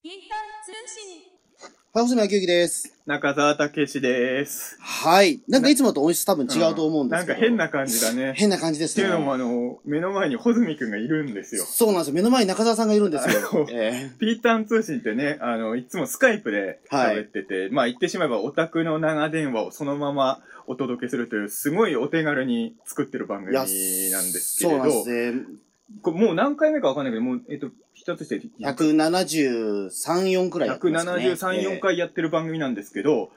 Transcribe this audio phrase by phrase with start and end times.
[0.00, 2.16] ピーター通信。
[2.16, 2.94] 明之です。
[3.04, 4.78] 中澤武史です。
[4.80, 5.40] はい。
[5.48, 7.32] なんかいつもと音質多分違うと思うんですけど。
[7.32, 8.32] なんか変な感じだね。
[8.36, 9.06] 変な感じですね。
[9.06, 11.64] っていうのもあの、目の前に穂積くんがいるんですよ。
[11.64, 12.14] そうなんですよ。
[12.14, 13.66] 目の前に中澤さんがいるんですよ。
[13.72, 25.42] えピーターン通信ってね、あの、いつもスカイプで喋ってて、まあ言ってしまえばオタクの長電話をそのままお届けするという、すごいお手軽に作ってる番組えなんですけそうれど、なんですね。
[26.02, 27.70] これもう何回目かわかんないけど、もう、えっと、
[28.08, 31.24] 一つして173、4くらいやってますかね。
[31.28, 33.30] 173、4回やってる番組なんですけど、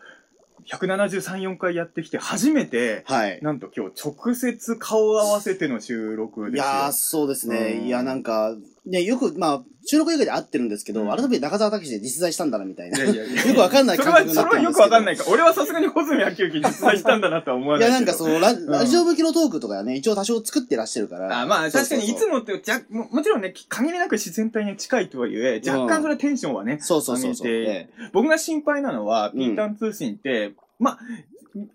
[0.68, 3.40] 173、4回やってきて初めて、えーはい。
[3.42, 6.64] なんと今日直接顔を合わせての収録ですよ。
[6.64, 7.80] いやー、そうですね。
[7.82, 12.98] うんいや、なんか、ね、よく、まあ、収録以外で会ってるんですけど、うん改めて中澤武史で実在したんだな、みたいな。
[12.98, 14.74] いやいやいやよくわかんないそれは、感覚になそれはよってるんですけど。
[14.74, 15.26] くわかんないか。
[15.28, 18.14] 俺はさすがに穂積明之実在したんだなとは思わいや、ないけど。
[18.14, 21.42] なんかそのラ、んラジオ向きのトークとかね、一応多少作ってらっしゃるから。
[21.42, 22.32] あまあ、確かにいつも。
[22.32, 27.48] もって、じゃももちろんね、限りなく自然体に近いとはいえ、若干それテンションはね、そうそうそうそう。
[27.48, 31.00] 上げてええ僕が心配なのは、うんピータン通信って、まあ、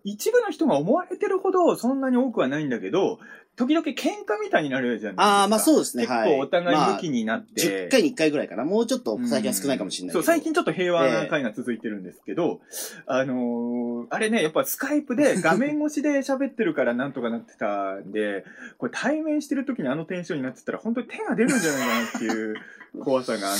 [0.04, 3.18] 一部の人が思われてるほどそんなに多くはないんだけど、
[3.56, 5.22] 時々喧嘩みたいになるじゃないですか。
[5.22, 6.02] ああ、まあそうですね。
[6.04, 6.30] 結はい。
[6.30, 7.88] 構お互いまあ向きになって。
[7.88, 8.64] 10回に1回ぐらいかな。
[8.64, 10.22] もうちょっと最近は少ないかもしれないけど。
[10.22, 12.60] そう、最近ちょっと平和な回が続いてるんですけど、
[13.06, 18.44] あのーあれね、やっぱスカイプで画面越しで喋ってるからなんとかなってたんで、
[18.78, 22.54] これ対面してる時にあのテンションになってたら本当に手が出るんじゃないかなっていう
[23.00, 23.56] 怖さが、あの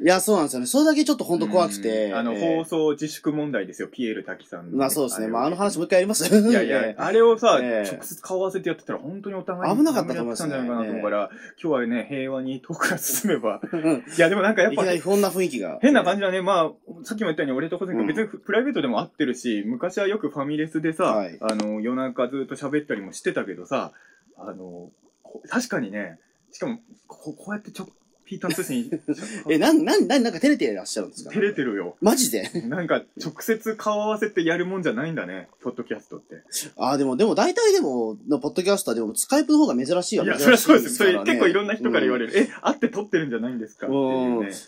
[0.00, 0.66] いや、そうなんですよね。
[0.66, 2.06] それだけちょっと本当怖くて。
[2.10, 4.76] うんあの、ええ放送自粛問題ですよ、ピエール滝さんの。
[4.76, 5.28] まあそうですね。
[5.28, 11.30] まああの話もう一回やりますいやいや、あれをさ、ええ直接顔合わせてやってたら本当にお互い危なかったと思いますねやってたんじゃないかなと思うから、
[11.62, 13.60] 今日はね、平和にトークが進めば。
[13.72, 15.78] うんいや、でもなんかやっぱいきなりこんな雰囲気が。
[15.80, 16.42] 変な感じだね。
[16.42, 16.72] まあ、
[17.04, 23.92] さっきも言ったように俺と小関うん君別にプライベートでも会ってるし、昔はよくファミレスでさ、はいあの、夜中ずっと喋ったりもしてたけどさ、
[24.36, 24.90] あの、
[25.22, 26.18] こ確かにね、
[26.50, 27.88] しかも、ここうやってちょ、
[28.24, 28.90] ピーターン通信、
[29.50, 31.30] え、なん、なん、なん、なんか照れてらっしゃるんですか？
[31.30, 31.96] 照れてるよ。
[32.00, 32.48] マジで？
[32.68, 36.42] なんか、直接顔合わせてやるもんじゃないんだね、ポッドキャストって。
[36.76, 40.96] ああ、でも、でも大体でも、のポッドキャスターでもスカイプの方が珍しいわいや、そりゃそうです。
[40.96, 42.32] それ結構いろんな人から言われる。
[42.38, 43.88] え、会って撮ってるんじゃないんですか？
[43.88, 43.92] ね。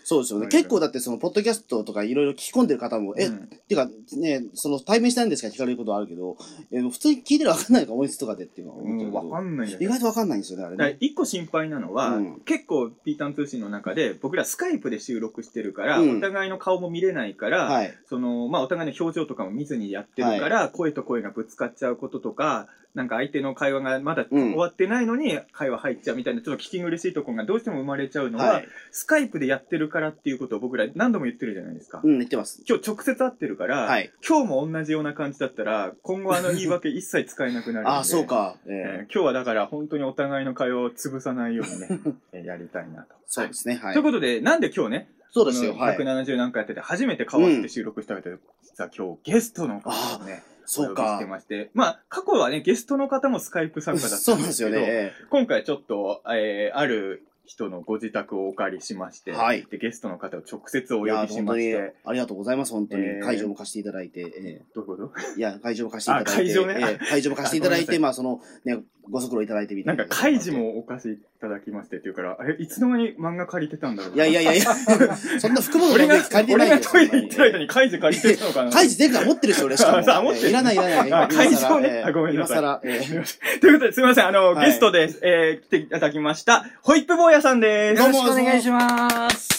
[0.03, 0.45] そうですよね。
[0.45, 3.35] うん結構だってその、ポッドキャストとかいろいろ聞き込んでる方も、え、うん。
[3.35, 5.49] っていうか、ね、その、対面したいんですか？
[5.49, 6.37] 聞かれることはあるけど、
[6.71, 10.97] え、普通に聞いてるわかんないのか、音質とかでっていうのは思ってるうん、けどわかんない意外とわかんないんですよね、あれね。
[10.99, 12.39] 一個心配なのは、うん。
[12.45, 17.97] 結構ピーターン通信の中で僕らスカイプで収録してるから、うんお互いの顔も見れないから、はい。
[18.07, 28.67] そのまあ、お互いの表情とかも見ずにやってるから、声と声がぶつかっちゃうこととかなんか相手の会話がまだうん終わってないのに会話入っちゃうみたいなちょっと聞き苦しいところがどうしても生まれちゃうのは、はい。
[28.91, 32.01] スカイプでやってるからっていうことを僕ら何度も言ってるじゃないですか。
[32.03, 32.63] うん、言ってます。
[32.67, 34.11] 今日直接会ってるから、はい。
[34.27, 38.55] 今日も同じような感じだったら今後あの言い訳一切使えなくなる ああ、そうか。
[38.65, 41.87] えええー今日はだから本当にお互いの会話を潰さないようにね、
[42.33, 43.13] えーやりたいなと。
[43.27, 44.03] そうですね、はいという。
[44.03, 45.97] ことで、なんで今日ね、そうですよ、このはい。
[45.97, 51.29] 170何回やってて初めて顔合わせて収録したわけで、実は今日ゲストの方をね、そうお呼びしてか。
[51.29, 54.77] まして、まあ、過去はね、ゲストの方もスカイプ参加だったそうんでけど、ですすよね。
[54.87, 63.19] え今回ちょっと、えーある人のご自宅をお借りしまして、はいでゲストの方を直接お呼びしまして、ありがとうございます、本当にえ。
[63.21, 64.19] ー会場も貸していただいて。
[64.19, 65.13] えどういうこと？
[65.37, 66.51] えいや、会場も貸していただいて。
[66.51, 68.79] あ会場ねええ会場も貸していただいて、まあ、その、ね、
[69.09, 69.95] ご足労いただいてみたな。
[69.95, 74.65] ないんか、開示もお貸しいただきましてっていうから、あれ、いつの間に漫画借りてたんだろういやいやいやいや、
[75.39, 78.71] そんな服物俺が、借りてないよ俺がトイレ行ってる間に開示借りてたのかな。
[78.71, 79.97] 開示前回持ってるし、俺しかも。
[80.11, 80.49] あ持ってる。
[80.49, 81.13] いらないいらない。
[81.13, 81.89] あ会場ね。
[81.89, 82.07] 今更。
[82.07, 82.87] あごめんなさい。
[83.61, 84.67] ということで、すみません、あの、はい。
[84.67, 88.01] ゲストで、えー、来ていただきました、ホイップ坊やさんです。
[88.01, 89.56] どうもよろしくお願いします。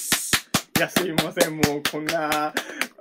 [0.78, 2.54] いや、すいません、もう、こんな、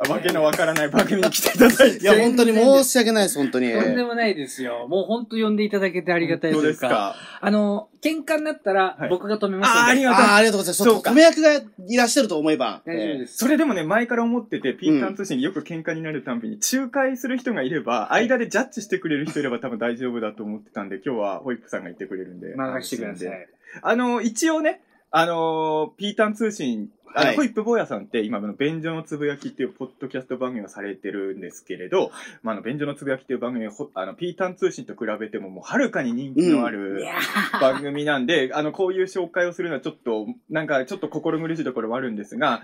[0.09, 1.99] わけのわからない番組に来ていただいて。
[1.99, 3.71] いや、本当に申し訳ないです、本当に。
[3.71, 4.87] とんでもないですよ。
[4.87, 6.87] もう本当呼んでいただけてありがたいどうというか。
[6.87, 9.79] ですかあの、喧嘩になったらはい僕が止めますので。
[9.79, 10.83] あーありがとうありがとうございます。
[10.83, 12.81] そうか米役がいらっしゃると思えば。
[12.83, 13.37] 大丈夫です。
[13.37, 22.55] それでもね、前から思ってて、ピータン通信によく喧嘩になるたんびに、仲介する人がいれば、間でジャッジしてくれる人いれば多分大丈夫だと思ってたんで、今日はホイップさんがいてくれるんで。
[22.55, 23.47] 任してください。
[23.81, 24.81] あの、一応ね、
[25.11, 27.35] あのピータン通信、あの、はい。
[27.35, 32.11] ホイップ坊やさんって今、あの、便所のつぶやきっていうポッドキャスト番組をされてるんですけれど、
[32.43, 37.15] まあ、あの、便所のつぶやきっていう番組をほ、あの、ピータン通信と比べてももうはるかに人気のあいるや
[37.59, 42.61] 番組なんで、あの、こういう紹介をするのはちょっと、なんかちょっと心苦しいところはあるんですが、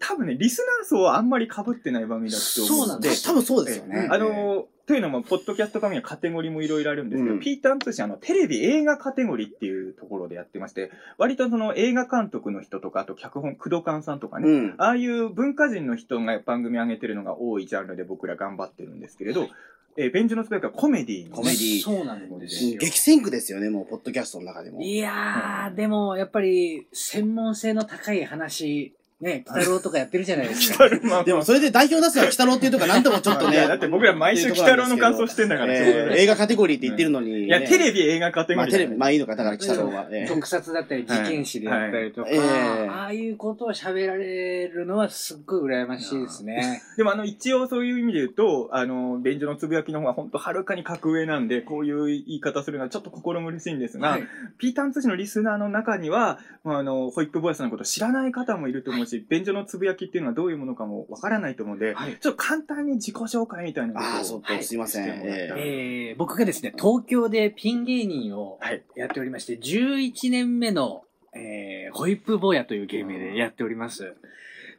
[0.00, 4.08] 多分ね、リスナー層はあんまり被ってない番組だと思そうなんです多分そうですよね。
[4.10, 14.74] あの、というのも、ポッドキャスト番組はカテゴリーもいろいろあるんですけど、うんピーターン通信、あの、テレビ映画カテゴリーっていうところでやってまして、割とその映画監督の人とか、あと脚本、工藤勘さんとかね、うん。
[14.78, 19.48] ああいう文化人の人が番組上げてるのが多いジャンルで僕ら頑張ってるんですけれど、
[19.96, 22.78] えー、ベンジュのスペーカーコメディのねコメディそうなんですよ。
[22.80, 24.80] 激戦区ですよね、もう、ポッドキャストの中でも。
[24.80, 30.88] いやー、でもやっぱり専門性の高い話ね、北郎とかやってるじゃないですか。
[31.24, 33.54] でもそれで代表出すのは北郎っていうとかなんともちょっとね。
[33.54, 37.38] いや、だって僕ら毎週北郎の感想してんだから、えー映画カテゴリーって言ってるのに、ね。
[37.40, 38.84] いや、テレビ映画カテゴまあリーだね。
[38.84, 40.08] テレビ、まあいいのか、だから北郎は。
[40.10, 46.82] えー特撮だったり、事件史であったりとか、はいはいええああいうことを喋られるのはすっごい羨ましいですね。
[46.96, 54.22] でもあの、一応そういう意味で言うと、あの、便所のつぶやきの方が本当はるかに格上なんで、こういう言い方するのはちょっと心苦しいんですが、はい
[54.58, 64.42] ピーターン通信のリスナーの中には、まあ、あの、ホイップボイスのことを知らない方もいると思うし、便所のつぶやきっていうのはどういうものかもわからないと思うんで、はいちょっと簡単に自己紹介みたいなことを。
[64.44, 65.08] あすいません。
[65.08, 68.82] ええー僕がですね、東京でピン芸人をはい。
[68.94, 71.04] やっておりまして、11年目の、
[71.34, 74.14] えーホイップ坊やという芸名でやっております。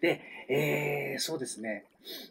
[0.01, 1.86] で、えーそうですね、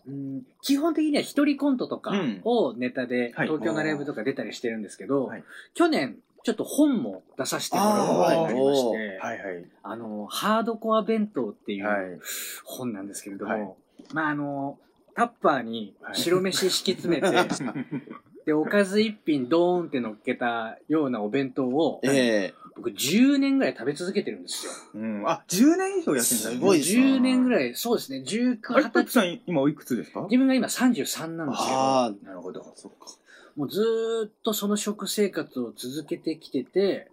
[0.07, 5.45] うん、基本的には一人コントとかうんをネタではい東京のライブとか出たりしてるんですけど、はい
[5.75, 9.65] 去年ちょっと本も出させてもらうことになりまして、はいはい。
[9.83, 12.19] あの、ハードコア弁当っていうはい。
[12.65, 13.69] 本なんですけれども、はい
[14.15, 14.79] まああの、
[15.15, 17.49] タッパーに白飯敷き詰めて、
[18.47, 24.73] で、おかず一品ドーンって乗っけたようなお弁当をえ、え僕10年ぐらい食べ続けてるんですよ。
[24.95, 25.23] うん。
[25.29, 30.23] あ、10年以上やってんだすごいですね10年ぐらい、そうですね、19、あれ、トッ20プさん今おいくつですか？
[30.23, 31.77] 自分が今33なんですよ。
[31.77, 32.73] ああ、なるほど。
[32.77, 33.09] そっか。
[33.57, 37.11] もうずーっとその食生活を続けてきてて、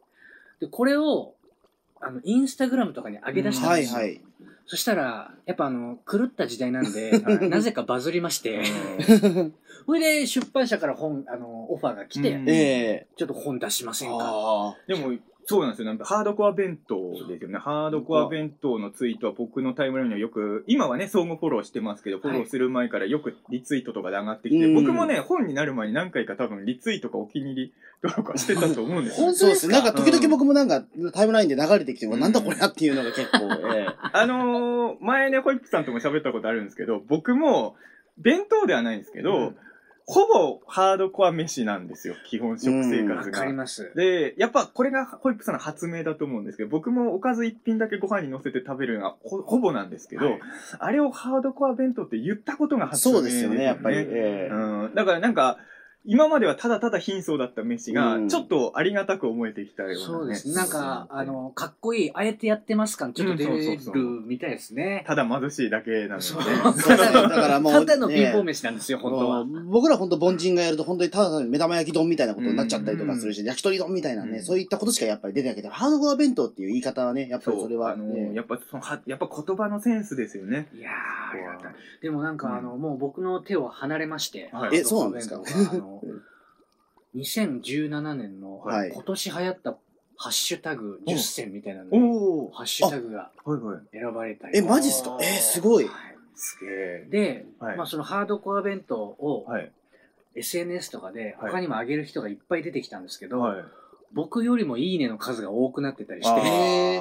[0.59, 1.33] で、これを、
[1.99, 3.99] あの、インスタグラムとかに上げ出したんですよ。
[3.99, 4.21] はいはい。
[4.65, 7.11] そしたら、やっぱあの、狂った時代なんで、
[7.49, 8.63] なぜかバズりまして、
[9.85, 14.75] それで出版社から本、あの、オファーが来て、うんええちょっと本出しませんかああ。
[14.87, 15.13] でも、
[15.49, 15.85] そうなんですよ。
[15.85, 17.57] なんかハードコア弁当ですよね。
[17.57, 29.33] ハードコア弁当のツイートは僕のタイムラインにはよく、今はね、相互フォローしてますけど、フォローする前からよくリツイートとかで上がってきて、うん僕もね、本になる前に何回か多分リツイートかお気に入りとかしてたと思うんですよ。
[29.33, 29.73] そうですね。
[29.73, 30.83] なんか時々僕もなんか
[31.13, 37.75] タイムラインで流れてきて、うんなんだこれやっていうのが結構、ええあのー前ね、ホイップさんとも喋ったことあるんですけど、僕も、
[38.17, 39.57] 弁当ではないんですけど、うん
[40.09, 42.15] ほぼハードコア飯なんですよ。
[42.25, 43.39] 基本食生わ活が。
[43.39, 43.91] かります。
[43.93, 50.39] で、やっぱこれがホイップさんの発明だと思うんですけど、僕もおかず一品だけご飯に乗せて食べるのがほほぼなんですけど、はい
[50.79, 53.97] あれをハードコア弁当って言ったことが発明そうですよね、やっぱり。
[53.97, 54.95] ええうん。
[54.95, 55.57] だからなんか、
[56.07, 60.05] 今まではただただ貧相だった飯がう、んちょっとありがたく思えてきたような、ね。
[60.05, 60.55] そうですね。
[60.55, 63.51] なんか、あの、かっこいい、あえてやってます感ちょっと出る
[64.25, 65.03] みたいですね。
[65.05, 66.21] ただ貧しいだけなので。
[66.21, 66.95] そう そうですね。
[66.97, 69.45] だからもう、ただのピンポンね飯なんですよ、本当は。
[69.65, 80.67] 僕ら本当凡人がやると本当にただの目玉焼き丼みたいなことになっちゃったりとかするし、焼き鳥丼みたいなね、うんそういったことしかやっぱり出てないけど、ハードコア弁当っていう言い方はね、やっぱりそれは、あのねやっぱそのは、やっぱ言葉のセンスですよね。
[80.73, 80.93] いやー、
[81.33, 81.75] ありがたい。
[82.01, 85.37] でもなんか、あの、もう僕の手を離れまして、はいえそうなんですか？
[85.37, 86.19] あの、
[87.15, 89.77] 2017年の、はい今年流行った
[90.19, 93.79] ハッシュタグ10選みたいなのおハッシュタグがはいはい。
[93.91, 95.17] 選ばれたりえ、マジっすか？
[95.21, 95.85] えー、すごい。
[95.85, 95.93] はい
[96.39, 97.05] すげえ。
[97.09, 99.71] で、はいまあそのハードコア弁当をはい。
[100.35, 103.63] SNS とかではい他にも上げる人がいっぱい出てきたんですけど、はい。
[104.13, 106.99] 僕よりもいいねの数が多くなってたりして、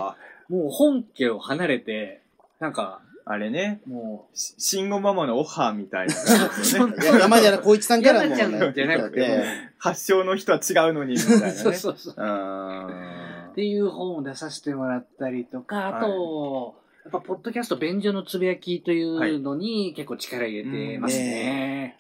[0.49, 2.23] もう本家を離れて、
[2.59, 6.15] なんか、ーあれね、もし慎吾ママのオファーみたいな、
[6.87, 7.03] ね。
[7.03, 11.53] いや山寺宏一さんからも、山ちゃんじゃなくてね発祥の人は違うのに、みたいなね。
[11.53, 12.15] う、 そうそうそう。
[12.17, 21.99] うんっていう本を出させてもらったりとか、あと、やっぱ、ポッドキャスト、便所のつぶやきというのに結構力入れてますね。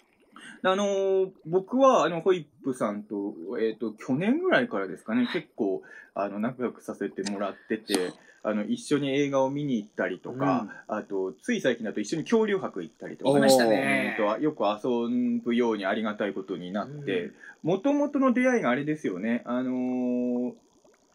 [0.62, 5.82] あのー僕は、あの、ホイップさんと、えっ、と、去年ぐらいからですかね、結構、
[6.14, 8.12] あの、仲良くさせてもらってて、
[8.48, 14.16] あの、一緒に映画を見に行ったりとか、あと、つい最近だと一緒に恐竜博行ったりとか、ね。
[14.40, 17.32] よく遊ぶようにありがたいことになって、
[17.64, 20.52] もともとの出会いがあれですよね、あのー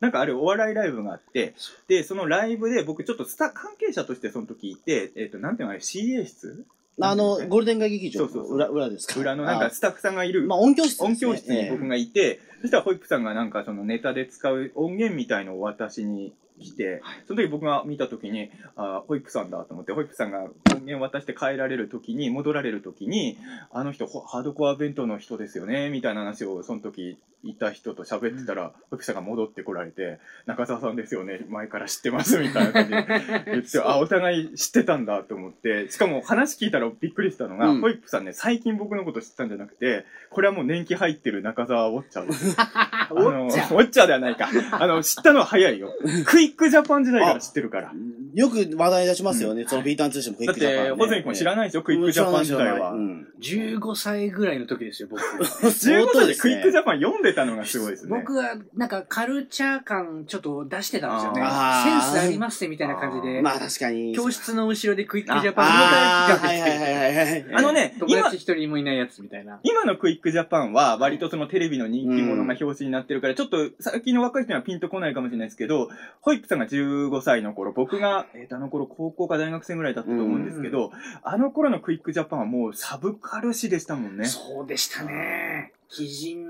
[0.01, 1.53] なんかあるお笑いライブがあって、
[1.87, 6.65] で、そのライブで僕ちょっとスタ関係者としてその時いて、えっ、と、なんていうのあれ、CA 室？
[6.99, 8.55] あの、ゴールデン街劇場そうそうそう。
[8.55, 9.19] 裏裏ですか？
[9.19, 11.07] 裏のなんかスタッフさんがいるあまあ音響室ね。
[11.07, 23.37] 音響室に僕がいて、そしたらホイップさんがなんかそのネタで使う音源みたいのを私に来て、その時僕が見た時に、あホイップさんだと思って、ホイップさんが音源渡して帰られる時に、戻られる時に、
[23.71, 33.05] あの人ほハードコア弁当の人ですよね、みたいな話をその時いた人と喋ってたら、ホイップさんが戻ってこられて、中澤さんですよね、前から知ってます、みたいな感じで
[33.45, 42.55] 言って、 あ、お互い知ってたんだと思って、しかも話聞いたらびっくりしたのが、うんホイップさんね、最近僕のこと知ったんじゃなくて、これはもう年季入ってる中澤ウォッチャーです。
[42.59, 44.49] あの、ウォッチャーではないか。
[44.71, 45.93] あの、知ったのは早いよ。
[46.25, 47.91] ク イックジャパン時代から知ってるから。
[48.33, 51.03] よく話題出しますよね、そのピーターン通信もクイだって、ックジャパン、ね。
[51.03, 51.83] ホズミ君知らないでしょ？
[51.83, 52.95] クイックジャパン時代はう。
[52.99, 55.21] ん15歳ぐらいの時ですよ、僕。
[55.43, 58.09] 15歳でクイックジャャパン読んでたのがすごいですね。
[58.09, 61.41] 僕は、なんか、カルチャー感ちょっと出してたんですよね。
[61.41, 63.41] センスありますね、みたいな感じで。
[63.41, 64.15] まあ確かに。
[64.15, 67.45] 教室の後ろでクイックジャパンああー、いはいはいはいはい。
[67.53, 69.59] あのね、今友達、一人もいないやつみたいな。
[69.63, 75.89] 今のクイックジャパンは割とそのテレビの人気者が表紙になってるから、ちょっと最近の若い人にはピンとこないかもしれないですけど、
[76.21, 80.91] ホイップさんが15歳の頃、僕が、えあの頃高校か大学生ぐらいだったと思うんですけど、
[81.23, 84.25] あの頃のクイックジャパンはもうサブカル誌でしたもんね。
[84.25, 85.73] そうでしたね。
[85.97, 86.47] 鬼人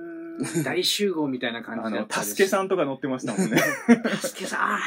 [0.64, 2.48] 大集合みたいな感じだったたすけん。
[2.50, 3.58] さんとか載ってましたもんね。
[4.04, 4.80] たすけさん。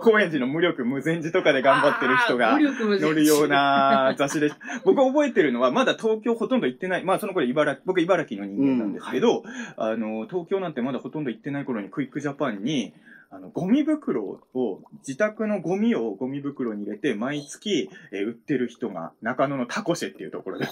[0.00, 4.56] 高円寺の無力無前寺とかで頑張ってる人が乗るような雑誌です。
[4.84, 7.04] 僕覚えてるのは、まだ東京ほとんど行ってない。
[7.04, 9.42] まあその頃茨城、僕茨城の人間なんですけど、
[9.76, 12.92] あの、東京なんてまだほとんど行ってない頃にクイックジャパンに、
[13.34, 20.66] あの、ゴミ袋を、自宅のゴミをゴミ袋に入れて、毎月、えー売ってる人が、中野のタコシェっていうところで。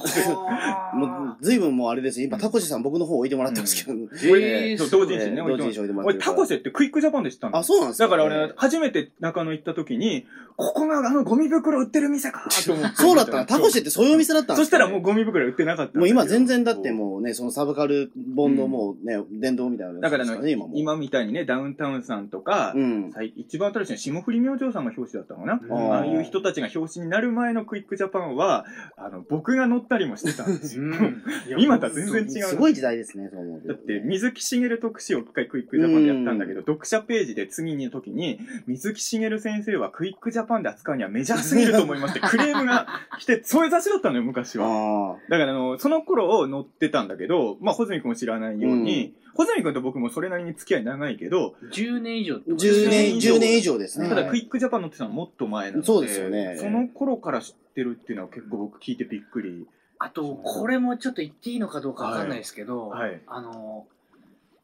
[0.94, 2.26] もう、ずいぶんもうあれですよ。
[2.26, 3.98] 今、タコシさん僕の方置いてもらってますけど。
[4.12, 7.56] えーそう同人誌ね、同人誌置いてもらって俺、るからタコシェってクイックジャパンで知ったの。
[7.56, 8.04] あ、そうなんですか？
[8.04, 10.26] だから俺、初めて中野行った時に、
[10.56, 12.96] ここがあのゴミ袋売ってる店かと思って。
[12.96, 13.46] そうだったな。
[13.46, 14.64] タコシェってそういうお店だったんですか？
[14.64, 16.00] そしたらもうゴミ袋売ってなかったんだけど。
[16.00, 20.78] もう今全然だってもうね、そのサブカル本のもうね、殿堂みたいなやつだからあの、今もう。
[20.78, 23.12] 今みたいにね、ダウンタウンさんとか、うん。
[23.12, 28.66] 最一番新しいのは霜降り明星さんが表紙だったのかな、うんああいう人たちが表紙になる前のクイックジャパンは、
[28.96, 30.84] あの、僕が乗ったりもしてたんですよ。
[30.84, 31.22] うん
[31.58, 32.48] 今とは全然違う。
[32.48, 42.86] すごい時代ですね、そう思うとだって、水木しげる特集を一回クイックジャパンでやったんだけど、読者ページで次の時に、水木しげる先生はクイックジャパンで扱うにはメジャーすぎると思いまして、クレームが
[43.18, 44.66] 来て、そういう雑誌だったのよ、昔は。
[44.66, 52.52] あだからあの、その頃を載ってたんだけど、まあ、穂積君も知らないように、穂積君と僕もそれなりに付き合い長いけど、10年以上ってあ。
[52.52, 52.96] ことですね。
[52.96, 54.08] 10年、10年以上ですね。
[54.10, 59.66] ただはいクイックジャパン載ってたのはもっと前なので、そうですよねその頃から知ってるっていうのは結構僕聞いてびっくり。
[59.98, 63.86] あと、これもちょっと言っていいのかどうかわかんないですけど、はいあの、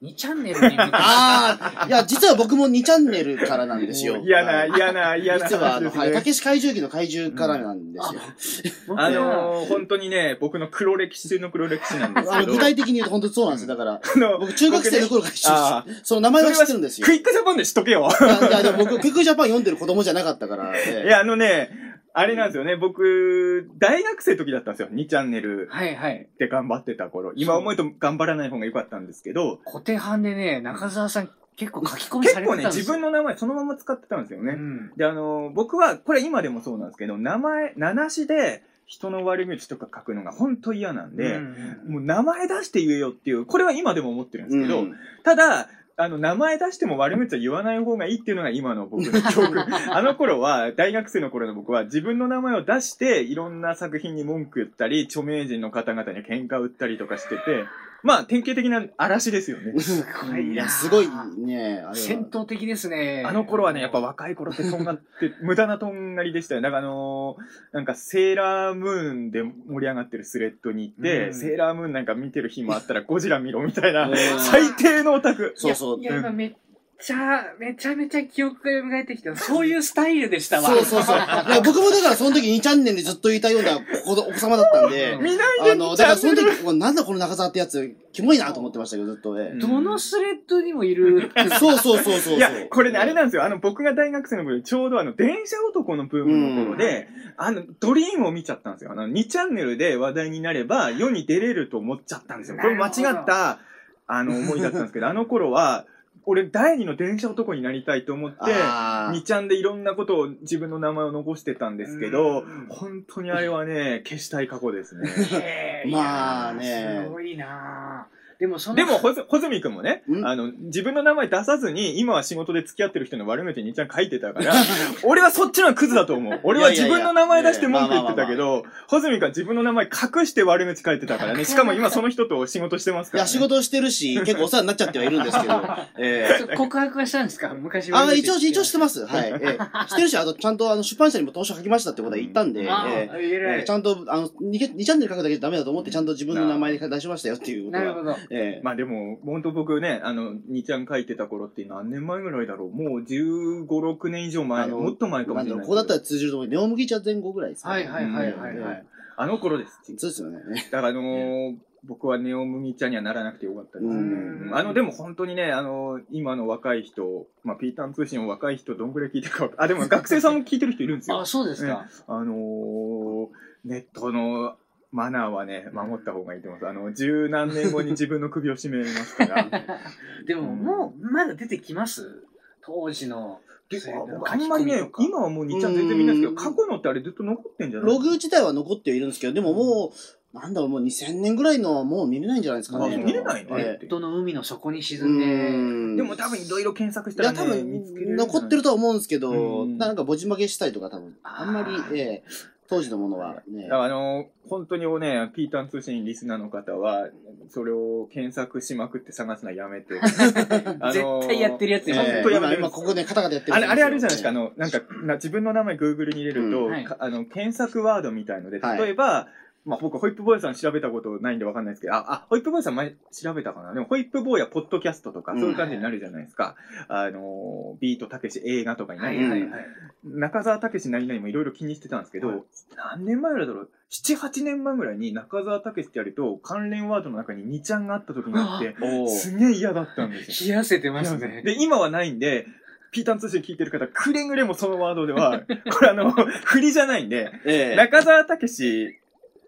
[0.03, 4.19] 2チャンネルにああ、いや、実は僕も2チャンネルからなんですよ。
[4.27, 6.21] 嫌な、はい嫌な、嫌な実は、あの、はい、た。
[6.21, 7.99] けし怪獣記の怪獣からなんで
[8.39, 8.73] すよ。
[8.89, 12.53] 僕あのー、本当にね、僕の黒歴史中の黒歴史なんですあの、けど。
[12.53, 13.69] 具体的に言うと本当にそうなんですよ。
[13.69, 17.07] だから、あの僕中学生の頃から知あってその名前は知ってるんですよ。
[17.07, 18.09] クイックジャパンで知っとけよ。
[18.21, 20.75] いや、いやでも僕、クイックジャパン読んでる子供じゃなかったから。
[20.77, 21.71] ええいや、あのね、
[22.19, 24.89] あれなんですよね、僕、大学生の時だったんですよ。
[24.91, 26.27] 2チャンネルはいはい。
[26.39, 27.35] で頑張ってた頃。
[27.37, 32.81] 今思うと頑張らない方が良かったんですけど、固定版でね、中澤さん結構書き込みされてた結構ね、んですよ。
[32.81, 34.55] 自分の名前そのまま使ってたんですよね。
[34.55, 45.69] うんで、あの、僕は、これ今でもそうなんですけど、名前、名なしで人の悪口とか書くのが本当嫌なんで、うんもう名前出して言えよっていう、これは今でも思ってるんですけど、うんただ、
[45.99, 49.65] あの、名前出しても悪口は言わない方がいいっていうのが今の僕の教訓。
[49.91, 57.65] あの頃は、大学生の頃の僕は自分の名前を出して、いろんな作品に文句言ったり、著名人の方々に喧嘩売ったりとかしてて、
[58.07, 59.79] まあ、典型的な嵐ですよね。
[59.81, 61.09] すごいや、すごい
[61.39, 61.95] ね、あれは。
[61.97, 63.25] 戦闘的ですね。
[63.27, 65.03] あの頃はね、やっぱ若い頃ってとんがって、
[65.43, 66.61] 無駄なとんがりでしたよ。
[66.61, 75.53] だからあのーなんかセーラームーンで盛り上がってるスレッドに行って、うんセーラームーンなんか見てる日もあったらゴジラ見ろみたいなう、ん最低のオタク。
[75.57, 76.05] そうそうい。
[76.05, 76.55] や、いや今めっ
[76.99, 79.37] ちゃ、めちゃめちゃ記憶が蘇ってきた。
[79.37, 80.69] そういうスタイルでしたわ。
[80.69, 81.17] そうそうそう。
[81.19, 89.39] いや僕もだからその時2チャンネルでずっといたような子お子様だったんで、うん見ないであの、だからその時、なんだこの中澤ってやつ、キモいなと思ってましたけど、ずっと。
[89.39, 91.31] ええどのスレッドにもいる。
[91.61, 92.37] そうそうそうそう。
[92.37, 93.45] いや、これね、あれなんですよ。
[93.45, 98.93] あの、僕が大学生の頃、ちょうどあの、電車男のブームの頃で、あの、ドリームを見ちゃったんですよ。
[98.93, 102.59] あの、2チャンネルで話題になれば、世に出れると思っちゃったんですよ。
[102.59, 103.59] これ間違った、
[104.07, 105.85] あの、思いだったんですけど、あの頃は、
[106.29, 109.17] 俺、第二の電車男になりたいと思って、あー。
[109.17, 115.85] 2ちゃんでいろんなことを自分の名前を残してたんですけどうん、本当にあれはね、消したい過去ですね。
[115.89, 120.25] まあねいやーすごいなーでもその、でも、ほず、ほずみくんもね、ん？
[120.27, 124.53] あの、自分の名前出さずに、今は仕事で付き合ってる人の悪口にちゃん書いてたから、
[125.05, 126.41] 俺はそっちのクズだと思う。
[126.43, 131.45] 俺は自分の名前出して文句言ってたけど、ほずみくんは自分の名前隠して悪口書いてたからね。
[131.45, 133.31] しかも今その人と仕事してますから、いや、ね。
[133.33, 135.55] 仕事してるし、 結構お世話になっちゃってはいるんですけど、
[135.99, 137.55] ええ告白はしたんですか？
[137.55, 139.07] 昔あ一応、一応ししてます。
[139.07, 139.31] はい。
[139.41, 147.85] ええしてるし、あと、ちゃんと、あの、出版社にも当初書きましたってことは言ったんで、あええちゃんと、あの2、二チャンネル書くだけじゃダメだと思って、ちゃんと自分の名前で出しましたよっていうことは。
[147.85, 148.17] なるほど。
[148.31, 155.61] ええまあでも、本当僕ね、あの、2ちゃん書いてた頃って何年前ぐらいだろうもう15、6年以上前、もっと前かもしれない。
[155.63, 156.49] ここだったら通じると思う。
[156.49, 158.87] ネオ麦茶前後ぐらいですかはいはいはいはいはえい。
[159.17, 159.81] あの頃です。
[159.97, 160.41] そうですよね。
[160.71, 163.97] だからあのー 僕はネオ麦茶にはならなくてよかったですね。
[163.97, 171.27] うんあの、でも本当にね、あの今の若い人、まあ、ピーターン通信を若い人どんぐらい聞いてるかあ、でも学生さんも聞いてる人いるんですよ あ、。
[171.27, 171.87] そうですか。
[172.09, 173.29] あのー
[173.65, 174.57] ネットの
[174.97, 176.71] マナーはね、守った方がいいと思います。
[176.71, 179.47] あの、十何年後に自分の首を絞めますから。
[180.27, 180.65] でも、うん。
[180.65, 182.25] もう、まだ出てきます？
[182.63, 183.41] 当時の。
[183.69, 186.37] でそういうのあんまりね今はもう2ちゃん全然見ないですけど、うん。
[186.37, 192.95] 過去のってあれずっと残ってんじゃないログ自体は残ってはいるんですけど、でももう、なんだろう、もう2000年ぐらいのはもう見れないんじゃないですかね。
[192.95, 193.65] あ見れないのあれ。
[193.65, 195.97] ええってネットの海の底に沈うんで、ん。
[195.97, 199.79] でも多分いろいろ検索したいや、らね、多見つけれる分、残ってるとは思うんですけど、うん。
[199.79, 202.25] なんかぼじ曲げしたりとか多分、あんまりええ
[202.69, 203.65] 当時のものはね。
[203.65, 203.77] だか。
[203.77, 207.09] らあの本当にね、ピーターン通信リスナーの方は、
[207.49, 209.95] それを検索しまくって探すのはやめて。
[210.81, 216.85] あの絶対やってるやついますええ本当やめて今、今ここでカタカタやってるあれ、あれあるじゃないですか、あの、の、なんか、な自分の名前 Google に入れると、うんはい。
[216.85, 218.79] かあの、検索ワードみたいので、はい。
[218.79, 219.29] 例えば、
[219.67, 223.75] まあ、僕、ホイップ坊やさん調べたことないんでわかんないですけど、あ、あホイップ坊やさん前調べたかな？
[223.75, 226.55] でも、ホイップ坊やポッドキャストとか、うんそういう感じになるじゃないですか。
[226.89, 229.17] あの、ビートたけし映画とかになる。
[229.17, 229.67] はいはいはい。
[230.05, 232.43] 中澤たけし何々もいろいろ気にしてたんですけど、はい
[232.77, 238.77] 何年前だろう ?7、8年前ぐらいに中澤たけしってやると、関連ワードの中に2ちゃんがあった時があって、
[239.09, 240.51] すげえ嫌だったんですよ。
[240.53, 241.43] 冷やせてますね。
[241.43, 242.47] で、今はないんで、
[242.93, 248.99] ピーターン通信聞いてる方、くれぐれもそのワードでは、これあの、振りじゃないんで、ええ中澤たけし、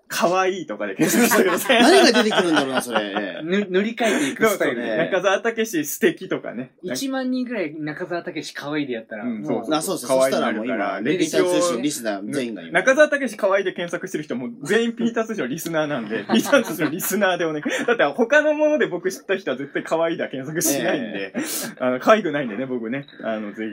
[0.09, 1.83] かわいいとかで検索してください。
[1.83, 3.01] 何が出てくるんだろうな、それ。
[3.17, 4.97] ええぬ塗り替えていくスタイルねで。
[4.97, 6.73] 中澤たけし素敵とかね。
[6.85, 10.07] 1万人ぐらい中澤武史可愛いでやったら、うんもうそうあ、そうです。
[10.07, 12.73] 可愛いそしたらもう今、歴通信リスナー全員が今。
[12.73, 17.63] 中澤たけし可愛いで検索してる人も全員ピーター通信のリスナーなんで、 ピーター通信のリスナーでお願い。
[17.87, 21.35] だって他のもので僕知った人は絶対可愛いだ検索しないんで、
[21.79, 23.07] あの、可愛くないんでね、僕ね。
[23.23, 23.65] あの、ぜ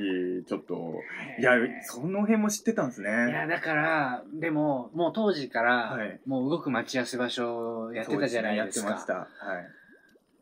[0.42, 1.00] ひ、ちょっと、
[1.40, 3.12] いや、その辺も知ってたんですいね。
[3.32, 8.88] や、だから、でも、もう当時から、はいもう動く待ち合わせ場所をやってたじゃないですか。
[8.88, 9.46] そうねやってました。
[9.46, 9.68] はい。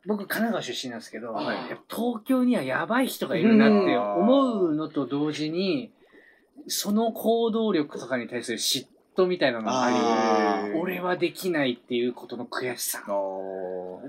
[0.06, 1.56] 僕、神奈川出身なんですけど、はい
[1.88, 5.92] 東京にはやばい人がいるなって思うのと同時に、
[6.66, 8.86] その行動力とかに対する嫉
[9.16, 9.96] 妬みたいなのがああり、
[10.80, 13.02] 俺はできないっていうことの悔しさ。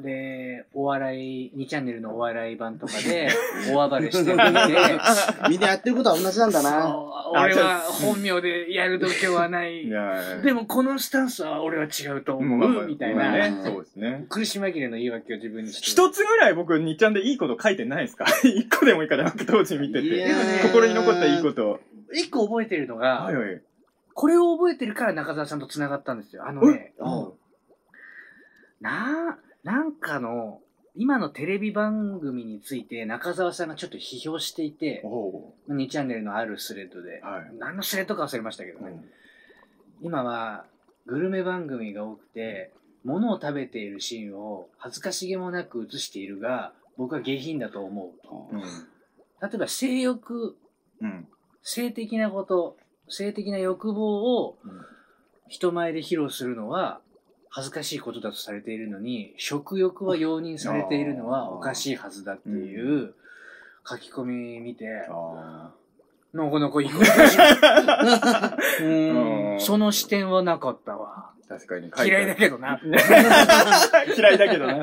[0.02, 3.30] で、お笑い、2チャンネルのお笑い版とかで、
[3.72, 4.44] 大暴れしてみて、
[5.50, 6.96] みんなやってることは同じなんだな。
[7.32, 9.90] 俺は本名でやる度胸はないい。
[9.90, 14.26] やでもこのスタンスは俺は違うと思う、みたいな、そうですね。
[14.30, 15.88] 苦し紛れの言い訳を自分にして。
[15.88, 18.26] 一つぐらい僕、にっちゃんでいいこと書いてないですか？
[18.44, 20.28] 一個でもいいから、当時見てて。
[20.64, 21.80] 心に残ったいいこと。
[22.14, 23.62] 一個覚えてるのが、はいはい。
[24.16, 26.48] これを覚えてるから中澤さんと繋がったんですよ。
[26.48, 27.34] あのね、うん
[28.82, 30.62] な、なんかの、
[30.96, 37.52] 今のテレビ番組について中澤さんがちょっと批評していて、お2チャンネルのあるスレッドで、はい。
[37.58, 39.04] 何のスレッドか忘れましたけどね、
[40.02, 40.66] 今は
[41.06, 42.72] グルメ番組が多くて、
[43.04, 48.50] 物を食べているシーンを恥ずかしげもなく映しているが、僕は下品だと思うと。
[48.52, 48.62] うん。
[48.62, 50.56] 例えば性欲、
[51.02, 51.28] うん。
[51.62, 54.72] 性的なこと、性的な欲望をうん。
[55.48, 57.00] 人前で披露するのは
[57.50, 63.14] 恥ずかしいことだとされているのに、食欲は容認されているのはおかしいはずだっていう
[63.88, 64.86] 書き込み見て、
[66.36, 66.90] あなかなかいい
[69.60, 71.30] その視点はなかったわ。
[71.32, 71.92] ー確かに。
[72.06, 72.80] 嫌いだけどな。
[74.18, 74.74] 嫌いだけどな。
[74.76, 74.80] い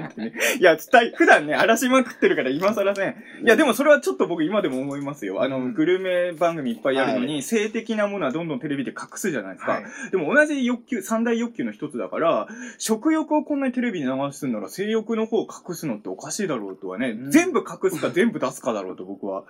[0.60, 3.16] や、伝え、普段ね、荒らしまくってるから今更せん。
[3.42, 5.42] いや、でもそれはちょっと僕今でも思いますよ。
[5.42, 9.72] あの、うんグルメ番組いっぱいあるのに、は性的なものはどんどんテレビで隠すじゃないですか。
[9.72, 12.46] はいでも同じ欲求、三大欲求の一つだから、
[12.78, 19.44] 食欲をこんなにテレビに流すんなら性欲の方を隠すのっておかしいだろうとはね、うん全部隠すか全部出すかだろうと僕は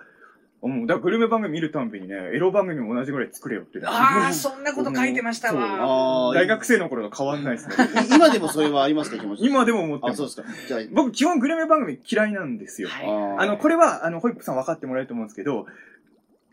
[0.63, 0.87] 思う。
[0.87, 3.85] だからグルメ番組見るたんびにね、エロ番組も同じぐらい作れよってね。
[3.85, 6.33] ああ、そんなこと書いてましたわ。
[6.33, 7.75] 大学生の頃と変わんないですね。
[8.09, 9.45] い今でもそれはありますか、気持ち？
[9.45, 10.47] 今でも思ってまあ、すそうですか。
[10.67, 12.87] じゃあ、僕基本グルメ番組嫌いなんですよ。
[12.87, 15.67] はいーあの、これは、あの、ホイップさん分かってもらえると思うんですけど、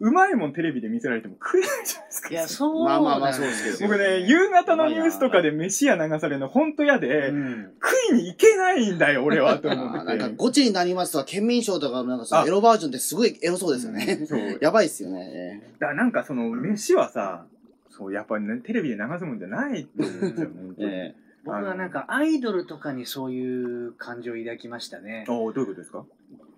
[0.00, 2.28] うまいもんテレビで見せられても食えないじゃないですか。
[2.30, 10.36] いや、 そうまあまあまあなんですよそうですけど僕ね、夕方のニュースとかで飯屋流されるの本当嫌で、うん食いに行けないんだよ、俺は、と思あーなんか、ってて。
[10.36, 14.24] ゴチになりますとか、県民賞とかのなんかそのあエロバージョンってすごいエロそうですよね。
[14.26, 14.40] そう。
[14.62, 15.62] やばいっすよね。
[15.78, 17.44] だからなんかその、飯はさ、
[17.90, 20.88] そう、やっぱりね、テレビで流すもんじゃないと思うんですよ、本当に。
[20.88, 25.24] え僕はなんかアイドルとかにそういう感情を抱きましたね。
[25.28, 26.04] おーどういうことですか？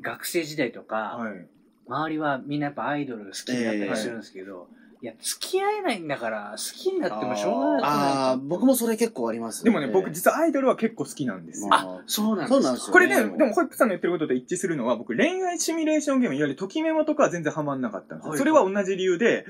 [0.00, 1.46] 学生時代とか、はい。
[1.86, 4.68] 周りはみんなやっぱアイドル好きになったりするんですけど、
[5.02, 9.64] いや、付き合えないんだから、好きになってもしょうがないああ、僕もそれ結構あります。
[9.64, 11.70] でもね、僕え実はアイドルは結構好きなんですよ。
[11.72, 18.30] あ、そうなんですかそうなんですよこれね、ねでもホイップさんの言ってることと一致するのは、僕恋愛シミュレーションゲーム、いわゆるときメモとかは全然ハマんなかったんですよ。
[18.30, 19.44] はいそれは同じ理由で、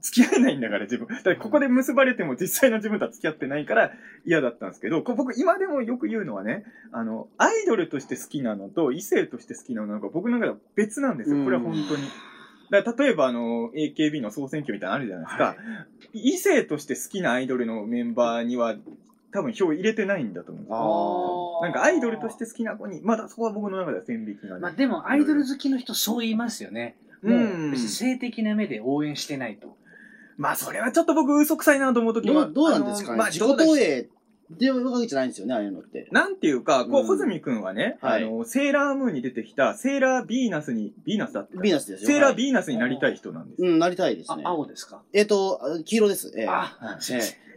[0.00, 1.06] 付き合えないんだから自分。
[1.06, 3.92] だからここで結ばれても実際の自分とは付き合ってないから
[4.24, 11.44] 嫌だったんですけど、僕今でもよく言うのはね、あの、アイドルとして好きなのと異性として好きなのが僕の中では別なんですよ。
[11.44, 12.02] これは本当に。
[12.70, 15.44] だ例えばあの、AKB の総選挙みたいなのあるじゃないですか。
[15.44, 15.56] はい
[16.12, 18.74] 異性として好きなアイドルのメンバーには
[19.32, 24.60] 多分票入れてないんだと思うんですよあなんかアイドルとして好きな子に、まだそこは僕の中では線引きがね。
[24.60, 26.96] まあでも、アイドル好きの人そう言いますよね。
[27.22, 29.76] もうんう、別に性的な目で応援してないと。
[30.38, 34.08] まあそれはちょっと僕嘘くさいなと思うときどうどうなんですかね、まあ自己投影
[34.50, 36.08] でいうわけじゃないんですよね、ああいうのって。
[36.12, 42.08] なんていうか、こう、うん穂積くんはね、はいあの、セーラームーンに出てきた、セーラービーナスに、ビーナスだってビーナスですよ。
[42.08, 43.70] セーラーービーナスになりたい人なんですよ。
[43.70, 44.42] うん、なりたいですあね、。
[44.44, 45.02] 青ですか？
[45.12, 46.32] えっ、と、あ黄色です。
[46.36, 46.96] ええあはい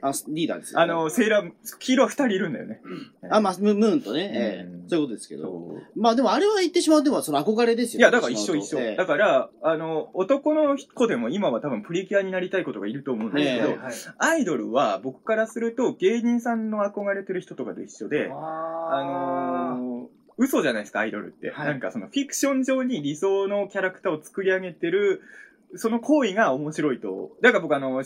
[0.02, 2.82] あリーダーですよ、あの、セーラー、黄色は二人いるんだよね。
[3.30, 5.76] あ、まあ、ムムーンとね、えそういうことですけど。
[5.96, 8.80] まあでもあれは言ってしまうと、その憧れですよいや、だから一緒一緒。
[8.80, 8.96] ええ。
[8.96, 13.66] だから、あの、男の子でも今は多分プリキュアになりたい子とかいると思うんです
[14.02, 14.16] けど。
[14.18, 18.90] アイドルは僕からすると芸人さんの憧れてる人とかと一緒で、あ。
[18.92, 19.04] あ
[19.76, 21.52] のー嘘じゃないですか、アイドルって。
[21.52, 21.68] はい。
[21.68, 25.22] なんかそのフィクション上に理想のキャラクターを作り上げてる、
[25.76, 27.32] その行為が面白いと。
[27.42, 28.04] だから僕あの、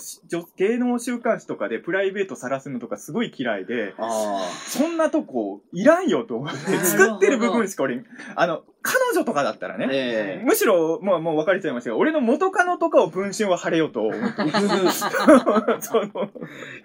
[0.57, 8.03] 芸能週刊誌とかでプライベート晒すのとかすごい嫌いで、あそんなとこいらんよと思って、作ってる部分しか俺、
[8.35, 9.77] あの、彼女とかだったらあ。
[9.77, 14.43] ね、ええむしろ、もう、もう別れちゃいましたけど、俺の元カノとかを文春は晴れようと思って。
[15.79, 16.29] その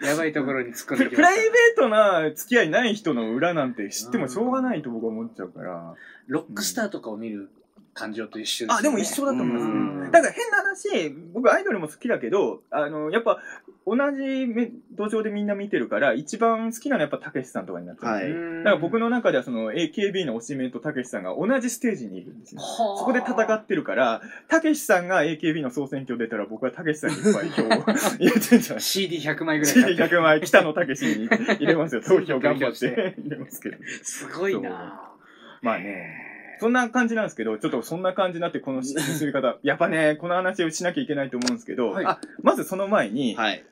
[0.03, 5.73] やばいところに突っ込んプでプライベートな付き合いない人の裏なんて知ってもしょうがないと僕は思っちゃうから。
[5.73, 5.97] た。
[6.29, 7.51] ロックスターとかを見る
[7.99, 8.75] 感情と一緒ですよね。
[8.79, 10.13] あ、でも一緒だと思います。
[10.13, 13.39] だから変な話、僕アイドルも好きだけど、あの、やっぱ
[13.87, 18.13] 同じめ土壌でみんな見てるから、一番好きなのはやっぱたけしさんとかになっちゃう。
[18.13, 22.61] はいだから僕の中ではその AKB の推しメンとたけしさんが同じステージにいるんですよ。
[22.61, 27.69] そこで戦ってるから、たけしさんが AKB の総選挙出たら僕はたけしさんにいっぱい票を
[28.19, 32.03] 入れてんじゃない CD100 枚ぐらい買って CD100 枚北野武に入れますよ。
[32.07, 33.77] 投票頑張って入れますけど。
[34.03, 35.15] すごいな
[35.63, 36.28] まあね。
[36.61, 43.65] そんな感じなんですけど、ちょっとそんな感じになってこの進み方、 やっぱね、この話をしなきゃいけないと思うんですけど、はいあ、まずその前に、はい。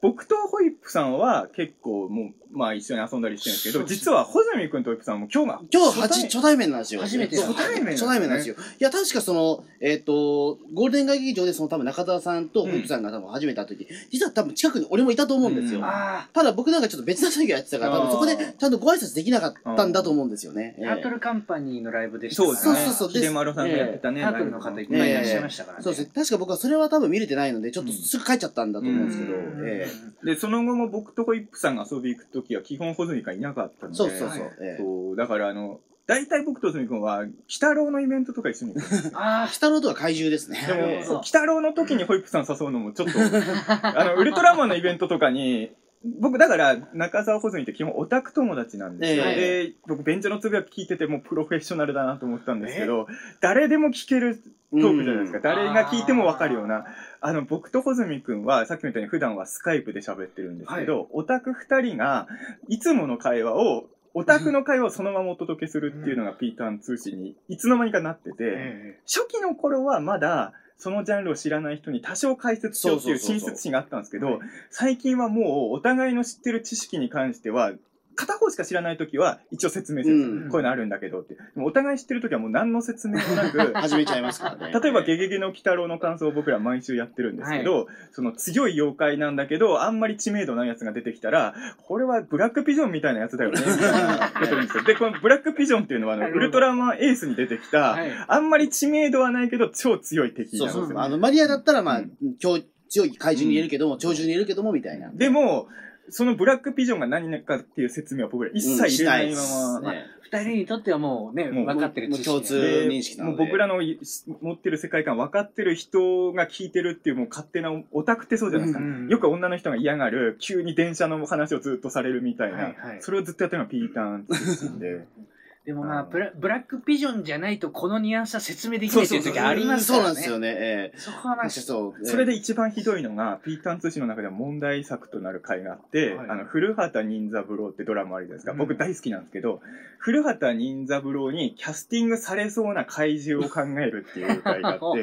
[0.00, 7.00] 僕とホイップさんは結構もう、まあ一緒に遊んだりしてるんですけど、実はホズミ君とホイップさんも今日が、今日は初対初初対面なんですよ。
[7.00, 8.54] 初めて初対面なんですね初対面なんですよ。
[8.80, 15.80] いや、確かその、えっ、と、ゴールデン街劇場でその多分中澤さんとホイップさんが多分初めて会った時、実は多分近くに俺もいたと思うんですよ。
[15.80, 20.76] うんあただ僕なんかちょっと別な作業やってたから、多分そこでちゃんとご挨拶できなかったんだと思うんですよね。
[20.80, 22.74] あ、タートルカンパニーのライブでしたそうですね。
[22.76, 24.20] そうそうそう秀丸さんがやってたね。
[24.20, 25.84] タートルの方いっぱいいらっしゃいましたからね。
[25.84, 26.10] そうですね。
[26.14, 29.86] 確か僕はそれは多分見れてないので、ちょっとすぐ帰っちゃったんだと思うんですけど、うんえ
[30.24, 34.28] で、その後も僕とホイップさんが遊び行くときは基本ホズミがいなかったので、えそうそうそう。
[34.28, 39.10] はいええそうだからあの、大体僕とホズミ君は、鬼太郎のイベントとか一緒に行く。
[39.12, 40.64] あ鬼太郎とか怪獣ですね。
[40.66, 45.70] でも、鬼太郎の時にホイップさん誘うのもちょっと、 あの、ウルトラマンのイベントとかに、
[46.04, 49.24] 僕、だから、中澤穂積って基本オタク友達なんですよ。
[49.26, 53.06] ええで、僕、ベンチのつぶやき聞いててもうプロフェッショナルだなと思ったんですけど、
[53.40, 55.38] 誰でも聞けるトークじゃないですか。
[55.38, 56.84] うん誰が聞いてもわかるような。
[57.20, 62.28] あの、僕と穂積くんは、さっきみたいに普段はスカイプで喋ってるんですけど、オタク二人が、
[62.68, 74.38] いつもの会話を、オタクの会話をそのままお届けするっていうのがピーターン通信にいつの間にかなってて、え初期の頃はまだそのジャンルを知らない人に多少解説しようっていう親切心があったんですけどはい、
[74.70, 77.72] 最近はもうお互いの知ってる知識に関しては、
[78.18, 81.36] 片方しか知らないときは一応説明する、うんこういうのあるんだけどって。
[81.56, 84.80] お互い知ってるときはもう何の説明もなく、 始めちゃいますからね。
[84.80, 91.54] 例えば、ゲゲゲの鬼太郎の感想を僕ら毎週やってるんですけど、その強い妖怪なんだけど、あんまり知名度ないやつが出てきたら、
[91.86, 93.60] これはブラックピジョンみたいなやつだよね、
[94.86, 100.68] でこのブラックピジョンっていうのは、あの、ウルトラマンエースに出てきた、はいあんまり知名度はないけど、超強い敵なんですよ。
[100.70, 100.98] そうそう。
[100.98, 105.10] あの、マリアだったら、まあうん、強強い怪獣にいるけども、鳥獣にいるけども、みたいな。
[105.12, 105.68] でも、
[106.10, 110.06] そのブラックピジョンが何かっていう説明は僕ら一切入れないまま、ね。
[110.30, 112.24] 二人にとってはもうね、もう分かってる知識。
[112.26, 113.36] 共通で認識なので。
[113.38, 113.98] もう僕らのい
[114.42, 118.84] 持ってる世界観分かってる人が聞いてるっていうもう勝手なオタクってそうじゃないですか。
[118.84, 122.98] うんよく女の人が嫌がる、急に電車の話をずっとされるみたいな、はいはい。
[123.00, 125.06] それをずっとやってるのはピーターン通信で。
[125.68, 130.04] でもまあうんブラ、ブラックピジョンじゃないとこのニュアンスは説明できないっていう時ありますからね。
[130.04, 130.48] そうなんですよね。
[130.48, 132.06] ええそこはまあ、そう。
[132.06, 138.52] それで一番ひどいのが、ピーターン通信の中でも問題作となる回があって、はいあの、古畑任三郎ってドラマあるじゃないですか。
[138.52, 139.60] うん僕大好きなんですけど、
[139.98, 144.96] 古畑任三郎にキャスティングされそうな怪獣を考えるっていう回があって、 こ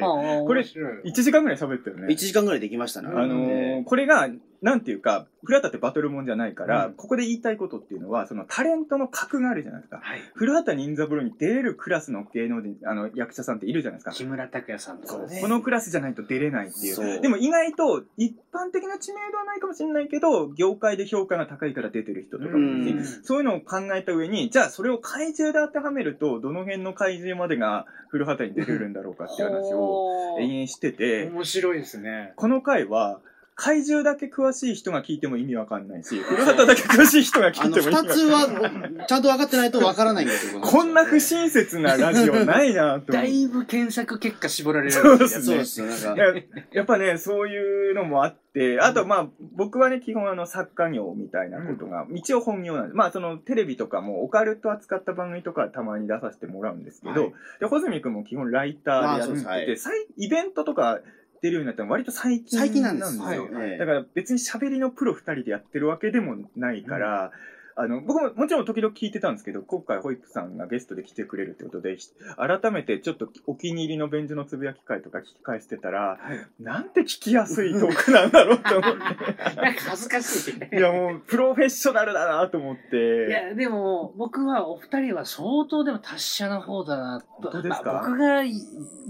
[0.52, 2.08] れ1時間ぐらい喋ったよね。
[2.08, 3.10] 1時間ぐらいできましたね。
[3.14, 4.28] あのーこれが、
[4.62, 10.00] なんていうか、古畑ってバトルもんじゃないから、うんここで言いたいことっていうのは、そのタレントの格があるじゃないですか。
[10.02, 10.20] はい。
[10.34, 14.12] 古畑任三郎に出れるクラスの芸能人、あの、役者さんっているじゃないですか。
[14.12, 15.40] 木村拓哉さんとかね。
[15.40, 17.20] このクラスじゃないと出れないっていそうう。
[17.20, 32.32] でも意外と一般的な知名度はないかもしれないけど、業界で評価が高いから出てる人とかもいてうんそういうのを考えた上に、じゃあそれを怪獣で当てはめると、どの辺の怪獣までが古畑に出れるんだろうかっていう話を 延々してて、面白いですね。
[32.36, 33.20] この回は、
[33.56, 38.92] 怪獣だけ詳しい人が聞いても意味わかんないし、古畑だけ詳しい人があの、聞いても意味二わかんない。
[38.92, 40.60] つは、ちゃんと分かってないと分からないんですよ。
[40.60, 43.14] こんな不親切なラジオないなと。
[43.14, 45.86] だいぶ検索結果絞られるそうですねそうですよ。
[45.86, 46.42] なんか、や
[46.72, 52.94] やっぱね、そういうのもあって、あとまあ、僕はね、基本あの、作家業みたいなことが、一応本業なんです。
[52.94, 61.00] まあ、その、テレビとかも、オカルト扱った番組とかたまに出させてもらうんですけど、はいで、穂積君も基本ライターでやってて、いさいイベントとか
[61.46, 63.22] 出るようになったのは割と最近なんですよ。
[63.22, 67.32] はいええだから別に喋りのプロ二人でやってるわけでもないから、
[67.78, 71.98] あの、僕ももちろん時々聞いてたんですけど、今回ホイップさんがゲストで来てくれるってことで、
[72.38, 76.18] 改めてちょっとお気に入りのベンジのつぶやき会とか聞き返してたら、
[76.58, 80.58] なんて聞きやすいトークなんだろうと思っ なんか恥ずかしい。
[80.58, 80.74] て。
[80.74, 83.28] いやもう、プロフェッショナルだなと思っいて。
[83.30, 87.50] や、でも、僕はお二人は相当でも達者な方だなと。
[87.50, 87.92] 本当ですか？
[87.92, 88.52] まあ僕がい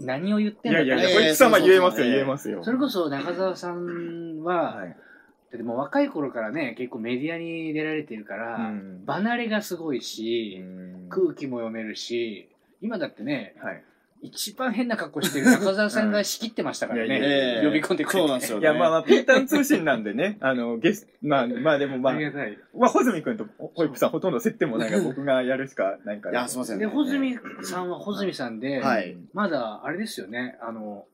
[0.00, 2.64] 何を言ってんだいやいやホイップさんは言えますよ、言えますよ。
[2.64, 4.96] それこそ中澤さんは、はい。
[5.50, 12.48] だってもう若い頃からね、結構メディアに出られてるから、うん離れがすごいし、うん空気も読めるし、
[12.80, 13.82] 今だってね、はい。
[14.22, 17.26] 一番変な格好してる中澤さんが仕切ってましたから いやいね。
[17.26, 18.18] ええ呼び込んでくれて。
[18.18, 22.58] そうなんですよいや、まあまあ、ピーターン通信なんでね、 あの、ゲスト、まあ、まあでもまああり、がたい。
[22.74, 26.40] まあ、穂積君とホイップさんほとんど接点もないから 僕がやるしかないから。
[26.40, 26.90] いや、すいませんで、ね。
[26.90, 31.06] 穂積さんは穂積さんで、はいまだ、あれですよね、あの、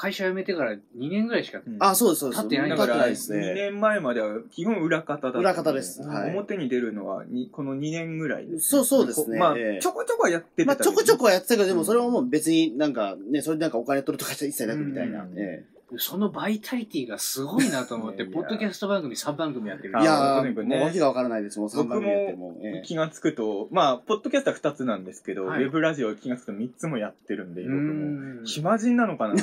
[0.00, 0.78] 会社辞めてから2
[1.10, 1.76] 年ぐらいしか、うん。
[1.80, 2.42] あ、そうです、そうです。
[2.44, 2.76] 立ってないだ。
[2.76, 3.54] かってないです2ね。
[3.54, 6.02] 年前までは基本裏方だったん裏方です。
[6.02, 6.30] はい。
[6.30, 8.68] 表に出るのはに、この2年ぐらいです。
[8.68, 9.40] そうそうですね。
[9.40, 9.82] まあ、ええ。
[9.82, 15.24] ちょこちょこはやってたまあ、ちょこちょこはやってたけど、でうんもそれはもう別になんか、ね、それでなんかお金取るとかじゃ一切なくみたいな。
[15.24, 15.32] うん。
[15.36, 15.64] え
[15.96, 19.94] そのバイタリティがすごいなと思って、 ポッドキャスト番組3番組やってる。
[19.98, 21.58] えいやあー、もうわけがわからないです。
[21.58, 22.58] もう3番組やっても。
[22.62, 25.64] ええ気がつくと、まあ、ポッドキャストは2つなんですけど、はい。
[25.64, 28.42] ウェブラジオ気がつくと3つもやってるんで、う僕も。
[28.42, 29.42] ん暇人なのかなね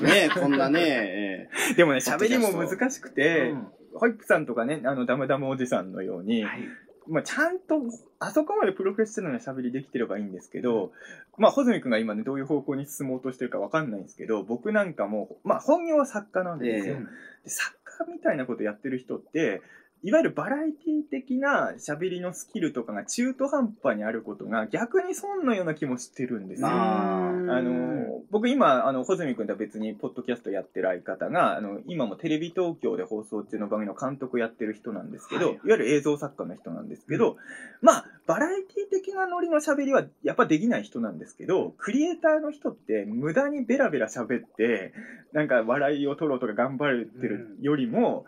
[0.00, 1.48] え、こんなね、え。
[1.76, 3.66] でもね、喋りも難しくて、うん。
[3.94, 6.62] ホイップさんとかね、あの、ダムダムおじさんのように、はい
[7.08, 7.80] まあ、ちゃんと、
[8.18, 10.92] あそこまでプロフェッショナルな喋りできてればいいんですけど、
[11.38, 16.96] まあ、穂積君が今ね、どういう方向に進もうとしてるかわかんないんですけど、僕なんかも、まあ、本業は作家なんですよ。
[16.96, 16.98] え
[17.44, 19.62] で作家みたいなことやってる人って、
[20.04, 26.68] いわゆるバラエティ的な喋りのスキルとかが中途半端にあることが逆に損のような気もしてるんですよ。
[26.68, 35.54] ああの、僕今、あの、穂積君とは別にポッドキャストやってる相方が、あの、今もテレビ東京で放送中の番組の監督やってる人なんですけど、はい。
[35.54, 37.36] い、わゆる映像作家の人なんですけど、
[37.80, 44.92] まあ、バラエティ的なノリの喋りはやっぱできない人なんですけど、クリエイターの人って無駄にベラベラ喋って、
[45.32, 48.24] なんか笑いを取ろうとか頑張れてるよりも、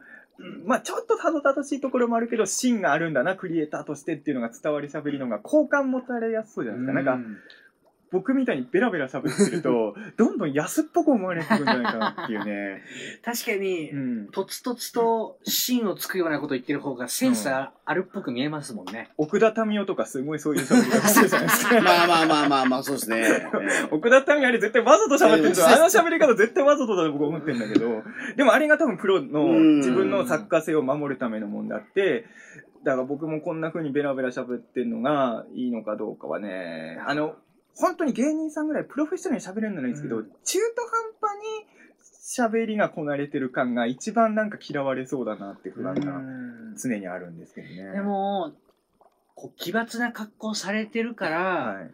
[0.64, 7.16] まあちょっとたどたどしいところもあるけど、芯があるんだな、クリエイターとしてっていうのが伝わりしゃべりのが好感持たれやすそうじゃないですか。
[7.16, 7.28] なんか、
[8.14, 12.80] 僕みたいにベラベラ喋ってると、 どんどん安っぽく思われてくるんじゃないかなっていうね。
[13.24, 14.26] 確かにう、ん。
[14.28, 19.10] とつとつと芯をつくようなこと言ってる方がセンスあるっぽく見えますもんね。
[19.16, 21.80] 奥田民生とかすごいそういう喋り方してるじゃないですか。
[21.80, 23.16] まあまあまあまあまあ、そうですね。
[23.18, 23.22] え
[23.82, 25.66] え奥田民生あれ絶対わざと喋ってるんですよ。
[25.66, 28.04] うんあの喋り方絶対わざとだと僕思ってるんだけど、
[28.36, 32.26] でもあれが多分プロのうん自分の作家性を守るためのもんであって、
[32.84, 37.34] だから僕もこんな風にベラベラ喋ってるのがいいのかどうかはね、あの、
[37.76, 40.82] 本当に芸人さんぐらいプロフェッショナルに喋れるならいいんですけど、うん中途
[41.20, 41.66] 半端に
[42.24, 46.20] 喋りがこなれてる感が一番なんか嫌われそうだなって不安が
[46.80, 47.92] 常にあるんですけどね。
[47.92, 48.52] で、も、
[49.34, 51.90] こう奇抜な格好されてるから、はい。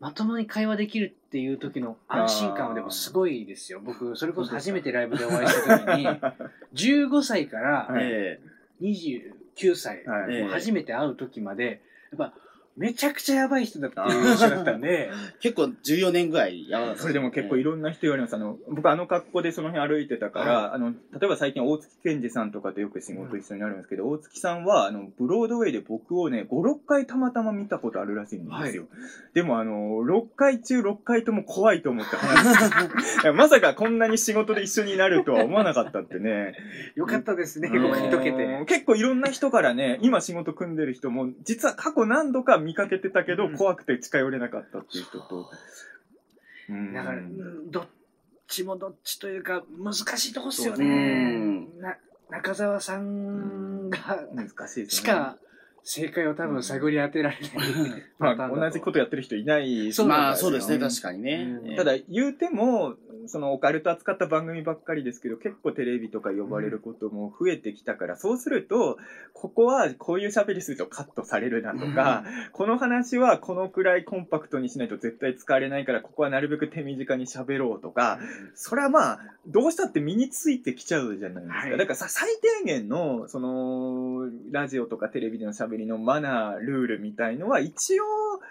[0.00, 3.80] まともに会話できるっていう時の安心感はでもすごいですよ。
[3.84, 6.06] 僕、それこそ初めてライブでお会いした時に、
[7.08, 8.40] 15歳からはいえ
[8.80, 10.04] 29歳、
[10.50, 12.32] 初めて会う時まで、やっぱ、
[12.78, 15.10] めちゃくちゃやばい人だっていう印象だったんで、
[15.40, 18.36] 結構14年ぐらいやばかったそれでも結構いろんな人言われます。
[18.36, 28.86] あの、僕あの格好でその辺歩いてたから、あの、例えば最近大月健二さんとかとよく仕事一緒になるんですけど、大月さんは、あの、ブロードウェイで僕をね、5、6回たまたま見たことあるらしいんですよ。
[29.34, 36.54] でもあの、6回中6回とも怖いと思って話 まさかこんなに仕事で一緒になるとは思わなかったってね。
[36.94, 38.64] よかったですね、うん僕に解けて。
[38.66, 43.56] 結構いろんな人からね、今仕事組んでる人も、実は過去何度か見かけてたけど、うん。
[43.56, 45.50] 怖くて近寄れなかったっていう人と。
[46.68, 46.72] う。
[46.72, 47.70] んだから、うん。
[47.70, 47.86] どっ
[48.46, 51.68] ちもどっちというか、難しいとこっすようね。
[52.30, 53.98] 中澤さんが、
[54.34, 54.86] 難しいですね。
[54.90, 55.38] しか
[55.84, 58.02] 正解を多分探り当てられない。
[58.18, 59.92] まあ、同じことやってる人いない。
[59.92, 61.72] そうまあそうですね、か確かにねう。
[61.72, 68.98] んただ、言うても、そのオカルト扱った番組ばっかりですけど、結構テレビとか呼ばれることも増えてきたから、そうすると、
[69.34, 78.18] ここはこういう喋りするとカットされるなとか、 この話はこのくらいコンパクトにしないと絶対使われないから、ここはなるべく手短に喋ろうとか、
[78.54, 81.58] それはまあ、どうしたって身についてきちゃうじゃないですか。
[81.60, 82.28] はいだからさ、最
[82.62, 88.04] 低限の、その、ラジオとかテレビでの喋りのマナー、ルールみたいのは一応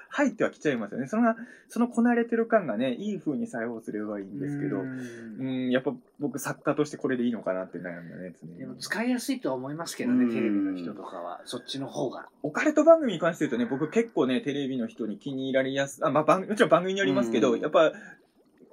[0.09, 1.07] 入ってはきちゃいますよね。
[1.07, 1.35] その、
[1.69, 11.41] そのこなれてる感がね、いい風に作用すればいいんですけど、ううんん、やっぱ僕作家としてこれでいいのかなって悩んだね、常にでも使いやすいとは思いますけどね、うんテレビの人とかは。
[11.45, 12.29] そっちの方が。
[12.43, 17.91] オカルト番組に関して言うとね、僕結構ね、テレビの人に気に入られやす、あ、まあ番、もちろん番組によりますけど、うんやっぱ、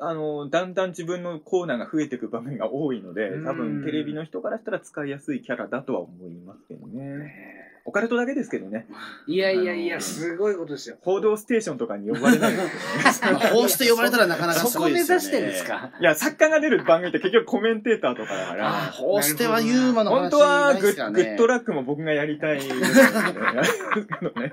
[0.00, 7.63] あの、だんだん自分のコーナーが増えていく番組が多いので、多うん分テレビの人からしたら使いやすいキャラだとは思いますけどね。
[7.86, 8.86] オカルトだけですけどね。
[9.26, 10.96] いやいやいや、あのーすごいことですよ。
[11.02, 12.62] 報道ステーションとかに呼ばれないで
[13.12, 13.38] すけどね。
[13.44, 15.24] まあこうして呼ばれたらなかなかすそこごいですよね。
[15.26, 15.90] 目指してるんですか？
[16.00, 18.68] いや、作家が出る番組って結局コメンテーターとかだから。
[18.88, 21.22] あこうしてはユーマの話本当はないグッ,、ですからね。
[21.24, 22.80] グッドラックも僕がやりたいですけど
[24.40, 24.52] ね。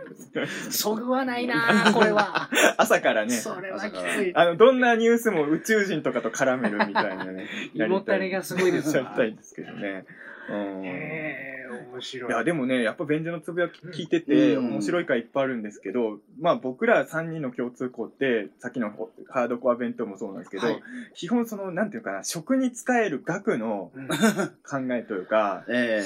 [0.69, 2.49] そぐわないなぁこれは。
[2.77, 3.31] 朝からね。
[3.31, 4.33] それはきつい。
[4.35, 7.47] あの、どんなニュースも宇宙人とかと絡めるみたいなね。
[7.73, 10.05] 胃もたれがすごいですやりたいですけどね。
[10.49, 10.85] うん。
[10.85, 12.31] へー、面白い。
[12.31, 18.91] いや、でもね、やっぱ便所のつぶやき聞いてて、うん面白い回いっぱいあるんですけど、まあ僕ら3人の共通項って、さっきの
[19.29, 20.81] ハードコア弁当もそうなんですけど、はい
[21.13, 26.01] 基本その、なんていうかな、食に使える額のうん考えというか、 え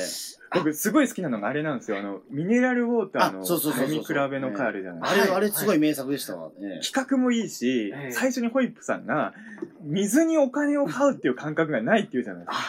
[0.54, 1.98] 僕すごい好きなのがあれなんですよ。
[2.00, 5.18] あの、ミネラルウォーターの飲み比べの回あるじゃない？
[5.18, 5.36] えあれ、ですか。
[5.36, 6.80] あれすごい名作でしたわね。
[6.84, 9.34] 企画もいいし、ええ最初にホイップさんが、
[9.82, 12.64] 水にお金を買うっていう感覚がないっていうじゃないですか。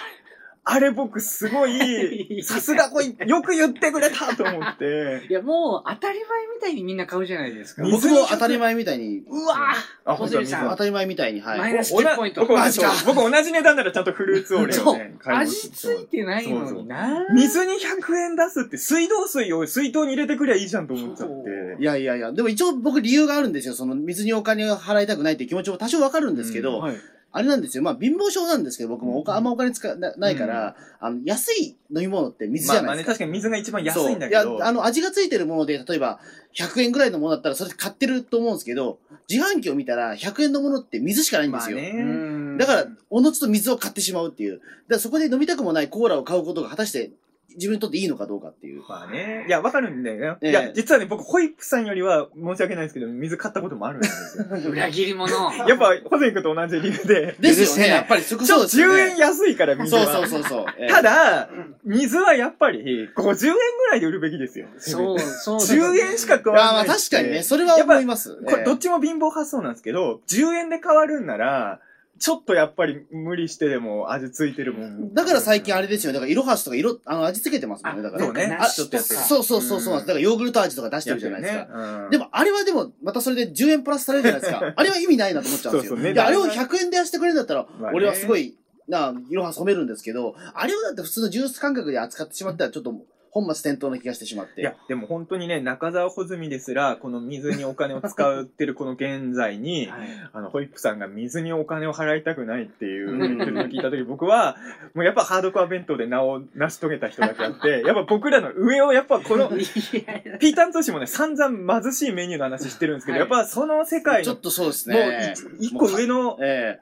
[0.69, 5.25] あれ僕すごい、 さすがこい、よく言ってくれたと思って。
[5.31, 7.85] いや、もう当たり前みたいにみんな買うじゃないですか。
[7.85, 9.59] 水僕も当たり前みたいに、うわ
[10.05, 11.59] あ、小杉さん本当たり前みたいに、はい。
[11.61, 21.81] マイナスおな10ポイント僕同じマジか僕同じ値段ならちゃんとフルーツオレそをね、買います味ついてないのにな水に100円出すって水道水を水筒に入れてくりゃいいじゃんと思っちゃって。
[21.81, 23.75] いやいやいや、でも一応僕理由があるんですよ。
[23.75, 26.97] その水にお金を払いたくないって気持ちも多少わかるんですけど、はい。
[27.37, 27.83] あれなんですよ。
[27.83, 33.13] まあ貧乏症なんですけど、僕もおかうんあんまお金使なないから、あの、安い飲み物って水じまあまあね、ゃないですか。
[33.13, 34.57] 確かに水が一番安いんだけど。
[34.57, 36.19] いや、あの、味がついてるもので、例えば、
[36.55, 41.77] 100円ぐらいのものだったら、それ買ってると思うんですけど、自販機を見たら、100円のものって水しかないんですよ。
[41.77, 44.55] まあねうんだから、おのずと水を買ってしまうっていう。
[44.55, 47.11] だからそこで飲みたくもないコーラを買うことが果たして
[47.57, 48.83] 自分にとっていいのかどうかっていう。
[48.89, 49.45] まあね。
[49.49, 50.39] いや、わかるんだよね。
[50.43, 54.45] ええいや、実はね、僕、ホイップさんよりは申し訳ないですけど、水買ったこともあるんですよ。
[54.73, 55.35] 裏切り者。
[55.69, 57.93] やっぱ、ホゼン君と同じ理由で、 ですよね。
[57.93, 58.95] やっぱりそこそうですよね。
[58.95, 60.07] 10円安いから水そうは。
[60.07, 60.65] そうそうそう。
[60.79, 61.51] ええただ、
[61.85, 64.69] 水はやっぱり50円ぐらいで売るべきですよ。
[64.79, 65.57] そう、そう。
[65.59, 66.97] 10円しか変いや、まあわらない。
[66.97, 67.43] 確かにね、。
[67.43, 68.37] それは思います。
[68.45, 71.81] これどっちちも貧乏発想なんですけど、10円で変わるんなら、
[72.19, 75.15] ちょっとやっぱり無理してでも味ついてるもん。
[75.15, 76.13] だから最近あれですよ。
[76.13, 78.03] だから、色はしとか色、あの、味付けてますもんね。
[78.03, 78.25] だから。
[78.25, 80.01] そうねあちょっとそうそうそうそう。
[80.01, 81.67] だからヨーグルト味とか出してるじゃないですか。
[81.67, 84.73] かでも、あれはでも、またそれで10円プラスされるじゃないですか。
[84.75, 85.99] あれは意味ないなと思っちゃうんですよ。
[85.99, 88.57] あれを値段が100円でやしてくれるんだったら、俺はすごい、
[88.89, 92.95] な、いろは染めるんですけど、あれをだって普通のジュース感覚で扱ってしまったら、ちょっと
[93.37, 94.63] 本末転倒な気がしてしまって。
[94.63, 100.09] いや、でも本当にね、中澤穂積ですら、この水にお金を使ってるこの現在に、はい。
[100.33, 103.19] あの、ホイップさんが水にお金を払いたくないっていううん。
[103.19, 104.57] 言ってるのを聞いたとき、僕は、
[104.95, 113.29] もうやっぱハードコア弁当で名を成し遂げた人だけあって、 やっぱ僕らの上をやっぱこの、 ピーターン通信もね、散々貧しいメニューの話してるんですけど、はい。
[113.29, 115.35] やっぱその世界のちょっ、とそうですもうね。
[115.61, 116.81] 一一個上の、え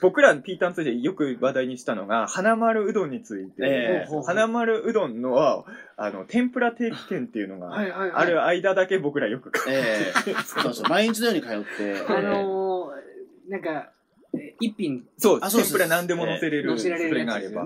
[0.00, 4.22] 僕らのピーターン通信でよく話題にしたのが、花丸うどんについて、ええ。
[4.24, 5.64] 花丸うどんのは、
[5.96, 7.76] あの、天ぷら定期券っていうのが。
[7.76, 9.76] ある間だけ僕らよく買え
[10.26, 10.34] ええ。
[10.44, 12.00] そうそう、毎日のように通って。
[12.08, 13.90] あのー、なんか、
[14.34, 15.04] え一品。
[15.18, 17.64] そう、あそうです天ぷら何でも乗せれる、乗せられるやつそれがあれば。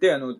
[0.00, 0.36] で、あの、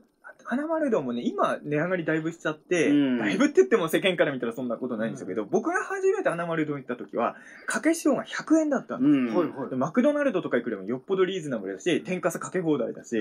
[0.51, 9.39] 花丸うどんもね、今値上がりだいぶしちゃって、うんだいぶって言っても世間から見たらそんなことないんですけど、僕が初めて花丸うどん行った時は、かけ塩が100円だったんです。
[9.39, 9.79] うん。
[9.79, 13.19] マクドナルドとか行くよりもよっぽどリーズナブルだし、天かすかけ放題だし、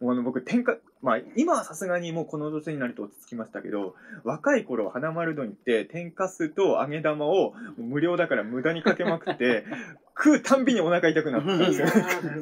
[0.00, 9.64] もうあの僕、天か、まあ今はさすがにもうこの年になると落ち着きましたけど、若い頃は花丸うどん行って、天かすと揚げ玉を無料だから無駄にかけまくって、
[10.18, 11.80] 食うたんびにお腹痛くなったんです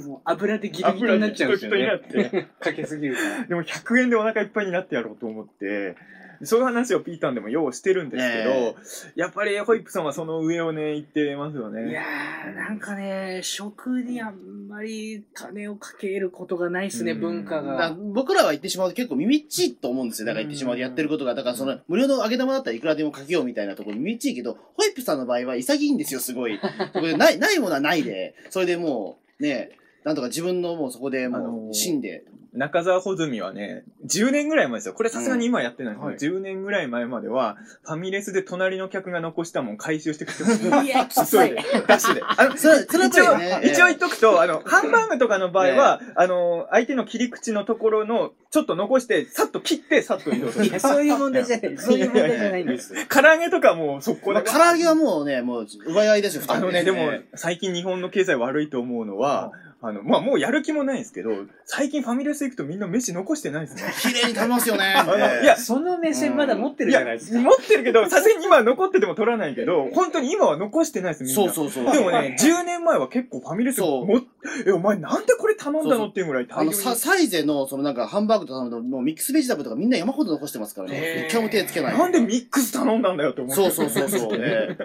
[0.08, 0.22] よ。
[0.24, 2.48] 油でギリギリになっちゃうんですよね。
[2.60, 3.16] かけすぎる。
[3.48, 5.96] でも100円でお腹いっぱいになってやろうと思って、
[6.42, 8.74] そういう話をピータンでもようしてるんですけど、え
[9.14, 11.90] やっぱりホイップさんはその上をね、言ってますよね。
[11.90, 17.96] いやー、なんかね、食にあんまり金をかけることがないですね、うん文化が。
[18.12, 20.26] 僕らは言ってしまうと結構耳っちいと思うんですよ。
[20.26, 21.34] だから言ってしまうとやってることが。
[21.34, 26.58] だからその無料の揚げ玉だったらいくらでもかけようみたいなところに耳っちいけど、ホイップさんの場合は潔いんですよ、すごい。
[26.92, 29.70] そこでない、ないものはないで、それでもう、ね、
[30.04, 32.24] なんとか自分のもうそこでもーう死んで、
[32.54, 34.94] 中澤穂積はね、10年ぐらい前ですよ。
[34.94, 40.82] これさすがに今はやってないんですけど、うん10年ぐらい前までは、ファミレスで隣の客が残したもん回収してくれてました。
[40.82, 41.56] いや、きついで。。
[41.86, 42.22] ダッシュで。
[42.24, 50.72] あの、 それ、それは一応、一応言っとくと、あの、ハンバーグとかの場合は、あの、相手の切り口のところの、ちょっと残して、さっと切って、さっと移動するい。
[50.72, 51.78] や、そういう問題じゃない。
[51.78, 52.94] そういう問題じゃないんです。
[53.08, 59.52] 唐揚げとかもう速攻だまあ唐揚げはもうね、もう奪い合いですよ、あのね、でもね、最近日本の経済悪いと思うのは、
[59.86, 61.30] あの、まあ、もうやる気もないんですけど、
[61.66, 63.82] 最近ファミレス行くとみんな飯残してないですね。
[64.00, 64.94] 綺麗に食べますよね。
[64.96, 67.38] あのねいやその目線まだ持ってるじゃないですか。
[67.38, 71.52] 持ってるけど、 さすがに今は残ってても取らないけど、本当に今は残してないです、みんな。
[71.52, 71.92] そうそうそう。
[71.92, 74.22] でもね、10年前は結構ファミレスそうも
[74.66, 76.76] え、お前なんでこれ頼んだのっていうぐらいあの、大量に。
[76.76, 81.26] ササイゼの、そのなんか、ハンバーグとかののミックスベジタブルとかみんな山ほど残してますからね。
[81.28, 81.98] 一回も手つけない。
[81.98, 83.62] なんでミックス頼んだんだよって思って。
[83.62, 84.38] そうそうそうそう。
[84.38, 84.76] ね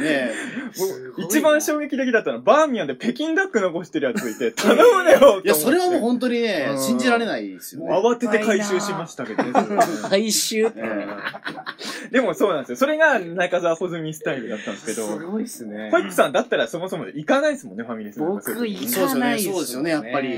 [0.00, 0.30] ね
[1.18, 7.90] 一番衝撃的だったのは、バーミヤンで北京ダック残してるやついて、 頼むねよいや、それはもう本当にねう、ん信じられないですよね。
[7.90, 9.52] 慌てて回収しましたけどね。
[10.10, 10.66] 回収？
[10.66, 10.80] って。
[10.82, 11.06] え
[12.10, 12.76] でもそうなんですよ。
[12.76, 20.28] それが中澤穂積スタイルだったんですけど、すごいっすねホイップさんだったらそもそも行かないですもんね、ファミレス僕行かないそうですよねそうですよねやっぱり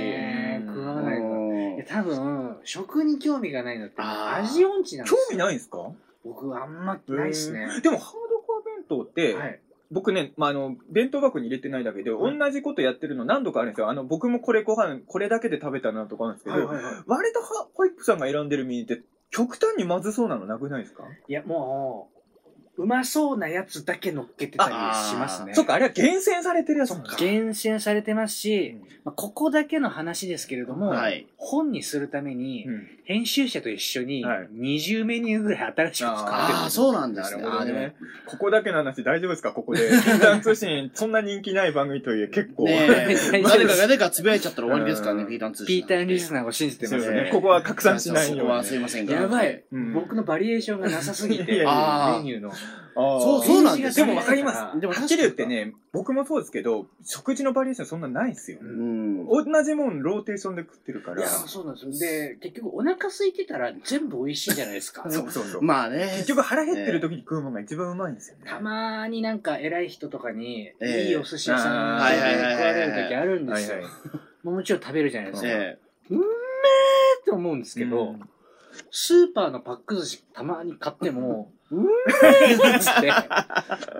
[0.66, 1.30] 食わないから。
[1.30, 1.46] うん
[1.76, 5.78] いや多分、食に興味がないのって、あー味音痴なんです興よ味ないんですか？
[6.24, 7.68] 僕あんまないっすね。
[7.82, 9.60] でも、ハードコア弁当って、はい。
[9.90, 13.88] 僕ね、まあ、あの、弁当箱に入れてないだけで、はい同じことやってるの何度かあるんですよ。
[13.88, 16.94] あの、僕もこれご飯、これだけで食べたなとかあるんですけど、はいはいはい。
[17.06, 21.04] 割とはホイップさんが選んでるミニって、極端にまずそうなのなくないですか？
[21.28, 22.10] いや、も
[22.78, 25.54] う、うまそうなやつだけ乗っけてたりしますね。
[25.54, 27.14] そっか、あれは厳選されてるやつなんだ。
[27.16, 37.42] 厳選されてますし、まあ、ここだけの話ですけれども、はい本にするために、うん編集者と一緒にはい20メニューぐらい新しく作ってるんですよああ、そうなんですね。
[37.42, 37.94] なるほどね
[38.26, 39.52] ここだけの話大丈夫ですか？
[39.52, 39.88] ここで。
[40.04, 42.66] 禁断通信、そんな人気ない番組とはいえ結構。
[42.66, 45.66] 誰かが誰かつぶやいちゃったら終わりですからね、うんピータン通信。
[45.66, 47.28] ピーターンリスナーを信じてますね。
[47.30, 49.14] ここは拡散しないようにそこはすいませんが。
[49.14, 52.50] やばい、うん僕のバリエーションがなさすぎて、メニューの。
[52.96, 54.80] そうそうなんですよでもわかります。
[54.80, 58.58] でもはっきり言ってね、僕もそうですけど、食事のバリエーションそんなないですよ。
[58.62, 59.26] うん。
[59.26, 61.18] 同じもんローテーションで食ってるから。
[61.18, 61.92] いや、そうなんですよ。
[61.92, 65.04] で、結局お腹空いてたら全部美味しいじゃないですか。
[65.12, 65.62] そうそうそう。
[65.62, 66.14] まあね。
[66.16, 68.44] 結局腹減ってる時に食うものが一番うまいんですよね。
[68.46, 73.76] たまーになんか偉い人とかに、ええいいお寿司屋さんあーで食われる時あるんですよ。
[74.42, 75.48] もちろん食べるじゃないですか。
[75.48, 75.78] え
[76.10, 78.20] って思うんですけど、うん
[78.90, 83.08] スーパーのパック寿司たまに買っても、うめーっつって、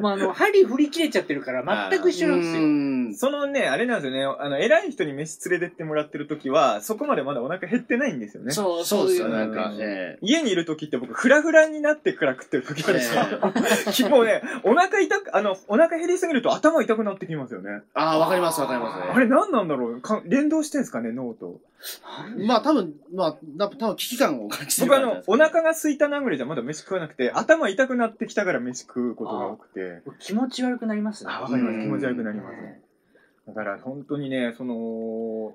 [0.01, 2.63] まあ、あの、針振り切れちゃってるから全く一緒なんですよ。
[2.63, 8.53] うんそのね、あれなんですよね、あの、偉い人に飯連れてってもらってる時は、そこまでまだお腹減ってないんですよね。
[8.53, 9.73] そう、そうですよ、いなんか。
[10.21, 13.23] 家にいる時って僕、フラフラになってから食ってる時あるんですよ。
[13.93, 17.83] き もうね、お腹痛く、あの、お腹減りすぎると頭痛くなってきますよね。
[17.95, 19.13] ああ、わかりますわかります。
[19.13, 20.01] あれ何なんだろう？
[20.01, 21.61] か連動してんすかね、脳と。
[22.47, 30.03] まあ多分、まあ、な多分危機感を感じてる僕あの、お腹が空いたなぐらいじゃまだ飯食わなくて、頭痛くなってきたから飯食うことが多くて。
[30.19, 31.33] 気持ち悪くなりますね。
[31.33, 31.75] あ、わかります。
[31.75, 32.81] うん気持ち悪くなりますね。
[33.47, 35.55] だから本当にね、その、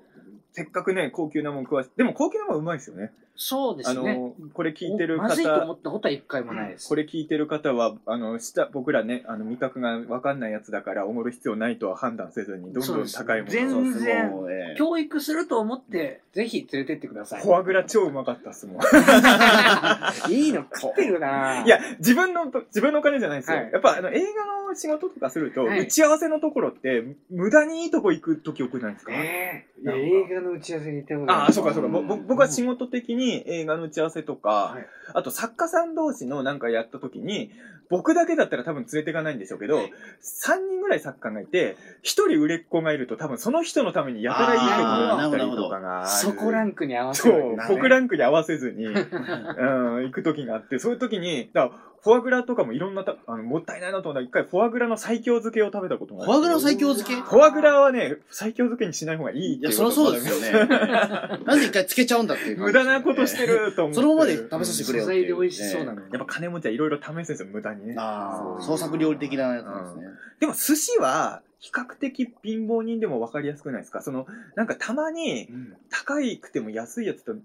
[0.52, 3.12] せっかくね、高級なもん食わせでも高級なもんうまいですよね。
[3.18, 4.14] あそうですね。
[4.14, 6.88] の、これ聞いてる方、まずいと思ったことは一回もないです。
[6.88, 13.70] これ聞いてる方は、あの、下、僕らね、あの、味覚がわかんないやつだから、おごる必要ないとは判断せずに、どんどん高いもの全を。
[13.70, 17.42] そうそう然もうええ教育すると思って、ぜひ連れてってください。
[17.42, 18.80] フォアグラ超うまかったっすもん。
[20.30, 23.56] いいの食ってるないや、自分の、自分のお金じゃないですよ。
[23.56, 31.88] はいやっぱ、あの、映画の仕事とかすると、はい打ち合わせのところって、無駄にいいとこ行くとき多くないですか、ええいなんかや映画の打ち合わせに行ったことああ、そうかそうか。
[31.88, 34.86] 僕は仕事的に映画の打ち合わせとか、はい。
[35.14, 37.50] あと作家さん同士のなんかやった時に、
[37.90, 39.82] 僕だけだったら多分連れていかないんでしょうけど、3
[40.68, 46.06] 人ぐらい作家がいて、1人売れっ子がいると多分その人のためにやたらいい曲があったりとかが。
[46.06, 47.32] そこランクに合わせ そう。
[47.32, 47.74] るわけですね。
[47.76, 57.20] 僕ランクに合わせずに、うん、行く時があって、そういう時に、だからフォアグラとかもいろんなた、あの、もったいないなと思ったら、一回フォアグラの最強漬けを食べたことがあってフォアグラの最強漬け？
[57.20, 60.66] フォアグラはね、最強漬けにしない方がいいっていや、そりゃそうですよね。
[61.46, 64.00] なんで一回つけちゃうんだっていう感じ無駄なことしてると思って。
[64.00, 66.12] そのままで食べさせてくれよ素っていう材で美味しそうなのに。
[66.12, 67.94] やっぱ金持ちはいろいろ試すんですよ、無駄にね。
[67.98, 70.06] ああ、そう創作料理的なやつなんですね。
[70.40, 74.02] でも寿司は、比較的貧乏人でも分かりやすくないですか？
[74.02, 74.26] その、
[74.56, 77.36] なんかたまにうん高いくても安いやつと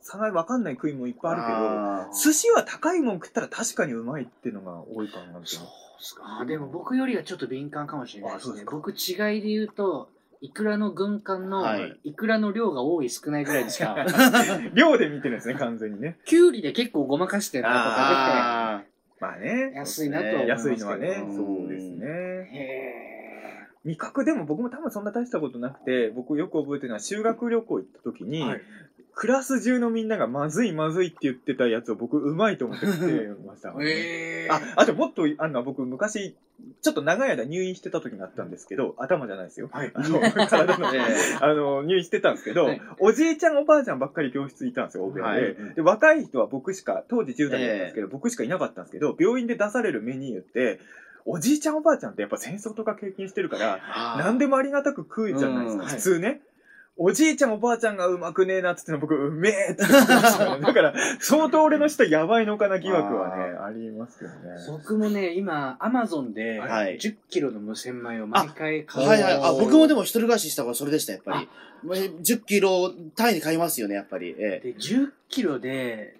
[0.00, 5.68] 差が分かんない食いもいっぱいあるけど、寿司は高いもん食ったら確かにうまいっていうのが多いかなってそうっ
[6.00, 6.40] すか。
[6.40, 8.58] あでも僕よりはちょっと敏感かもしれないですね。
[8.60, 8.94] すか僕違
[9.38, 10.08] いで言うと、
[10.40, 14.06] イクラの軍艦のはいイクラの量が多い少ないぐらいでしか、
[14.74, 16.18] 量で見てるんですね、完全にね。
[16.24, 17.94] キュウリで結構ごまかしてるなとか
[18.76, 18.82] あ
[19.20, 19.72] まあね。
[19.74, 21.90] 安いなとは思いますけど安いのはね、うんそうです。
[21.90, 22.06] ね。
[22.06, 23.10] へ
[23.84, 28.60] 味覚でも僕も多分そんな大したことなくて、僕よく覚えてるのは修学旅行行った時に、ーはい
[29.20, 34.50] クラス中のみんながまずいまずいって言ってたやつを僕うまいと思って食ってました、へー。
[34.50, 36.34] あ、あともっとあるのは僕昔、
[36.80, 39.68] ちょっと長い間入院してた時があったんですけど、頭じゃないですよ。
[39.70, 39.90] はい。
[39.92, 41.02] あの、体の、 え
[41.38, 42.80] あの、入院してたんですけど、はい。
[42.98, 45.28] おじいちゃんおばあちゃんばっかり教室いたんですよ、欧米で。
[45.28, 45.54] はい。
[45.74, 50.80] で、若い人は僕しか、当時10代だったんですけど、僕しかいなかったんですけど、病院で出されるメニューって、
[51.26, 56.40] おじいちゃんおばあちゃんってやっぱ戦争とか経験してるから、何でもありがたく食うじゃないですか、うん普通ね。
[57.02, 64.36] おじいちゃんおばあちゃんがうまくねえなっつっての僕、うめえって言ってましたよ だから、相当俺の舌やばいのかな疑惑はね、ありますけどね。
[64.68, 69.08] 僕もね、今、アマゾンではい10キロの無洗米を毎回買う。
[69.08, 69.32] はいはい。
[69.32, 71.48] あ、僕もでも一人暮らししたからそれでした、やっぱり。
[71.82, 74.36] まあ10キロ単位で買いますよね、やっぱり。
[74.38, 76.19] ええで、10キロで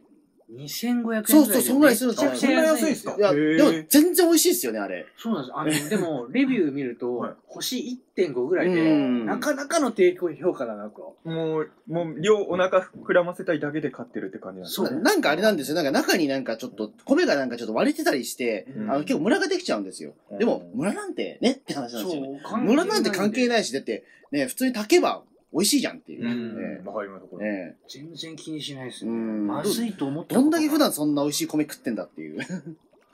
[0.56, 1.28] 2500円ぐらいで。
[1.32, 3.16] そうそうそんぐらいするんですよめちゃくちゃ安いんですよ。
[3.18, 5.06] いや、でも全然美味しいですよね、あれ。
[5.16, 5.82] そうなんです。
[5.82, 11.16] あの、でも、レビュー見ると、はい星1.5ぐらいで、うんなかなかの低評価だなと。
[11.24, 15.02] もう、もう、量お腹膨らませたいだけで買ってるって感じなんですそうかね。
[15.02, 15.74] なんかあれなんですよ。
[15.74, 20.12] なんか中になんかちょっと、米がなんかちょっと割れてたりして、うんあの結構ムラができちゃうんですよ。
[20.30, 22.40] うんでも、ムラなんてねって話なんですよね。
[22.44, 23.48] そう、ムラなんて関係い。
[23.48, 26.86] ないし、だって、ね、普通に炊けば美味しいじゃんっていう。
[26.86, 27.50] わかります、こえれ。
[27.50, 29.10] え全然気にしないですね。
[29.10, 32.40] うんまずいと思っえたことどんだけ普段そんな美味しい米食ってんだっていう。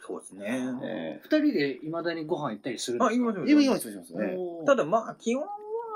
[0.06, 0.60] そうですね。
[0.84, 5.48] え二人で未だにご飯行ったりするんあ、です今、今、今、今、ただまあ、基本は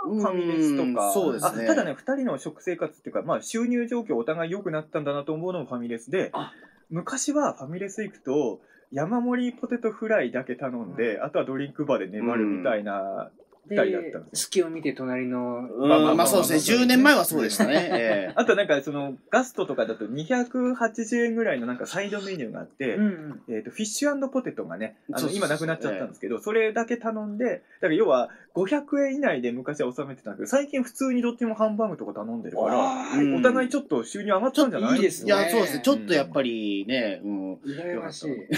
[0.04, 1.08] ファミレスとか。
[1.08, 6.52] うんそうですねあただね、二人の食生活っていうか、まあ、収入状況お互い良くなったんだなと思うのもファミレスであ、
[6.88, 8.60] 昔はファミレス行くと、
[8.92, 16.82] 山盛りポテトフライだけ頼んで、あとはドリンクバーで粘るみたいな、二人だったんで、です隙を見て隣の、うんまあそうですね。
[16.82, 17.88] 10年前はそうでしたね。
[17.92, 35.82] えあとなんかそのガストとかだと280円ぐらいのなんかサイドメニューがあって、うんえー、とフィッシュポテトがねあのそうそうそう今なくなっちゃったんですけど、それだけ頼んでだから要は500円以内で昔は収めてたんですけど最近普通にどっちもハンバーグとか頼んでるからお互いちょっと収入上がったんじゃないいいですねえいや、そうですね。
[35.84, 37.54] ちょっとやっぱりね、うん。
[37.54, 38.48] 羨ましい。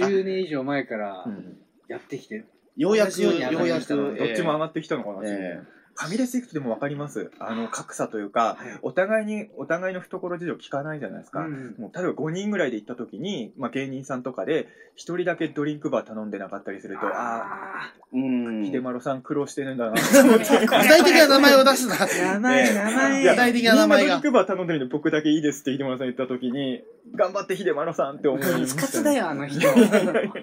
[0.00, 1.58] 10年以上前からうん
[1.88, 2.44] やってきて、
[2.76, 5.62] ようやく、ようやく、どっちも上ががってきたのかな、え
[5.94, 7.30] ファミレス行くとでも分かります？
[7.38, 8.78] あの格差というかはい。
[8.82, 18.62] お互いにお互いの懐事情聞かないじゃないですか、うんもう例えば5人ぐらいで行った時に、まあ、芸人さんとかで1人だけドリンクバー頼んでなかったりするとああうん。
[18.62, 19.92] あ秀丸さん苦労してるんだな。
[20.00, 21.94] 具体的な名前を出すな。
[21.94, 23.22] ー名前、名前。
[23.24, 24.08] 具体的な名前が。
[24.08, 24.22] ドリン。
[24.22, 26.82] クバー頼んでるんで僕だけいいですって秀丸さん言った時に
[27.14, 29.60] 頑張って秀丸さんって思いまカツカツだよ、あの人。
[29.60, 29.62] い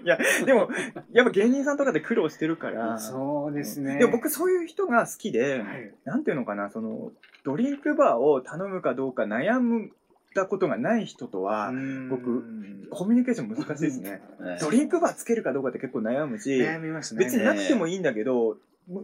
[0.06, 0.70] やでも
[1.12, 3.98] やっぱ芸人さんとかで苦労してるからそうですね。
[3.98, 7.12] でも僕そういう人が好きで、はいなんていうのかなその
[7.44, 9.92] ドリンクバーを頼むかどうか悩ん
[10.36, 11.72] だことがない人とは、
[12.10, 12.44] 僕
[12.92, 17.26] コミュニケーション難しいですねええドリンクバーつけるかどうかって結構悩むし悩みますね。
[17.26, 18.58] 別になくてもいいんだけど、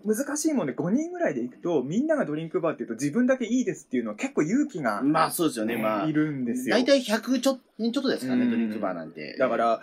[0.03, 5.77] 難しいもんで5人ぐらいで行くとみんながドリンクバーって言うと自分だけいいですっていうのは結構勇気がまあそうですよね。
[5.77, 6.13] まあい。
[6.13, 9.35] るんですよ大体100ちょっちょっとですかね、うんドリンクバーなんて。
[9.37, 9.81] だから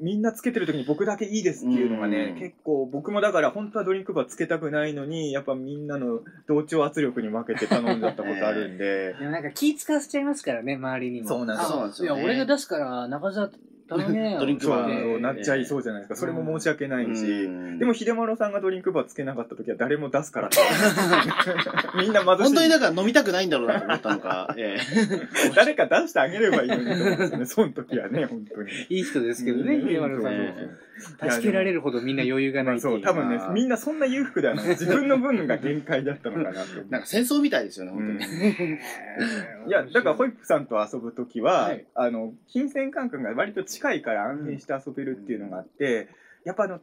[0.00, 11.28] みんなつけてる時に僕だけいいですっていうのがね、うん結構僕もだから本当はドリンクバーつけたくないのにやっぱみんなの同調圧力に負けて頼んじゃったことあるんで、 でもなんか気使わせちゃいますからね、周りにも。
[11.28, 13.50] そうなんですあそうなんですよねいや、俺が出すから、中澤
[13.96, 16.16] ドリンクバーなっちゃいそうじゃないですか。
[16.16, 17.78] それも申し訳ないし、うん。
[17.78, 20.58] でも秀丸さんがドリンクバーつけなかった時は誰も出すからって
[21.98, 22.42] みんな貧しい。
[22.44, 24.54] 本当にだから飲みたくないんだろうなと思ったのか。
[24.58, 25.50] ええ。
[25.54, 27.46] 誰か出してあげればいいのにと思うんですよね。
[27.46, 28.70] その時はね本当に。
[28.88, 29.88] いい人ですけどね、うん。
[29.88, 30.32] 秀丸さん。
[31.00, 32.92] 助けられるほどみんな余裕がないっていう。
[32.94, 34.68] そう、多分ねみんなそんな裕福ではない。
[34.70, 36.82] 自分の分が限界だったのかなって。
[36.90, 38.78] なんか戦争みたいですよね、本当に。
[39.68, 46.08] いや、だからホイップさんと遊ぶときは、はいあの、金銭感覚が割と近いから安心して遊べるっていうのがあって、
[46.44, 46.80] やっぱあの、な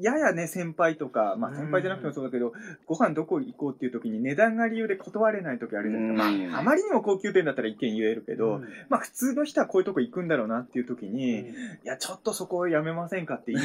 [0.00, 2.52] ややね、先輩とか、まあ先輩じゃなくてもそうだけど、
[2.86, 6.28] ご飯どこ行こうっていう時に値段が理由で断れない時あるじゃないですか。
[6.28, 6.50] うん。
[6.50, 8.68] まあ、あまりにも高級店だったら一見言えるけど、うん。
[8.88, 11.44] まあ普通の人はこういうとこ行くんだろうなっていう時に、い
[11.84, 13.64] や、ちょっとそこをやめませんかって言い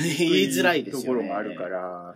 [0.50, 1.06] づらいですよね。
[1.06, 2.16] ところがあるから、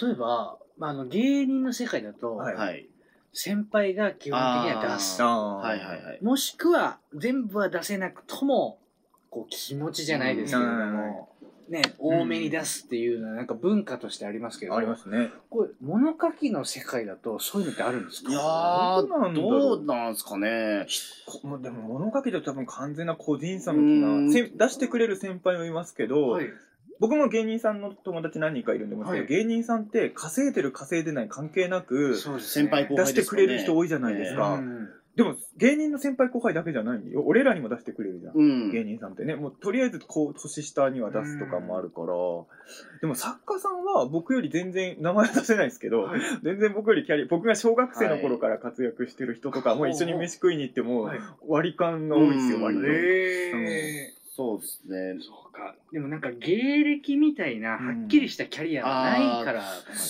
[0.00, 2.54] 例えば、まあ、あの芸人の世界だと、はい。
[2.54, 2.88] はい。
[3.32, 5.22] 先輩が基本的には出す。
[5.22, 5.60] あ。
[5.60, 5.68] あー。
[5.68, 6.18] はいはいはい。
[6.22, 8.78] もしくは全部は出せなくとも
[9.30, 11.28] こう気持ちじゃないですけれども、
[11.70, 15.30] ね、多めに出すっていうのはなんか文化としてありますけど、ありますね。
[15.48, 18.30] これ物書きの世界だとそういうのってあるんですか？
[18.30, 19.60] いやー、どうなんだろう？
[19.60, 20.86] どうなんすかね。
[21.26, 24.32] こもうでも物書きだと多分完全な個人差のうん。
[24.32, 26.46] 気がせ出してくれる先輩もいますけど、はい、
[26.98, 34.88] 僕も芸人さんの友達何人かいるんでは芸人さんって稼いでる稼いでない関係なくそうです先輩後輩出してくれる人多いじゃないですうか、ん
[35.20, 37.22] でも芸人の先輩後輩だけじゃないよ。
[37.26, 38.72] 俺らにも出してくれるじゃん、うん。
[38.72, 39.34] 芸人さんってね。
[39.34, 42.06] もうとりあえずこう年下には出すとかもあるから、
[43.02, 46.20] でも作家さんは僕より全然名前は出せないですけど、はい。
[46.42, 51.18] 全然僕よりキャリア僕が小学生の頃から活躍してる人とかも一緒に飯食いに行ってもはい。
[51.46, 52.62] 割り勘が多いですよ、うん。
[52.62, 52.86] 割と。
[52.86, 54.20] へー。
[54.34, 55.18] そうですね。
[55.20, 55.74] そうか。
[55.92, 59.62] でもなんか芸歴みたいなはっきりしたキャリアがないから。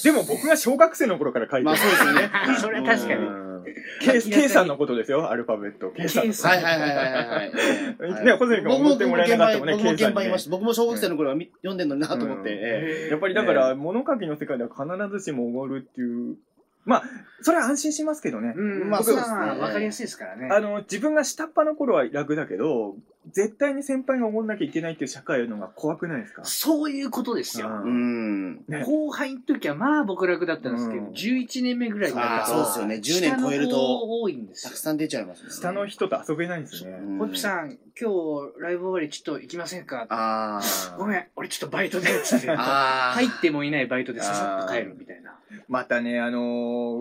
[0.04, 1.64] でも僕が小学生の頃から書いてる。
[1.64, 2.30] まあそうですよね。
[2.60, 3.49] それは確かに。
[3.76, 5.90] うん K, K さんのことですよ、アルファベット。
[5.90, 6.22] K さん。
[6.24, 8.24] K さんはいはいはいはいはいはい。
[8.24, 10.50] ね、ホゼミ君思ってもらえなかったもんね、いました。
[10.50, 12.50] 僕も小学生の頃はみ読んでんのになと思って。
[12.52, 14.86] うんえやっぱりだから、物書きの世界では必
[15.18, 16.36] ずしもおごるっていう。
[16.84, 17.02] まあ、
[17.42, 18.54] それは安心しますけどね。
[18.56, 20.48] うん、まあまあ、そうですねわかりやすいですからね。
[20.50, 22.96] あの、自分が下っ端の頃は楽だけど、
[23.32, 26.42] 絶対に先輩がおごんなきゃいけないっていう社会のが怖くないですか？
[26.44, 27.68] そういうことですよ。
[27.68, 28.56] うん。
[28.66, 34.78] ね後輩の時はまあ僕楽だったんですけど、うん11年目ぐらいになると、あーそうですよね10年超えると多いんですよたく。
[34.78, 35.50] さん出ちゃいますね。
[35.50, 36.92] 下の人と遊べないんですね。
[36.92, 40.06] うんホイップさん、今日ライブ終わりちょっと行きませんか？
[40.08, 40.60] あ
[40.98, 42.50] ごめん、俺ちょっとバイトで、つって。
[42.50, 42.54] あ。
[42.54, 43.12] ああ。
[43.12, 45.36] 入ってもいないバイトでささっと帰るみたいな。
[45.68, 46.40] またね、あの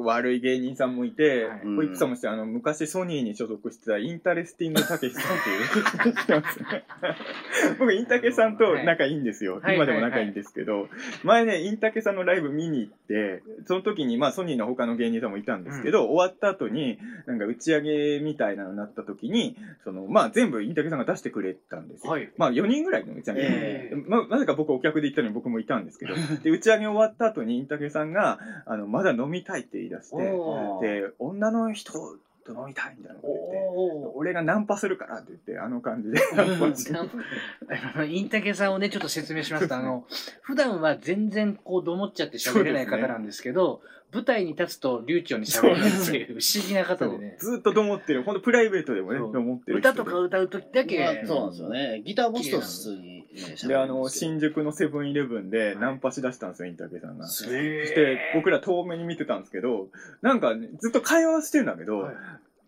[0.01, 5.25] ー悪い芸人さんもいて、はいホイップさんもして、あの、昔ソニーに所属してたインタレスティングたけしさんっ
[6.03, 6.83] ていう、てますね。
[7.79, 9.59] 僕、インタケさんと仲いいんですよ。
[9.61, 10.89] はい今でも仲いいんですけど、
[11.23, 22.11] 前ね、インタケさんのライブ見に行って、その時に、まあ、ソニーの他の芸人さんもいたんですけど、終わった後に、なんか打ち上げみたいなのになった時に、その、まあ、全部インタケさんが出してくれたんですよ。
[22.11, 22.29] はい。
[22.37, 30.17] まあ4人ぐらいの打ち上げ、えまなぜか僕お客で行ったのに僕もいたんですけど、 で、打ち上げ終わった後にインタケさんが、あの、まだ飲みたいって言い出して、
[30.81, 31.93] で、女の人
[32.53, 36.19] と飲みたいみたいなこと言って、お俺がナンパするからって言って、あの感じで。
[38.09, 40.05] インタケさんをね、ちょっと説明しますと、あの、
[40.41, 43.81] 普段は全然こう、どもっちゃって喋れない方なんですけど、
[44.11, 47.37] 舞台に立つと流暢に喋れるっていう不思議な方でね。
[47.39, 49.33] ずっとどもってる、本当プライベートでもね、そう。
[49.33, 49.77] どもってる。
[49.77, 52.01] 歌とか歌うときだけ、まあそうなんですよね。
[52.03, 57.27] ギターボスと普通にね、で、あの、新宿のセブンイレブンでナンパしだしたんですよ、インタケさんが。
[57.27, 59.89] そして、僕ら遠目に見てたんですけど、
[60.21, 62.15] なんかね、ずっと会話してんだけど、はい。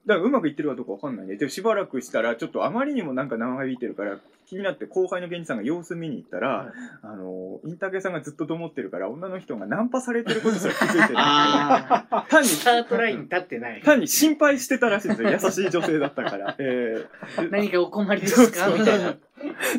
[0.06, 4.20] だからうまくいってるかどうかわかんないんで、でしばらくしたら、ちょっとあまりにもなんか長引いてるから、
[4.52, 6.68] 気になって後輩の芸人さんが様子見に行ったら、はい
[7.04, 11.16] あの、インタケさんがずっとどもってるから、女の人がナンパされてることすら気づいてる。
[11.18, 13.82] あ単に、スタートライン立ってない。
[13.82, 15.30] 単に心配してたらしいんですよ。
[15.32, 16.56] 優しい女性だったから。
[16.60, 18.66] えー 何かお困りですか？
[18.66, 19.16] そうみたいな。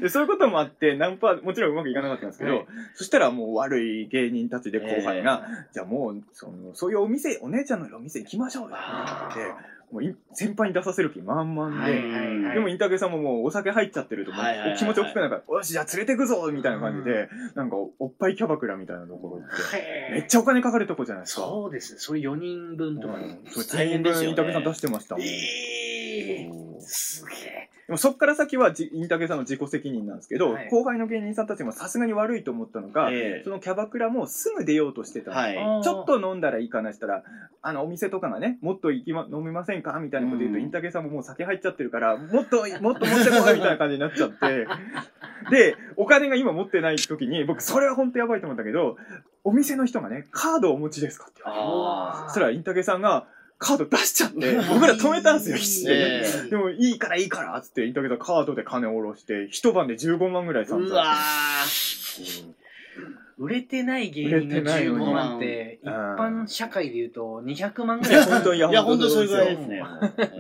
[0.01, 8.77] でそういうこともあって、ナンパ、もちろんうまくいかなかったんですけど、はいそしたらもう悪い芸人たちで後輩が、えじゃあもう、その、そういうお店、お姉ちゃんのお店行きましょうよ。
[8.77, 9.55] って言って
[9.93, 21.43] もうい先輩に出させる気満々で、はいはいはいでもインタケさんももうお酒入っちゃってると、はいはいはい気持ち大きくないから、よし、じゃあ連れてくぞみたいな感じで、なんかおっぱいキャバクラみたいなところ行って、めっちゃお金かかるとこじゃないですか。
[21.43, 21.99] そうですね。
[22.01, 23.25] それ4人分とかに。
[23.25, 25.25] うん、それ大変分インタケさん出してましたもん。
[25.25, 27.71] えーうんすげえ。
[27.93, 30.71] でもそっから先はじインタケさんの自己責任なんですけど、はい。
[30.71, 33.43] 後輩の芸人さんたちもさすがに悪いと思ったのが、ええ。
[33.45, 35.83] そのキャバクラもすぐ出ようとしてたんですはい。
[35.83, 37.23] ちょっと飲んだらいいかなしたら、
[37.61, 40.63] あの、お店とかがね、もっと行きま、飲みませんかみたいなこと言うと、うん。
[40.63, 44.67] インタケさんももう酒入っちゃってるから、もっと、 もっと持ってこいみたいな感じになっちゃって、
[45.55, 48.97] で、お金が今持ってない時に、僕、それは本当やばいと思ったけど、
[49.45, 53.27] お店の人がね、カードをお持ちですかって言われて、あそしたらインタケさんが、
[53.63, 56.25] カード出しちゃって、 僕ら止めたんですよ、必死で。
[56.51, 61.15] でも、いいからいいからっつって、インタケさんカードで金を下ろして、一晩で15万ぐらい散々うわ
[61.67, 62.63] して
[63.39, 68.25] 売れてない芸人の15万って、一般社会で言うと200万ぐらい。
[68.25, 69.83] 本当にいや、本当にそれぐらいでですすね。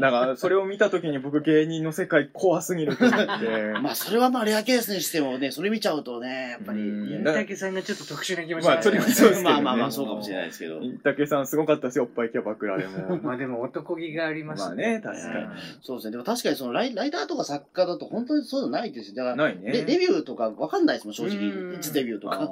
[0.01, 3.27] だから、それを見たときに僕芸人の世界怖すぎると思って。
[3.83, 6.81] まあ、それはまあ、レアケースにしてもね、それ見ちゃうとね、やっぱり。
[6.81, 10.81] うんいや大竹さんがちょっと特殊な気持ちまあそれはそうですけどねまあまあまあ、そうかもしれないですけど。
[11.03, 13.19] 竹さんすごかったですよ、おっぱいキャバクラでも。
[13.23, 15.47] まあでも男気がありますまあね確かに
[15.83, 16.13] そうですね。
[16.13, 19.17] でも確かにそのライライターとか作家だと本当にそういうのないですよ。
[19.17, 19.73] だから、ないね。
[19.73, 21.73] でデビューとかわかんないですもん、正う直。
[21.73, 22.49] んいつデビューとか。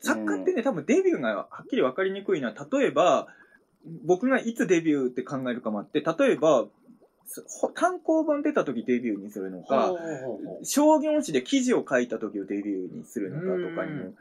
[0.00, 3.28] 作家ってね、多分デビューがはっきり分かりにくいのは、例えば、
[4.04, 6.66] 僕がいつデビューって考えるかもあって、例えば、
[7.74, 9.94] 単行本出た時デビューにするのか、
[10.64, 14.14] 商業誌で記事を書いた時をデビューにするのかとかにうも。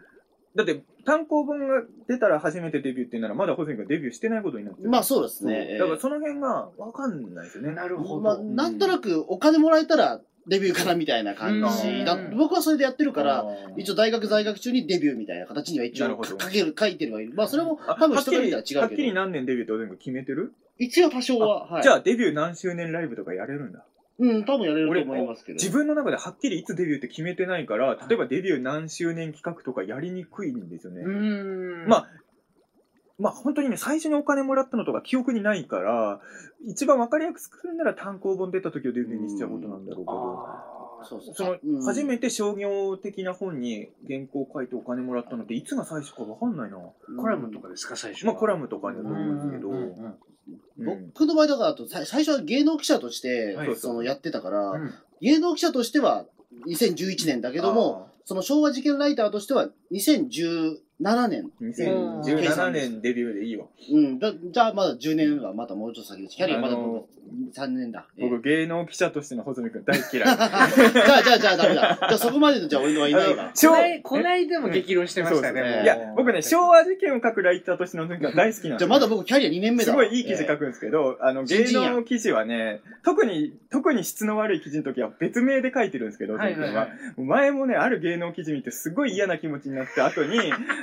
[0.55, 4.89] だって、単行本が出たら初めてデビューっていうなら、まだ細井君がデビューしてないことになってる。
[4.89, 5.77] まあそうですね。
[5.79, 7.73] だからその辺が分かんないですよね。
[7.73, 8.43] なるほまあ、ど。
[8.43, 13.45] なんとなくお金もらえたらデビューかなみたいな感じ僕はそれでやってるから、
[13.77, 17.33] 一応大学在学中にデビューみたいな形には一応なるほど書ける、書いてるはいる。
[17.35, 19.29] まあそれもあ多分人からはっきりはっきり見たら違うけど。
[19.29, 21.67] 何年デビューって全部決めてる、一応多少は。
[21.67, 21.83] はい。
[21.83, 23.85] じゃあデビュー何周年ライブとかやれるんだ？
[24.21, 25.55] うん、多分やれると思いますけど。
[25.55, 31.03] 自分の中ではっきりいつデビューって決めてないから、例えばデビュー何周年企画とかやりにくいんですよね。
[31.03, 31.87] うーん。
[31.87, 32.07] まあ、
[33.19, 36.21] まあ本当にね、最初にお金もらったのとか記憶にないから、
[36.65, 41.85] 一番わかりやすくするなら単行本出た時をデビューにしちゃうことなんだろうけど、そうそうその、うん。
[41.85, 46.77] 初めて商業的な本に原稿書いてお金もらったのっていつが最初かわかんないな。
[47.17, 48.33] コラムとかですか、最初は。
[48.33, 50.15] まあコラムとかだと思うんですけど、うんうんうん
[51.13, 53.75] 僕の場合だからあとさ最初は芸能記者として、はい。
[53.75, 56.25] そのやってたから、うん芸能記者としては
[56.65, 59.67] 2011年だけども、その昭和事件ライターとしては
[61.01, 61.51] 2017年。
[61.59, 63.65] あー、2017年デビューでいいわ。
[63.91, 64.19] うん。
[64.19, 66.35] だじゃあまだ10年はまたもうちょっと先です。
[66.35, 67.19] キャリアまだあの僕
[67.53, 68.07] 3年だ。
[68.17, 70.09] えー僕芸能記者としての穂積君大嫌い。
[70.13, 71.97] じゃあ、じゃあ、じゃあ、ダメだ。
[71.99, 73.51] じゃあ、そこまでの、じゃあ、俺のはいないわ。
[73.55, 75.81] 昭こないこないでも激論してましたね。
[75.83, 79.91] いや、僕ね、昭和事件を書くライターとしての時は大好きなんですよじゃあ、まだ僕、キャリア2年目だ。
[79.91, 86.81] すごいいい記事書くんですけど、あの、芸新人や能記事はね、特に、特に質の悪い記事の時は別名で書いてるんですけど、はいはいは。
[86.81, 90.37] はい前もね、ある芸能記事見てすごい嫌な気持ちになった後に、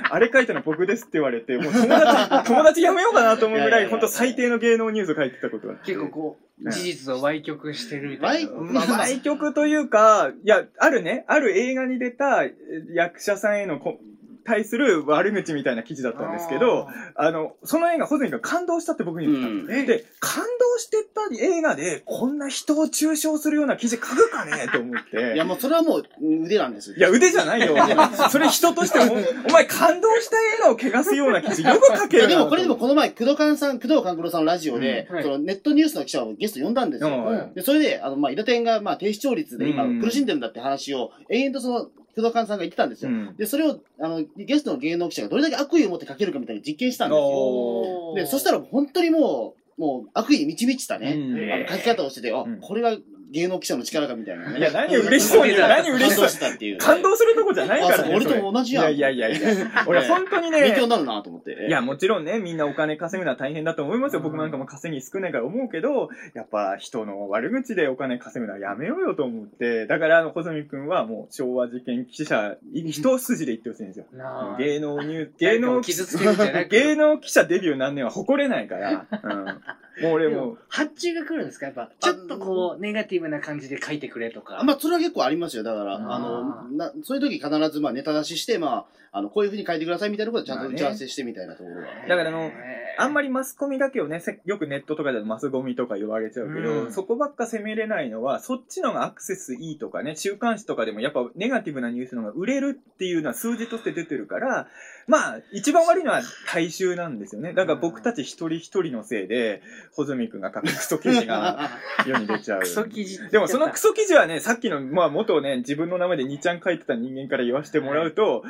[0.09, 5.75] あれ書いたの僕ですって言われて、もう友達、 友達やめようかなと思うぐらい、本当最低の芸能ニュース書いてたことが。
[5.83, 8.51] 結構こう、事実を歪曲してるみたいな。
[8.51, 12.53] 歪まあ、歪曲というか、いや、あるね、ある映画に出たえ
[12.93, 13.99] 役者さんへのこ
[14.47, 24.69] 対する悪口みたいな記事だったんですけど、あの、その映画、ホズミが感動したって僕に言ってたのうんで、感動してた映画で、こんな人を中傷するような記事書くかね？
[24.71, 25.33] と思って。
[25.33, 26.03] いや、もう、それはもう、
[26.45, 26.95] 腕なんですよ。
[26.95, 27.75] いや、腕じゃないよ。
[28.31, 29.17] それ人としても、
[29.49, 37.09] お前感動した映画を汚すような記事よく書けるなでも、これでも、この前、工藤勘さん、工藤勘九郎さんのラジオで、うんはいそのネットニュースの記者をゲスト呼んだんですよ。
[37.09, 43.11] うんで、それで、あの、まあ、伊田店が、まあ、低視聴率で今うん苦しんでるんだって話を、延々とその、工藤勘さんが言ってたんですよ。
[43.11, 43.35] うん。
[43.37, 47.23] で、それを、あの、ゲストの芸能記者がどれだけ悪意を持って書けるかみたいに実験したんですよ。
[47.23, 51.53] おで、そしたら、本当にもう、もう、悪意に満ち満ちたね、うん。
[51.53, 52.59] あの、書き方をしてて、あ、うん。
[52.59, 52.97] これが
[53.31, 54.59] 芸能記者の力かみたいなね。
[54.59, 56.77] いや、何嬉しそうに、 何嬉しそう感動してたっていう。
[56.77, 58.03] 感動するとこじゃないからね。
[58.03, 59.67] あそう俺と同じやんいやいやいやいや。
[59.87, 61.67] 俺本当にね、勉強になるなと思って。
[61.67, 64.21] いや、もちろんね、みんなお金稼ぐのは大変だと思いますよ。
[64.21, 74.05] 僕なんかも稼ぎ少ないから思うけど、やっぱ人の悪口でお金稼ぐのはやめようよと思って、だから、あの、細見くんはもう昭和事件記者、一筋で言ってほしいんですよ。
[74.13, 79.61] なあ芸能ニュー、芸能誰かを傷つけるんじゃなく芸能記者デビュー何年は誇れないから、うん。
[80.01, 81.67] もう俺もでも、発注が来るんですか？
[81.67, 84.59] やっぱ、ちょっとこう、ネガティブな感じで書いてくれとか。
[84.59, 85.63] あまあ、それは結構ありますよ。
[85.63, 91.83] だから、あの、なそういう時必ず、まあ、ネタ出しして、まあ、あの、こういうふうに書いてくださいみたいなことはちゃんと打ち合わせしてみたいなところは。
[92.07, 92.51] だからあの
[92.99, 104.67] あんまり、りマスコミだけをね、せよくネットとかでマスゴミとか言われちゃうけど、うんそこばっか責めれないのは、そっちのがアクセスいいとかね、週刊誌とかでもやっぱネガティブなニュースの方が売れるっていうのは数字として出てるから、
[105.07, 106.21] まあ、一番悪いのは
[106.51, 107.53] 大衆なんですよね。
[107.53, 109.61] だから僕たち一人一人のせいで、
[109.95, 111.71] 穂積君が書くクソ記事が
[112.05, 112.59] 世に出ちゃう。
[112.61, 118.43] クソ記事でもそのクソ記事はね、さっきの、まあ元ね、自分の名前で2ちゃん書いてた人間から言わせてもらうと、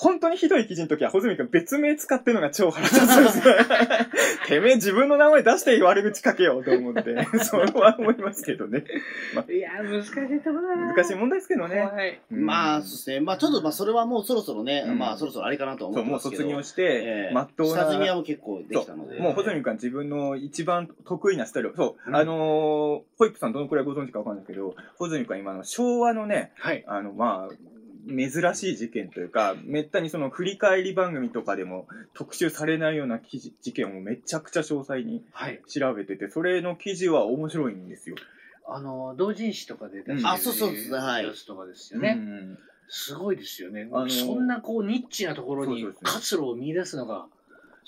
[0.00, 3.54] 本当にひどい記事の時は、穂積君別名使ってるのが超腹立つんですよ。
[4.48, 7.14] てめえ自分の名前出して悪口書けよと思って、
[7.44, 8.84] それは思いますけどね。
[9.50, 10.94] いや、難しいとこだな。
[10.94, 11.86] 難しい問題ですけどね。
[11.86, 12.20] 怖い。
[12.32, 13.20] うんまあ、そうですね。
[13.20, 16.42] まあ、ちょっと、まあ、それはもうそろそろね、うんまあ、そろそろあれかなとはそう、もう思ってますけど。
[16.44, 17.82] 卒業してえ、えまっとうな。
[17.84, 19.20] 下積みはもう結構できたので。
[19.20, 22.38] もう、ホズミ君は自分の一番得意なスタイルを、そう、うんあのー
[23.18, 26.84] ホイップさんどのくらいご存知かわかんないけど、ホズミ君は今の昭和のね、はい。
[26.86, 27.54] あの、まあ、
[28.08, 35.60] 珍しい事件というか、めったにその振り返り番組とかでも特集されないような記事事件をめちゃくちゃ詳細にはい。
[35.68, 38.16] 調べてて、それの記事は面白いんですよ。
[38.66, 42.16] あの、同人誌とかで出してるうんあそうそうですねはいやつとかですよね。
[42.18, 42.58] うん
[42.92, 43.88] すごいですよね。
[43.92, 47.26] あのそんなこうニッチなところに活路を見出すのが、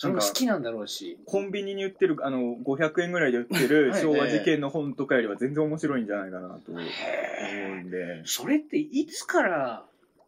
[0.02, 1.16] それも好きなんだろうし。
[1.26, 8.22] コンビニに売ってる、あの、500円ぐらいで売ってるはい昭和事件の本とかよりは全然面白いんじゃないかなと思うんで。
[8.24, 9.84] それっていつから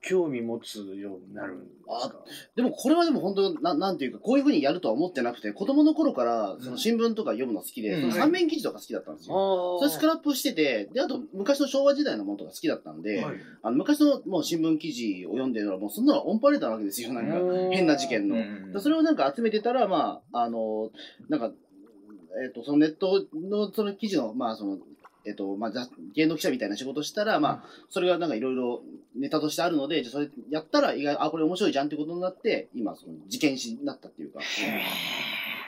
[0.06, 2.14] 興味持つようになるんですか？
[2.56, 8.00] でもこれはでも本当な、なんていうか、こういうふうにやるとは思ってなくて、子供の頃から、その新聞とか読むの好きで、うん。
[8.02, 9.78] その三面記事とか好きだったんですよ。
[9.80, 13.36] それスクラップしてて、で、あと昔の昭和時代のものとか好きだったんで、はい。
[13.62, 17.70] あの昔のもう新聞記事を読んでるのはもうそんなのオンパレードなわけですよ、なんかうん。
[17.70, 18.36] 変な事件の。
[18.36, 18.72] うん。
[18.72, 20.90] でそれをなんか集めてたら、まあ、あの、
[21.28, 21.50] なんか、
[22.44, 24.78] えっ、と、そのネットのその記事の、まあ、その、
[25.26, 28.82] えっ、と、まあ、ざ芸能記者みたいな仕事したら、まあ、それがなんかいろいろ
[29.16, 34.40] ネタとしてあるので、じゃあそれやったら意外、あ、これ面白いじゃんってことになって、今、その事件史になったっていうか、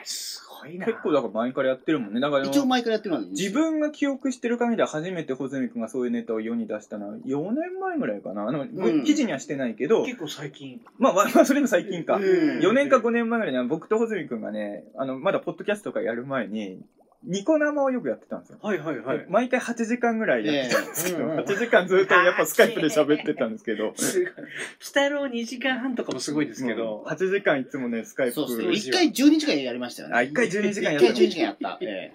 [0.03, 0.85] すごいな。
[0.85, 2.19] 結構だから前からやってるもんね。
[2.19, 3.31] だから一応前からやってるのに。
[3.31, 8.47] 自分が記憶してる限りでは初めて穂積君がそういうネタを世に出したのは4年前ぐらいかな。
[8.47, 10.81] あの、ん記事にはしてないけど、結構最近。
[10.97, 12.15] まあ、まあまあ、それも最近か。
[12.15, 12.23] うん
[12.59, 16.81] 4年か5年前ぐらいには僕と穂積君がね、あの、まだポッドキャストとかやる前に、
[17.23, 18.59] ニコ生をよくやってたんですよ。
[18.61, 19.25] はいはいはい。
[19.29, 24.33] 毎回8時間ぐらいやってたんですけど、ええうんうん8時間ずっとやっぱスカイプで喋ってたんですけど、すごい。
[24.79, 27.03] 北郎2時間半とかもすごいですけど。
[27.07, 28.33] 8時間いつもね、スカイプ。
[28.33, 28.73] そうですね。
[28.73, 30.15] 一回12時間やりましたよね。
[30.15, 31.19] あ、1回12時間や一回った。
[31.19, 31.77] 12時間やった。
[31.81, 32.11] え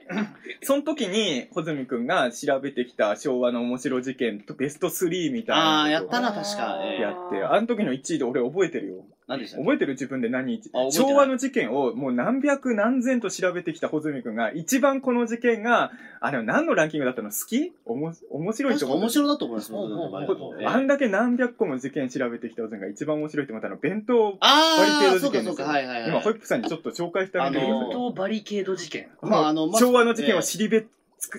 [0.63, 9.05] その時に、穂積君が調べてきた昭和の面白事件とベスト3みたいなのをあーやったな確かええやって、あの時の1位で俺覚えてるよ。
[9.33, 9.93] 何でした覚えてる？
[9.95, 10.61] 自分で何
[10.91, 17.31] 昭和の事件をもう何百何千と調べてきた穂積君が一番この事件が、あれ何のランキングだったの？
[17.31, 17.73] 好き？
[17.87, 19.01] おも面白いと思った。
[19.01, 20.77] 確か面白いだと思います。
[20.77, 25.63] あんだけ何百個も事件調べてきた穂積が一番面白いと思ったのは弁当、あバリケーあ、ド事件です。
[25.63, 27.81] 今ホイップさんにちょっと紹介してあげてください。
[27.81, 29.09] あのー当バリケード事件。
[29.23, 30.89] まああのま昭和の事件を知りべつく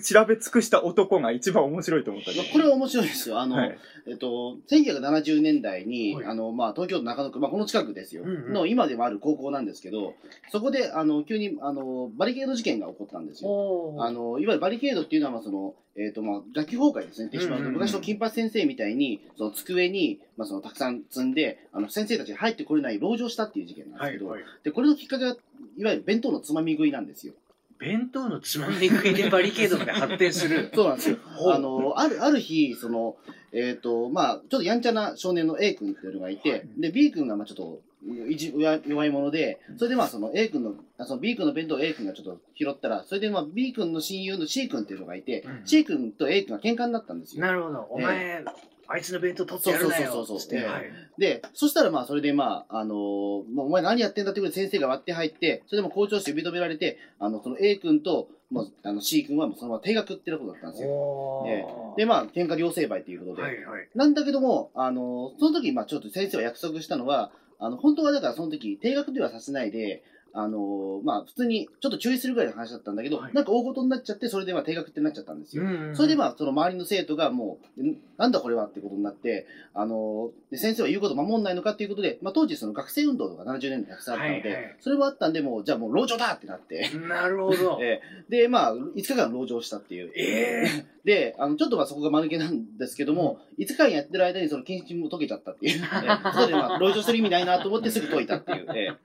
[0.02, 3.40] 調べ尽くした男が一番面白いと思ったこれは面白いですよ。
[3.40, 10.14] あの、はいえっと、1970年代に、はいあの、まあ、東京都中野区、まあ、この近くですよ、うんうんの、今でもある高校なんですけど、
[10.50, 13.50] そこで、あの、急に、あの、バリケード事件が起こったんですよ。
[13.50, 17.30] おあの、いわゆるバリケードっていうのは、まあ、その、えっ、と、まあ、学級崩壊ですね。
[17.30, 24.50] 言ってしまうと、うんうんうん昔の金八先生みたいに、その机に、まあ、その、たくさん積んで、あの、先生たちが入ってこれない籠城したっていう事件なんですけど、はいはい。
[24.64, 25.36] で、これのきっかけが、
[25.76, 27.34] いわゆる弁当のつまみ食いなんですよ。
[27.78, 30.70] 弁当のつまみ食いでバリケードまで発展する。
[30.74, 31.18] そうなんですよ。
[31.52, 33.16] あの、ある、ある日、その、
[33.52, 37.80] えっ、と、まあ、ちょっとやんちゃな少年の A 君っていうのがいて、はいで、B 君が、まあ、ちょっと、
[38.28, 47.42] いじ弱弱い者で、それでまあ、その A 君の、あその B 君の弁当を A 君がちょっと拾ったら、それでまあ、B 君の親友の C 君っていうのがいて、うん C 君と A 君が喧嘩になったんですよ。
[47.42, 47.86] なるほど。
[47.90, 48.44] お前、
[48.86, 50.12] あいつの弁当取ってやるなよ。
[50.12, 50.84] そうそうそうそうはい。
[51.18, 61.94] で、そしたらまあ、それでまあ、あのーまあ、お前何やってんだってことで先生が割って入って、それでも校長室呼び止められて、あの、その A 君と、もう、あの C 君はもうそのまま定額っていうことだったんですよ。
[61.96, 63.88] で、まあ、喧嘩両成敗ということで、はいはい。
[63.94, 70.02] なんだけども、あの、その時、まあちょっと先生は約束したのは、あの、本当はだからその時、定額ではさせないで、
[70.36, 75.62] あの、まあ普通にちょっと注意するぐらいの話だったんだけど、はいなんか大事になっちゃって、それでまあ定額ってなっちゃったんですよ。
[75.62, 87.78] んそれでまあその周りの生徒がもう、んなんだこれはってことになって、あの、で先生は言うこと守んないのかっていうことで、まあ当時その学生運動とか70年代たくさんあったので、はいはいそれもあったんで、もう、じゃあもう籠城だってなって、なるほど。
[87.82, 90.12] えーで、まあ、5日間籠城したっていう。
[90.16, 90.64] え
[91.04, 95.80] で、あの、ちょっとまあそこが間抜けなんですけども、5日間やってる間にその禁止も解けちゃったっていう。
[95.80, 98.66] えーそこでまあ、籠城する意味ないなと思ってすぐ解いたっていう。
[98.74, 98.96] えー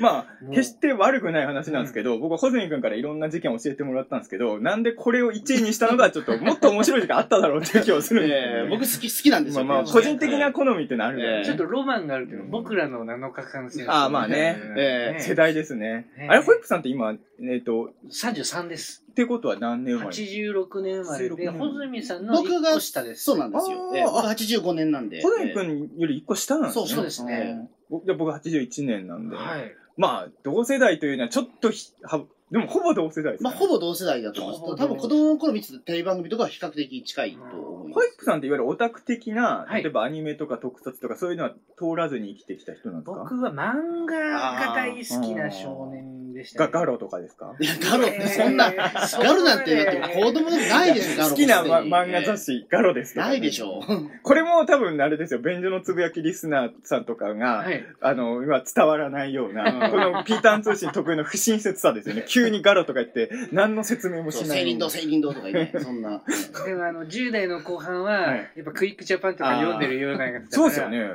[0.00, 9.64] まあ決して悪くない話なんですけど、僕は穂積君からいろんな事件を教えてもらったんですけど、なんでこれを1位にしたのが、ちょっともっと面白い時間あっただろうっていう気がするんですよね、えー僕好き、好きなんですよ。
[9.64, 11.44] まあまあ、個人的な好みってのあるんだよえね。
[11.44, 13.90] ちょっとロマンがあるけど、僕らの7日間戦争。
[13.90, 14.58] あーまあね。
[14.76, 16.08] え世代ですね。
[16.16, 16.26] ね。
[16.28, 19.04] あれ、ホイップさんって今、えっ、と、33です。
[19.10, 23.24] ってことは何年生まれ？86年生まれで、86年穂積さんの僕1が、個下です。
[23.24, 23.92] そうなんですよ。
[23.94, 25.22] えー僕85年なんで。
[25.22, 26.86] 穂積君より1個下なんですね。
[26.88, 27.68] そうですねうん。
[27.90, 29.36] 僕じゃあ僕81年なんで。
[29.36, 29.74] はい。
[29.96, 33.50] まあ、同世代というのはちょっとひ、はでもほぼ同世代です、ね。
[33.50, 34.76] まあ、ほぼ同世代だと思います。
[34.76, 37.94] 多分子供の頃見てたテレビ番組とかは比較的近いと思います。
[37.94, 43.18] ホイップさんっていわゆるオタク的な、はい例えばアニメとか特撮とかそういうのは通らずに生きてきた人なんですか？
[43.28, 47.54] 僕は漫画が大好きな少年でした、がガロとかですか？
[47.60, 53.82] いや、ガロってそんな、えーガロなんてだって子供でもないでしょ、ガロ好きな、ま、漫画雑誌、ガロですねないでしょ。
[54.22, 57.84] これも多分あれですよ、便所のつぶやきリスナーさんとかが、はい。
[58.00, 62.24] あの、今伝わらないような、う んこのピーターン通信得意の不親切さですよね。
[62.36, 64.58] 急にガロとか言って、何の説明もしない。
[64.60, 66.22] 青林堂、青林堂とか言って、そんな。
[66.66, 70.88] でもあの、10代の後半は、はいやっぱクイックジャパンとか読んでるようなやつだからそうですよ。
[70.90, 71.10] ね。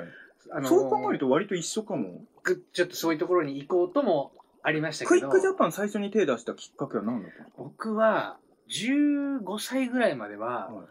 [0.54, 2.22] あのそう考えると割と一緒かも。
[2.44, 4.32] くちょっとそういうところに行こうとも
[4.64, 8.38] ありましたけど、クイックジャパン最初に手出したきっかけは何だったんですか僕は
[8.70, 10.86] 15歳ぐらいまでは、はい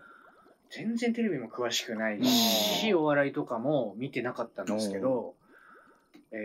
[0.72, 5.34] 全然テレビも詳しくないし、うんお笑いとかも見てなかったんですけど、
[6.32, 6.36] え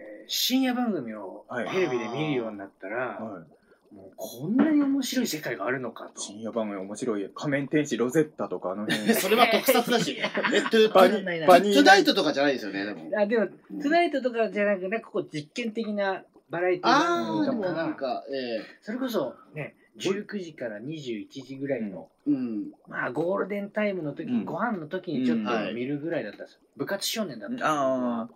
[0.00, 3.94] ー深夜番組をはいテレビで見るようになったら、はい。
[3.94, 6.20] もうこんなに面白い世界があるのかと。
[6.20, 7.30] 深夜番組面白い。
[7.34, 9.14] 仮面天使ロゼッタとかあの辺。
[9.14, 10.18] それは特撮だし。
[10.52, 13.10] えっと、バニトゥバニートゥナイトとかじゃないですよね、でも。
[13.16, 22.72] あでも、トゥナイトとかじゃなくなんかこう実験的なバラエティー、組とかが、なんか、えそれこそね、19時から21時ぐらいの、えうん。
[22.88, 26.60] まあゴールデンタイムの時、うんご飯の時にちょっと見るぐらいだったんですよ。
[26.76, 28.28] 部活少年だったんですよあ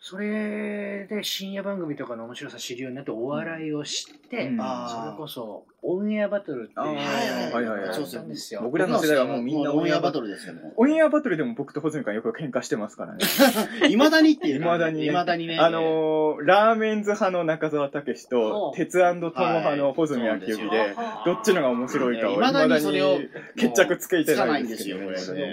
[0.00, 8.60] それで深夜番組とかの面白さ知るようになってお笑いを知って、うんそれこそオンエアバトルっていうあーはいはいはいですよたんですよ。
[8.62, 10.60] 僕らの世代はもうみんなオンエアバトルですよね。
[10.76, 13.24] オンエアバトルでも僕とホズミ君よく喧嘩してますからね。
[13.88, 14.66] いまだにっていうか。
[14.66, 15.58] 未だにね未だにね。
[15.58, 24.94] あのー、ラーメンズ派の中澤武史とお、鉄トモ派の穂積昭之はいで、どっちのが面白いかを未だにそれを未だに決着つけてないんですけ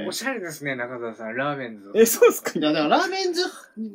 [0.08, 1.92] おしゃれですね、中澤さん、ラーメンズ。
[1.96, 3.44] え、そうっすかいや、だからラーメンズ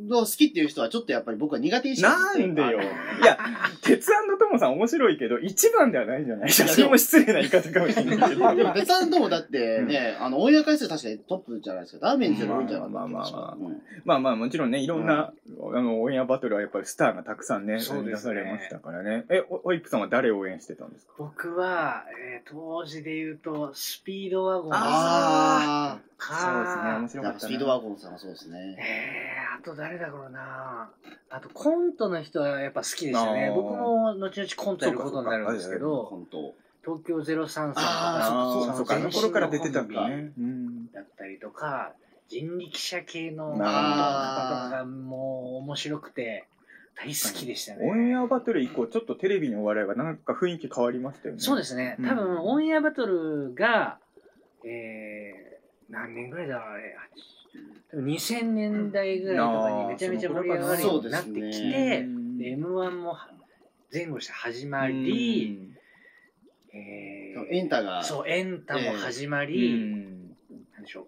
[0.08, 2.80] の好きっていう人はちょっとやっぱり僕は苦手意識なんでよ。
[2.80, 3.38] いや、
[3.82, 4.06] 鉄
[4.38, 8.54] トモさん面白いけど、一番ではないんじゃないそれも失礼な言い方かもしれないけど。
[8.56, 12.08] でも、別さんともだってね、あの、オンエア回数確かにトップじゃないですか。
[12.08, 13.82] ラーメンズより多いんじゃなまあまあまあうん。
[14.04, 15.32] まあまあもちろんね、いろんな、
[15.74, 18.34] あの、オンエアバトルはやっぱりスターがたくさんね、そうですね。
[18.34, 19.24] 出されましたからね。
[19.30, 21.12] え、ホホイップさんは誰を応援してたんですか？
[21.18, 24.72] 僕は、えー当時で言うと、スピードワゴン。
[24.72, 28.76] さんあそうですね、か面、白かったスピードワゴンさんはそうですね。
[28.78, 30.90] えー、あと誰だろうな。
[31.30, 33.52] あとコントの人はやっぱ好きでしたね。
[33.54, 36.54] 僕も後々コントやることになるんですけど本当。
[36.84, 40.32] 東京03さんとかそうか、あの頃から出てたんだね。
[40.38, 40.90] うん。
[40.92, 41.92] だったりとか
[42.28, 46.46] 人力車系の方とかがもう面白くて
[46.96, 48.16] 大好きでしたオンエね。
[48.16, 51.40] アバトル以降、ちょっとテレビのお笑いがなんか雰囲気変わりましたよね。
[51.40, 51.96] そうですね。
[51.98, 53.98] うん多分、オンエアバトルが、
[54.64, 56.96] えー、何年ぐらいだろう、あれ。
[57.90, 62.06] 多分2000年代ぐらいとかにめちゃめちゃ盛り上がるようになってきて、ね
[62.38, 63.16] で M1 も
[63.92, 65.70] 前後して始まり、
[66.72, 68.02] えーエンタが。
[68.02, 70.28] そう、エンタも始まうり、ん。
[70.72, 71.06] なんでしょう、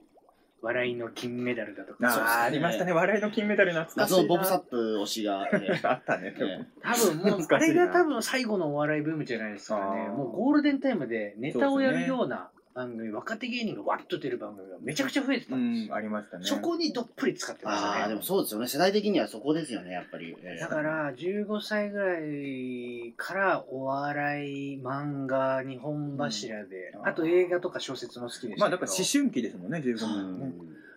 [0.62, 2.92] 笑いの金メダルだとあか、あ、ありましたね。
[2.92, 4.28] 笑いの金メダル懐かしいな。
[4.28, 5.48] ボブサップ推しが。
[5.52, 6.34] え ーあったね。
[6.36, 10.08] え多分もう、あれが多分最後のお笑いブームじゃないですかね。
[10.08, 15.94] もうゴールデンタイムでネタをやるような番組、若手芸人がわっと出る番組がめちゃくちゃ増えてたうんですよ。
[15.94, 16.44] ん、ありましたね。
[16.44, 18.22] そこにどっぷり使ってましたああ、でねも。
[18.22, 18.66] そうですよね。
[18.66, 20.34] 世代的にはそこですよね、やっぱり。
[20.42, 30.08] えーだから、15歳ぐらいからお笑い、漫画、日本柱で、うんあと映画とか小説も好きでしまあ、だから思春期ですもんね、15う歳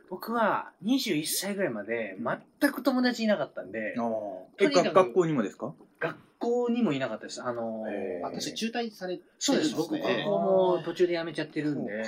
[0.09, 2.17] 僕は21歳ぐらいまで
[2.61, 4.93] 全く友達いなかったんで、ああ。
[4.93, 5.73] 学校にもですか？
[5.99, 6.15] 学
[6.47, 7.43] 校にもいなかったです。
[7.43, 12.03] あのーへーあ、確かに中退されてるそうです、ん僕、ね学校も途中で辞めちゃってるんで、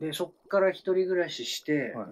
[0.00, 2.06] で、そっから一人暮らしして、はい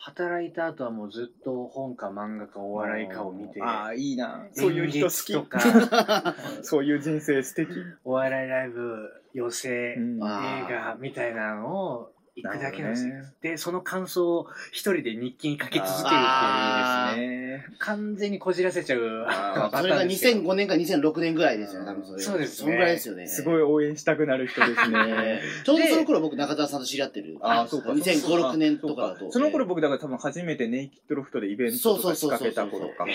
[0.00, 4.46] 働いた後はもうずっと本か漫画かお笑いかを見て、ああ、いいな。
[4.52, 5.48] そういう人好き。
[5.48, 5.58] か、
[6.62, 7.70] そういう人生素敵。
[8.04, 9.68] お笑いライブ、寄席、
[9.98, 12.12] うんあ映画みたいなのを
[12.42, 17.76] 行くだけなんですねで、その感想を一人で日記に書き続けるっていう、ですね。
[17.78, 22.22] 完全にこじらせちゃうそれがーンですけど2005年か2006年ぐらいですよね、多分それ。
[22.22, 23.26] そうですねそんぐらいですよね。
[23.26, 25.40] すごい応援したくなる人ですえね。
[25.62, 27.36] ー ちょうどその頃僕中澤さんと知り合ってる。
[27.40, 27.90] ああ、そうか。
[27.90, 29.30] 2005、そう6年とかだと。
[29.32, 33.06] その頃僕だから多分初めてネイキッドロフトでイベントとか仕掛けた頃か。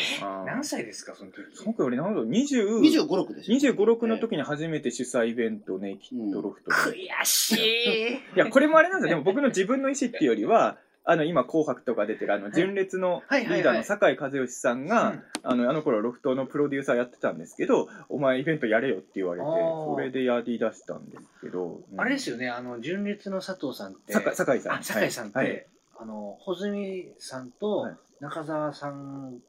[0.46, 1.44] 何歳ですか、その時？
[1.56, 3.74] その頃俺なんだろう、20、25、6でしょ。
[3.74, 6.98] 25、6の時に初めて主催イベントネイキッドロフトで。
[6.98, 8.14] 悔しい。
[8.14, 9.13] いや、これもあれなんですよ。
[9.14, 13.62] でも僕の自分の意思っていうよりは、あの、今、紅白とか出てる、あの、純烈のリはいはいはい。
[13.62, 19.94] ーダーの酒井和義さんが、あの、あの頃ロフトのプロデューサーやってたんですけど、お前イベントやれよって言われて、あー。
[19.94, 21.82] それでやり出したんですけど。
[21.92, 22.02] うん。
[22.02, 24.74] あれですよね、あの、純烈の佐藤さんって、酒井酒井さん。
[24.74, 25.68] あ酒井さんって、はい。
[26.00, 28.24] あの、穂積さんはとい。
[28.24, 29.40] 中澤さん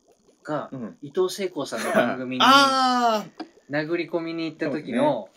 [0.43, 0.99] が、うん。
[1.01, 3.25] 伊藤聖子さんの番組にあ
[3.71, 5.29] 殴り込みに行った時の、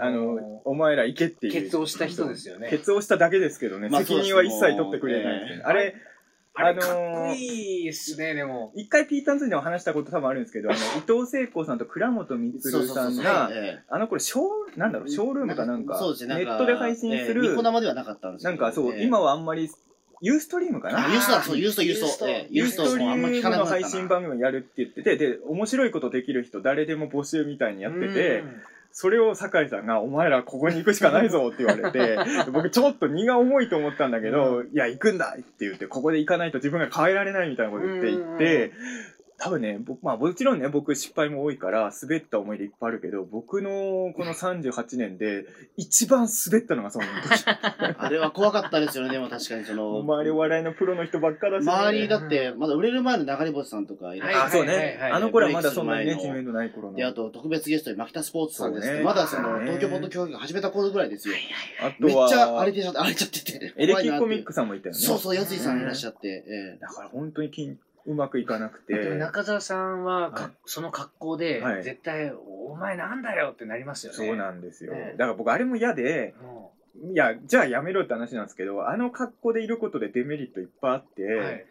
[0.00, 1.52] ああの、お前ら行けっていう。
[1.52, 2.68] ケツをした人ですよね。
[2.70, 5.62] ケツをしただけですけどね、まあ責任は一切取ってくれないね。
[5.64, 5.94] あれ、
[6.56, 6.94] あのーかっ
[7.30, 8.72] こいいっすね、でも。
[8.76, 12.36] 一回ピーターンズでも話したこと多分あるんですけど、あの、 伊藤聖子さんと倉本あ。
[12.36, 12.88] 光。
[12.88, 19.68] さんが、えあの頃、ショー、なんだろう、ショールームかなんか、そうですね、ネットで配信すえーる、ニコ生ではなかったんですなんかそう、えー今はあんまり、
[20.20, 21.08] ユーストリームかな？
[21.08, 22.06] あユーストだ、そう、ユースト、ユースト。
[22.06, 28.62] ユーストえーユーストリユームの配信番組をやるって言ってて、で、面白いことできる人誰でも募集みたいにやってて、うん
[28.96, 32.16] それを酒井さんが、お前らここに行くしかないぞって言われて、
[32.52, 38.72] 僕ちょっと荷が重いと思ったんだけど、いや、行くんだって言って、ここで行かないと自分が変えられないみたいなこと言って行って、
[39.44, 43.70] 多分ね、僕、まあもちろんね、僕失敗も多いから、滑った思い出いっぱいあるけど、僕の
[44.16, 45.44] この38年で、
[45.76, 47.44] 一番滑ったのがその時。
[47.98, 51.70] あれは怖かったですよね、でも確かにその、周りお笑いのプロの人ばっかだし、ね。
[51.70, 54.96] 周りだって、まだ売れる前の流れ星さんとかいらっしゃあ、そうね。
[54.98, 56.96] はいあの頃はまだそんなにね、知名度ない頃の。
[56.96, 59.02] で、あと特別ゲストに牧田スポーツさんですね。
[59.02, 61.34] まだその、ね東京ポッド教育が始めた頃ぐらいですよ。
[61.82, 63.74] あとは、めっちゃ荒れてちゃって、荒れちゃってて。
[63.76, 64.98] エレキコミックさんもいたよね。
[64.98, 66.44] そうそう、やついさんいらっしゃって。
[66.48, 67.76] えだから本当にきん
[68.06, 68.98] うまくいかなくて。
[68.98, 74.18] でも中澤さんはか、はいその格好で、はい絶対、お前なんだよってなりますよね。
[74.18, 74.94] そうなんですよ。
[74.94, 76.72] ねだから僕あれも嫌で、も
[77.12, 81.66] いや、じゃあやめろって話なんですけど、あの格好でいることでデメリットいっぱいあって、うはい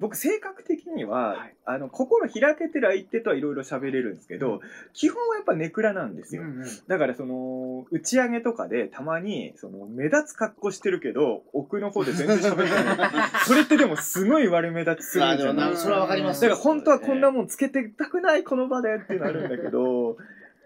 [0.00, 1.54] 僕性格的には、はい。
[1.66, 4.60] あの、心開けてる相手とはいろいろ喋れるんですけど、
[4.92, 6.42] 基本はやっぱネクラなんですよ。
[6.42, 6.66] うんうん。
[6.88, 13.10] だからその、打ち上げとかでたまに、その、目立つ格好してるけど、奥の方で全然喋ってない。
[13.46, 16.40] それってでもすごい悪目立ちするんじゃないそれはわかります。
[16.40, 20.16] だから本当はこんなももんつけてたくない、この場でってなるんだけど、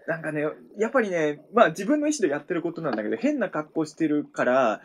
[0.07, 0.45] なんかね、
[0.77, 4.81] やっぱりね、まあ自分の意思でやってることなんだけど、変な格好してるから、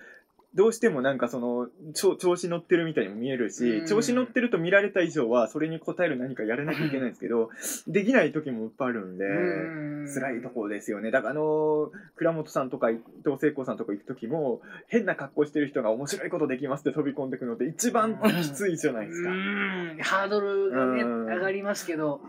[0.55, 7.51] どうしてもなんかその、調調子乗ってるみたいにも見えるうしん、調子乗ってると見られた以上は、それに応える何かやらなきゃいけないんですけど、
[7.89, 11.11] できない時もいっぱいあるんで、うん辛いところですよね。
[11.11, 19.31] だからあの、倉本さんとか伊藤聖子さんとか行く時も、変な格好してる人が面白いことできますって飛び込んでくのって一番きついじゃないですか。
[19.31, 22.21] うんハードルがね、うん上がりますけど。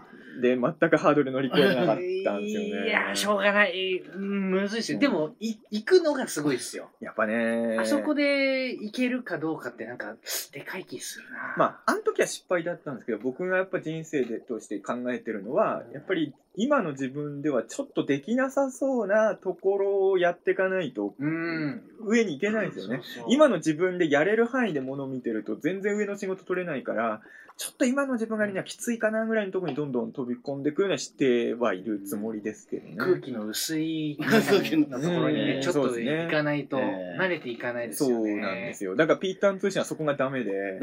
[0.42, 2.42] で、全くハードル乗り越えなかったんですよ
[2.84, 2.88] ね。
[2.88, 4.00] いや、しょうがない。
[4.00, 5.00] うんむずいですよ。
[5.00, 6.90] でも、い行くのがすごいですよ。
[7.00, 7.78] やっぱね。
[7.80, 10.16] あそこで行けるかどうかってなんか、
[10.52, 11.56] でかい気するな。
[11.58, 21.82] まあ、あの時は失敗だったんですけど、僕がやっぱ人生でとして考えてるのは、やっぱり今の自分ではちょっとできなさそうなところをやっていかないとうん。
[22.02, 23.02] 上に行けないんですよね。
[23.04, 27.22] そうそう今の自分でやれる範囲でものを見てると全然上の仕事取れないから、
[27.58, 32.96] ちょっと今の自分がにはきついかなぐらいのところにどんどん飛び込んでいくようにはしてはいるつもりですけどね。
[32.98, 38.42] 空気の薄い空気ののところにね、うんちょっと行かないと、ええ慣れていかないですそうよね。
[38.42, 38.98] なんですよ。
[38.98, 40.80] だからピーターン通信はそこがダメで。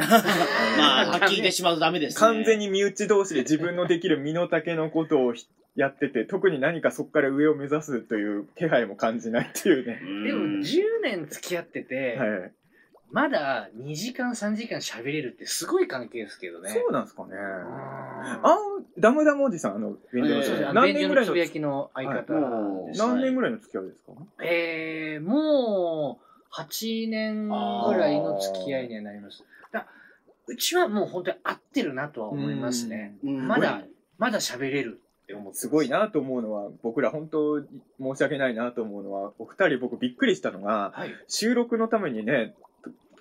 [0.79, 2.21] まあ、はっきり言ってしまうとダメですね。
[2.21, 5.47] 完全に身内同士で自分のできる身の丈のことをひ
[5.77, 10.01] やってて、特に何かそこから上を目指すという気配も感じないっていうね。
[10.03, 10.25] うん。
[10.25, 12.53] でも、10年付き合ってて、はい。
[13.13, 16.71] まだ2時間、3時間喋れるってすごい関係ですけどね。
[16.71, 17.33] そうなんですかね。
[17.37, 18.59] ああ
[18.99, 19.97] ダムダムおじさん、あの、
[20.73, 24.13] 何年ぐらいのきの相方はい何年ぐらいの付き合いですか？
[24.43, 29.45] えー、もう、8年ぐらいの付き合いにはなります。
[29.73, 29.87] だ
[30.47, 33.15] うちはもう本当に合ってるなとは思いますね。
[33.23, 33.83] うんまだ、
[34.17, 35.01] まだ喋れる
[35.53, 35.89] すごい。
[35.89, 37.67] なと思うのは、僕ら本当申
[38.17, 41.11] し訳ないなと思うのは、お二人僕びっくりしたのが、はい。
[41.29, 42.55] 収録のためにね、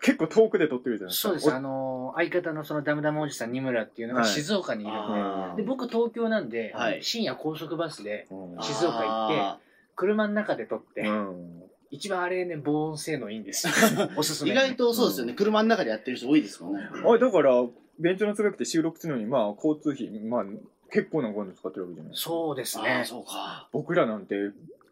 [0.02, 1.28] 結構遠くで撮ってるじゃないですか。
[1.30, 1.54] そうです。
[1.54, 9.60] あの、相方のそのダムダムおじさん、二村っていうのがはい静岡にいるんで、あーで僕東京なんで、はい深夜高速バスでうん静岡行ってあ
[9.96, 13.74] 車の中で撮って、うん一番あれね防音性能いいんですよ
[14.16, 15.34] おすすめー意外とそうですよね。
[15.34, 16.82] 車の中でやってる人多いですもんね。
[17.06, 17.52] あだから、
[18.00, 20.46] ベンチのつべくて収録するのに、まあ、交通費、まあ、
[20.90, 22.30] 結構なお金使ってるわけじゃないですか。
[22.30, 23.68] そうですああ、ねそうか。
[23.74, 24.36] 僕らなんて、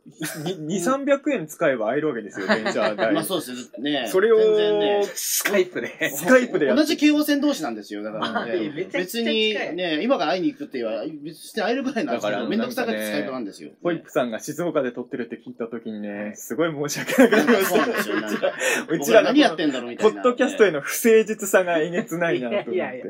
[0.09, 3.13] 2、300円使えば会えるわけですよ、電車代。
[3.13, 4.07] まあそうですよね。
[4.07, 8.03] それを全然ねスカイプでスカイプで同じ京王線同士なんですよ。
[8.03, 13.71] だからあね、別にね、今から会いに行くって言えば、別に会えるぐらいなんですけど、だからめんどくさがってスカイプなんですよ。
[13.83, 18.21] ホイップさんが静岡で撮ってるって聞いたときにはね、いすごい申し訳なくなりましそうですよ。
[18.21, 18.47] なんか、た。
[18.47, 18.51] う
[18.89, 20.21] 僕ちら何やってんだろうみたポいな。
[20.21, 22.75] ッドキャストへの不誠実さがえげつないなと思ってね。
[22.75, 23.05] いやいや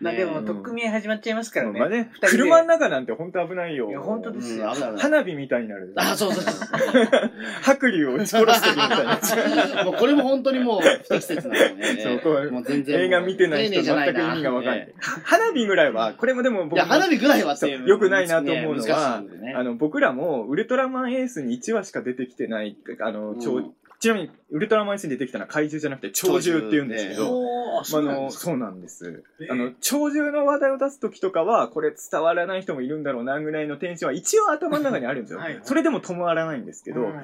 [0.00, 1.80] まあでも、うん取っ組み始まっちゃいますからね。
[1.80, 3.88] まあね車の中なんて本当危ないよ。
[3.88, 4.72] いや本当うん、ですよ。
[4.98, 5.92] 花火みたいになる。
[5.96, 6.43] あ、そうそうそ
[7.62, 9.82] 白龍を撃ち殺してるみたいな。
[9.82, 9.84] う。
[9.86, 12.20] もうこれも本当にもう不適切なのね。
[12.22, 13.06] そうもう全然。
[13.06, 19.22] 映画見てない人全く意味がわかんない花火ぐらいは、これもでも僕いや、花火ぐらいはっていうそう良くないなと思うのは
[19.56, 23.72] あの、僕らも、ウルトラマンエースに1話しか出てきてない、あの、超うん
[24.04, 27.40] ちなみに、ウルトラマンエースに出てきたのは怪獣じゃなくて、鳥獣って言うんですけど、
[27.80, 35.58] あ、あの、そうなんですあの、鳥獣の話題を出すときとかは、これ伝わらない人もいるんだろうな、ぐらいのテンションは一応頭の中にあるんですよはい。
[35.62, 37.14] それでも止まらないんですけど、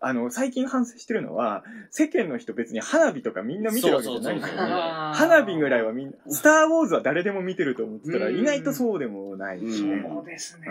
[0.00, 4.72] あの、最近反省してるのは、世間の人別に花火とかみんな見てるわけじゃないんですよね。
[5.12, 10.02] 花火ぐらいはみんな、スター・ウォーズは誰でも見てると思ってたら、うん意外とそうでもないしね。
[10.08, 10.66] そうですね。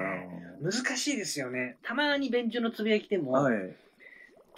[0.63, 1.77] うん難しいですよね。
[1.83, 3.75] たまに便所のつぶやきでも、はい。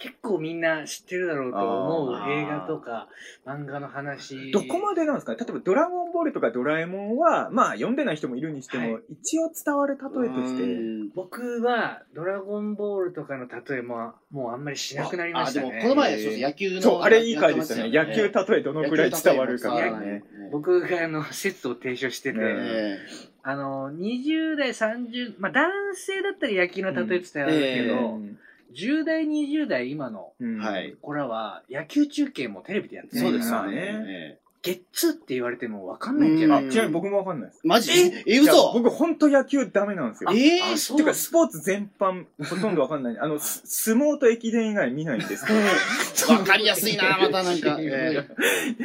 [0.02, 3.08] 結構みんな知ってるだろうと思う映画とか
[3.46, 4.50] 漫画の話。
[4.50, 5.34] どこまでなんですか？
[5.34, 11.10] 例えば、ドラゴンボールとかドラえもんは、まあ、読んでない人もいるにしても、は一応伝わる例えとして、うん。
[11.14, 15.68] 僕はドラゴンボールとかの例えももうあんまりしなくなりましたね。
[15.68, 17.90] あでもこの前そう野球のそう、あれいい回でしたね。
[17.90, 19.90] 野球例えどのくらい伝わるかね。
[19.90, 20.24] ね。
[20.50, 22.98] 僕があの説を提唱してて、ねえ。
[23.44, 28.38] あの20代30まあ男性だったら野球の例え伝わるけど、うん
[28.76, 30.58] 10代20代今のうん。
[30.58, 30.94] はい。
[31.00, 33.26] 子らは野球中継もテレビでやってえる。
[33.26, 33.74] そうですよね。
[33.76, 36.68] ええゲッツーって言われても分かんないんじゃない？
[36.68, 37.60] あ、ちなみに僕もわかんないです。
[37.64, 37.90] マジ？
[37.90, 38.22] え？
[38.28, 40.30] えいや嘘僕本当野球ダメなんですよ。
[40.32, 43.18] ええあそうてか、スポーツ全般、ほとんどわかんない。
[43.18, 45.58] あの、す相撲と駅伝以外見ないんですけど。
[46.38, 47.76] わかりやすいな、 またなんか。
[47.80, 48.24] え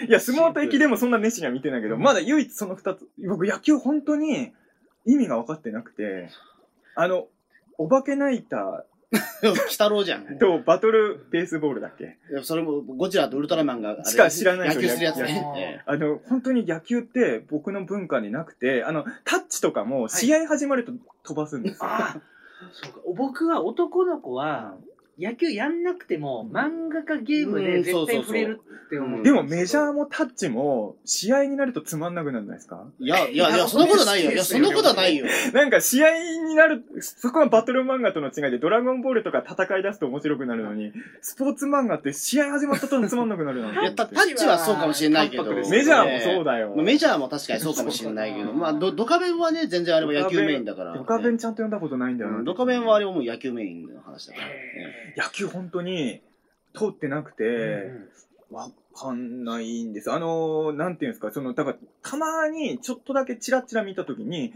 [0.10, 4.54] いや、相撲と駅伝もそんな熱心には見てないけど、まだ唯一その二つ、僕野球本当に
[5.06, 6.30] 意味が分かってなくて、
[6.96, 7.28] あの、
[7.78, 8.84] お化けナイタ
[9.42, 10.24] え鬼太郎じゃん。
[10.26, 12.18] ーとバトルベースボールだっけ？
[12.32, 15.80] いやそれも、ゴジラとウルトラマンがしか知らない野球するやつね。
[15.80, 20.92] えあの、本当に野球って僕の文化になくて、あの、タッチとかも試合始まると
[21.24, 21.80] 飛ばすんですよ。
[21.84, 22.18] あ
[22.74, 23.00] そうか。
[23.16, 24.76] 僕は男の子は
[25.20, 29.24] 野球やんなくても漫画かゲームで絶対触れるって思う。
[29.24, 32.86] でもメジャーもタッチも試合になるとつまんなくなるんじゃないですか？
[33.02, 34.32] えいや、いや、いや、そんなことないよ。
[34.32, 35.26] いや、そんなことはないよ。
[35.54, 36.12] なんか試合
[36.46, 45.44] になる、そこはバトル漫画との違いで、ドラゴンボールとか戦い出すと面白くなるのに、スポーツ漫画って試合始まったとつまんなくなるなんていや、タタッチはそうかもしれないけど。
[45.46, 46.54] メジャーもそうだ。
[46.54, 46.74] だよ。
[46.76, 50.94] まあメジャーも確かにそうかもしれないけど、まあ、ドドカベンはね、全然あれは野球メインだから。
[50.94, 52.38] ドカベンちゃんと読んだことないんだよな。
[52.38, 54.48] うんドカベンはあれはもう野球メインの話だから。
[55.16, 56.22] 野球本当に
[56.76, 57.92] 通ってなくて、
[58.52, 60.12] わかんないんです。
[60.12, 64.54] あの、なんていうんですか、その、だから、たまにちょっとだけチラチラ見たときに、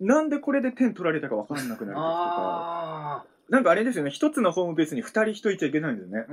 [0.00, 6.26] なんでこれで点取られたかわかんなくなる時とか、なんかあれですよね、一つのホームベースに二人人いちゃいけないんですよね。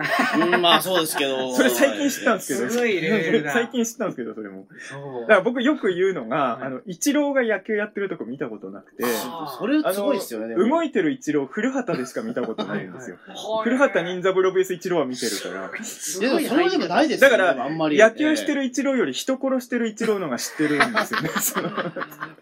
[0.54, 1.52] うん、まあそうですけど。
[1.56, 2.70] それ最近知ったんですけど。
[2.70, 4.66] すごいレベルだ最近知ったんですけど、それも。
[4.66, 10.56] ーそうだから僕よく言うのが、はいあの、イチローが野球やってるとこ見たことなくて、あそれすごいですよね。
[10.56, 13.18] 動いてるイチロー、古畑でしか見たことないんですよ。
[13.26, 15.84] はい古畑任三郎ベースイチローは見てるから。
[15.84, 17.38] すいや、ごいでもそれでもないですよね。
[17.38, 17.98] だからあんまり。
[17.98, 21.30] 野球してるイチローより人殺してるイチローのが知ってるんですよね。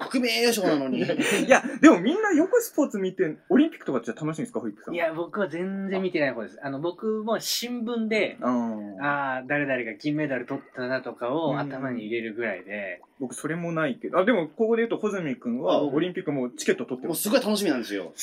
[0.10, 1.00] 国名誉賞なのに。
[1.00, 4.96] いや、でもみんなよくスポーツ見て、オリンピックとかって楽しいんですか、ホイップさん。
[4.96, 6.60] いや、僕は全然見てない方です。
[6.62, 14.20] あの、僕も新聞で、うんああ、誰々が金メダル取ったなとかうんを頭に入れるぐらいで、僕それもないけど。
[14.20, 17.28] あ、でもここで言うと、穂積君はあオリンピックもうチケット取ってます。
[17.28, 18.14] もうすごい楽しみなんですよ。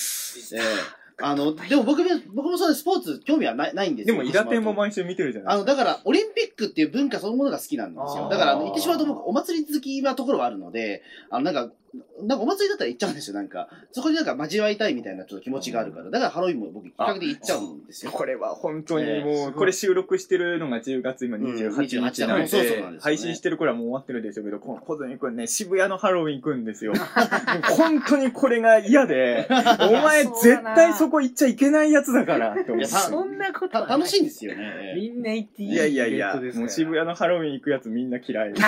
[0.54, 4.16] ええあの、でも僕も、僕もそのスポーツ興味はないないんですよ。
[4.16, 8.28] でも、イラテンも毎週見てるじゃないあの、だから、オリンピックっていう文化そのものが好きなんですよ。
[8.28, 11.72] だから、あの言ってしまうと僕、お祭り好きなところはあるので、あの、なんか、
[12.22, 13.68] なんかお祭りだったら行っちゃうんですよ、なんか。
[13.90, 16.10] そこになんか交わりたいみたいなちょっと気持ちがあるから。
[16.10, 18.12] だからハロウィンも僕、比較的行っちゃうんですよ。
[18.12, 26.94] これは本当にえもう、えこれ収録してるのが10月今うん28日28なんですよね、配信してる頃はもう終わってるでしょうけど、こ小泉君ね、渋谷のハロウィン行くんですよ。
[27.76, 29.46] 本当にこれが嫌で、
[29.80, 34.94] お前絶対そこ行っちゃいけないやつだから、って思っていやたそんなこと楽しいんですよね。
[34.96, 38.66] みんな行っていいいやいやいや、もう渋谷のハロウィン行くやつみんな嫌いです。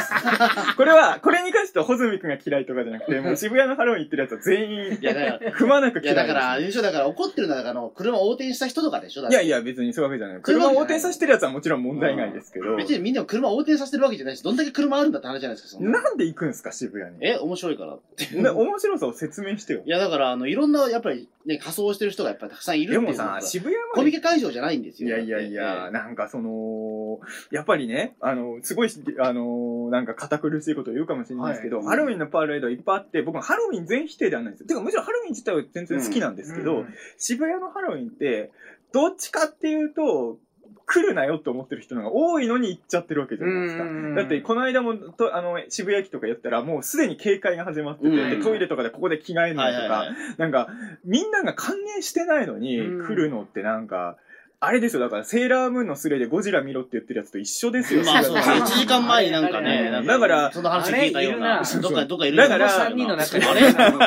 [0.77, 6.35] これは、これに関しては穂積君が嫌いとかじゃなくて、もう渋谷のハロウィン行ってるやつは全員いや、だから、くまなくいや、嫌いです。
[6.35, 10.43] だから、優勝だから怒ってるのは、だから、あの車を横転した人とかでしょだっていやいや、別にそういうわけじゃない。
[10.43, 17.27] 車を横転させてるやつはもちろん問題ないですけど、別にみんな車を横転させてるわけじゃないし、どんだけ車あるんだって話じゃないですか、そんななんで行くんですか、渋谷に。
[17.27, 18.37] え、面白いからって。
[18.37, 19.89] な面白さを説明してよい。
[19.89, 25.09] や、だから、あの、いろんな、やっぱり、ね、仮装してる人がやっぱりたくさんいるっていうでもさ、渋谷コまでミケ会場じゃないんですよ。
[25.09, 27.21] いやいやいや、なんかその、
[27.51, 34.67] やっぱりね、あの、すごいし、あの、なんか堅苦しいことを言うかもしれないですけど、はいハロウィンのパレードいっぱいあって、僕はハロウィン全否定ではないんですよ。
[34.67, 38.51] てか、むしろハロウィン自体は全然好きなんですけど、うん渋谷のハロウィンって、
[38.93, 40.39] どっちかっていうと、
[40.87, 43.85] 来るなよって思ってる人の方が多いのに行っちゃってるわけじゃないですか。
[43.85, 50.07] うんだって、この間もとあの渋谷駅とかやったら、もうすでに警戒が始まってて、トイレとかでここで着替えるのとか。
[50.37, 50.69] なんか、
[51.05, 54.17] みんなが歓迎してないのにうん来るのってなんか、
[54.67, 58.05] あれですよ、だからセーラームーンのスレでゴジラ見ろって言ってるやつと一緒ですよ。
[58.05, 58.55] まあそうですね。
[58.57, 63.99] 1だ時間前になんかね、なんだからその話聞いたような、あれいるなどっか、どっかいるだからあれ三人の中にあれなん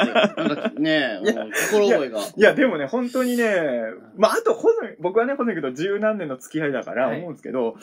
[0.56, 1.20] かね
[1.72, 2.20] 心覚えが。
[2.20, 3.54] いや、でもね、本当にね、
[4.18, 7.76] まあ、あと、ほずみ僕はね、ほずみと十何年の付き合いだからはい思うんですけど、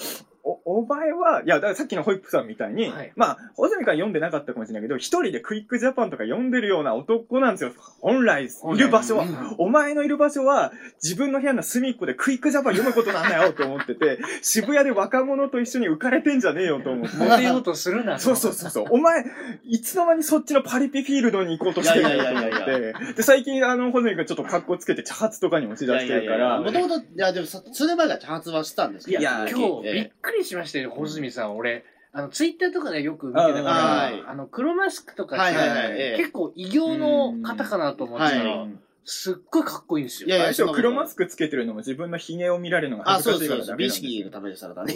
[0.44, 7.72] お、お前は、いや、だからさっきのホイップさんみたいに、はいまあ、穂積から読んでなかったかもしれないけど、一人でクイックジャパンとか読んでるような男なんですよ。
[8.00, 9.24] 本来、いる場所は。
[9.58, 10.72] お前のいる場所は、
[11.02, 17.16] 自分の部屋の隅っこでクイックジャパン読むことなんだよと思ってて、 渋谷で若者と一緒に浮かれてんじゃねえよと思って。
[17.16, 18.18] モテようとするな。
[18.18, 18.86] そうそうそうそう。
[18.90, 19.24] お前、
[19.64, 23.14] いつの間にそっちのパリピフィールドに行こうとしてるんだよと思っいやいやいやいて。
[23.14, 26.60] で、最近、あの、ホゼミがちょっと格好つけて茶髪とかにもしだしてるから。
[26.60, 29.20] もともと、いや、でもさ、数年前から茶髪はしたんですけど。
[29.20, 31.56] いや今日ええびっくりしましたよ、穂積さん。
[31.56, 38.66] 俺、あの、ツイッターとかでよく見てたかはいら、あの、黒マスクとかしてはいはいはいええ結構異形の方かなと思ってたはら、
[39.04, 40.28] すっごいかっこいいんですよ。
[40.28, 43.76] いやいや最初黒マスクつけてるのも自分の髭を見られるのがあ、恥ずかしいからそうそうそう。
[43.76, 44.94] 美意ダメなんですよ識のためでしたからね。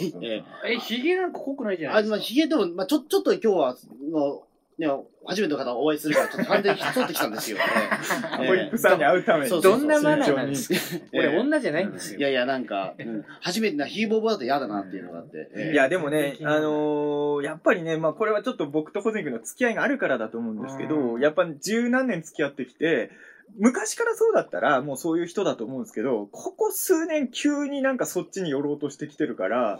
[0.65, 2.17] えええ、ヒゲなんか濃くないじゃなあ、いですか。
[2.17, 3.77] まあ、ヒゲでも、まあ、ちょ、ちょっと今日は、
[4.11, 4.43] の、
[4.79, 4.87] ね、
[5.25, 7.57] 初めての方お会いするから、ちょっと完全に沿ってきたんですよ。
[8.39, 8.47] ええ。
[8.47, 9.49] ホイップさんに会うために。
[9.49, 10.75] そうそうどんなマナーなんですか？
[11.13, 11.27] ええ。
[11.27, 12.19] 俺女じゃないんですよ。
[12.19, 13.25] いやいや、なんか、うん。
[13.41, 15.49] 初めてな、ヒーボーボーだと嫌だなっていうのがあって。
[15.53, 15.73] ええ。
[15.73, 23.11] いや、でもね、うんあのーやっぱりね、まあこれはちょっと僕とホゼミ君の付き合いがあるからだと思うんですけど、うやっぱ十何年付き合ってきて、
[23.57, 29.79] 昔からそうだったらもうそういう人だと思うんですけど、ここ数年急になんかそっちに寄ろうとしてきてるから、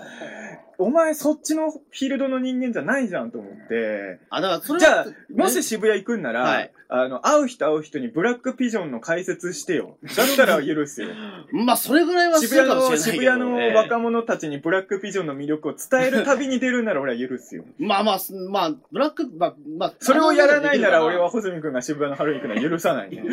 [0.77, 5.05] お前そっちのフィールドの人間じゃないじゃんと思って、あ、だから、それじゃあは、
[5.35, 9.97] もし渋谷行くんなら、はいあの、会う人会う人にブラックピジョンの解説してよ。
[10.17, 11.09] だったら許すよ。
[11.53, 13.21] まあ、それぐらいはす渋谷るかもしれの。
[13.21, 17.63] 渋谷のええ若者たちにブラックピジョンの魅力を伝える旅に出るなら俺は許すよ。
[17.77, 23.23] まあまあ、すまあ、ブラック、まあ、まあ、それをやらないなら俺はい穂積君が渋谷のハロウィン行くのは許さないね。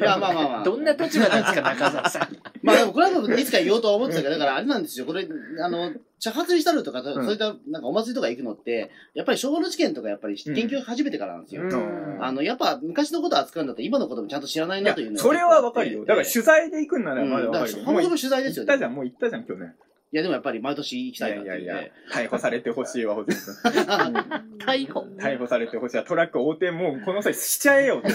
[0.00, 0.64] や、まあまあまあ。
[0.64, 2.36] どんな立場なんですか、中澤さん。
[2.62, 5.04] まあでもこれは多分いつか言おうとは思ってたけど、だからあれなんですよ。
[5.04, 5.28] これ、
[5.62, 11.62] あの、茶髪にしたるとか、そういったなんかお祭りとか行くのって、やっぱり昭和の事件とかやっぱり研究始めてからなんですよ。
[11.62, 16.00] うんあの、やっぱ昔のことを扱うんだったら今のこともちゃんと知らないなというの、がそれはわかるよ。
[16.00, 17.78] だからえ取材で行くんならえまだわからるよ。
[17.78, 19.74] かそもそも取材ですよ行ったじゃん、もう行ったじゃん、去年。
[20.10, 21.92] いやでもやっぱり毎年行きいたいなってやいやいいうね。
[22.10, 23.54] や、逮捕されてほしいわ、穂積君。
[23.72, 25.06] うん逮捕？
[25.18, 26.02] 逮捕されてほしいわ。
[26.04, 28.08] トラック横転もうこの際しちゃえよ って。
[28.08, 28.12] い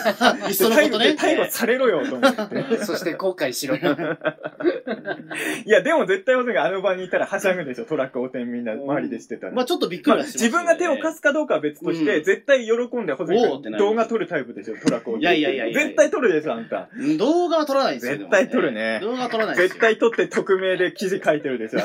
[0.51, 1.15] っそのことね。
[1.17, 2.77] 逮捕されろよと思って。
[2.85, 3.75] そして後悔しろ。
[3.77, 9.53] いや、でも絶対穂積があの場にいたらはしゃぐでしょ、トラック横転みんな周りでしてたら。
[9.53, 15.17] まあちょっとびっくまあ、りはします自分が手を貸すかどうかは別として、うん絶対喜んで、ほずおーってなる動画撮るタイプでしょ、トラックを。
[15.17, 16.89] いやいやいやいや絶対撮るでしょ、あんた。
[16.97, 18.13] うん動画は撮らないですよ。
[18.17, 19.67] 絶対撮るねでも動画は撮らないですよ。
[19.69, 21.79] 絶対撮って匿名で記事書いてるでしょ、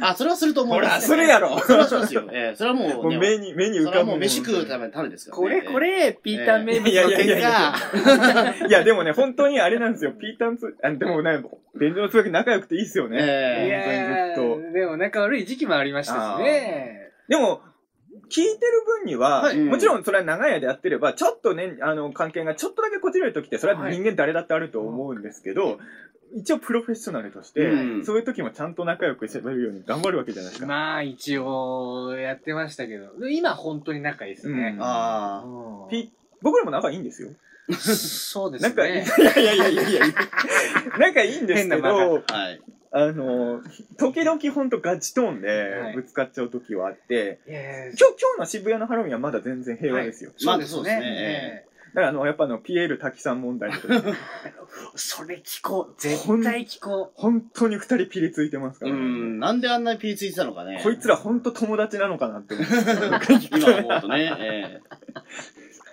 [0.00, 0.74] あそれはすると思う。
[0.74, 1.58] ほら、それやろ。
[1.60, 2.28] それはしますよ。
[2.32, 4.20] ええ、それはもう、 もうね、目に、目に浮それはもうかぶもん。
[4.20, 5.60] 飯食うための種ですからね。
[5.60, 8.66] これこれ、ピーター名物のいやいやいやいや結果。
[8.68, 10.12] いや、でもね、本当にあれなんですよ。
[10.12, 11.42] ピータンツ、あでもね、
[11.78, 13.18] 便所のつばき仲良くていいっすよね。
[13.20, 17.10] ええいや本当にずっーでも仲悪い時期もありましたしね。
[17.28, 17.62] でも、
[18.32, 25.78] 聞いてる分には、はいもちろんそれは長い間やってれば、ちょっとね、あの、関係がちょっとだけこじれる時って、それは人間誰だってあると思うんですけど、
[26.34, 30.66] 一応プロフェッショナルとして、うんそういう時もちゃんと仲良く喋るように頑張るわけじゃないですか。
[30.66, 33.18] まあ、一応、やってましたけど。
[33.20, 34.76] で今、本当に仲いいですね。
[34.80, 36.10] あうんピ
[36.40, 37.30] 僕らも仲いいんですよ。
[37.70, 39.06] そうです仲いい、いね。
[39.18, 40.00] やいやいやいやいや
[40.98, 42.32] 仲いいんですけど、あ。
[42.32, 42.60] はい。
[42.94, 43.62] あの、
[43.98, 50.32] 時々ほんとガチトーンはでいぶつかっちゃう時はあって、いやいや今日、今日の渋谷のハロウィンはまだ全然平和ですよ。
[50.44, 51.64] まあそうですね
[51.94, 53.70] からあの、やっぱあの、ピエール滝さん問題
[54.94, 55.94] それ聞こう。
[56.00, 59.00] 絶対聞こ本当に二人ピリついてますかうらね。
[59.00, 60.80] ん、なんであんなにピリついてたのかね。
[60.82, 62.76] こいつら本当友達なのかなって思って。
[63.50, 64.36] 今思うとね。
[64.40, 64.80] え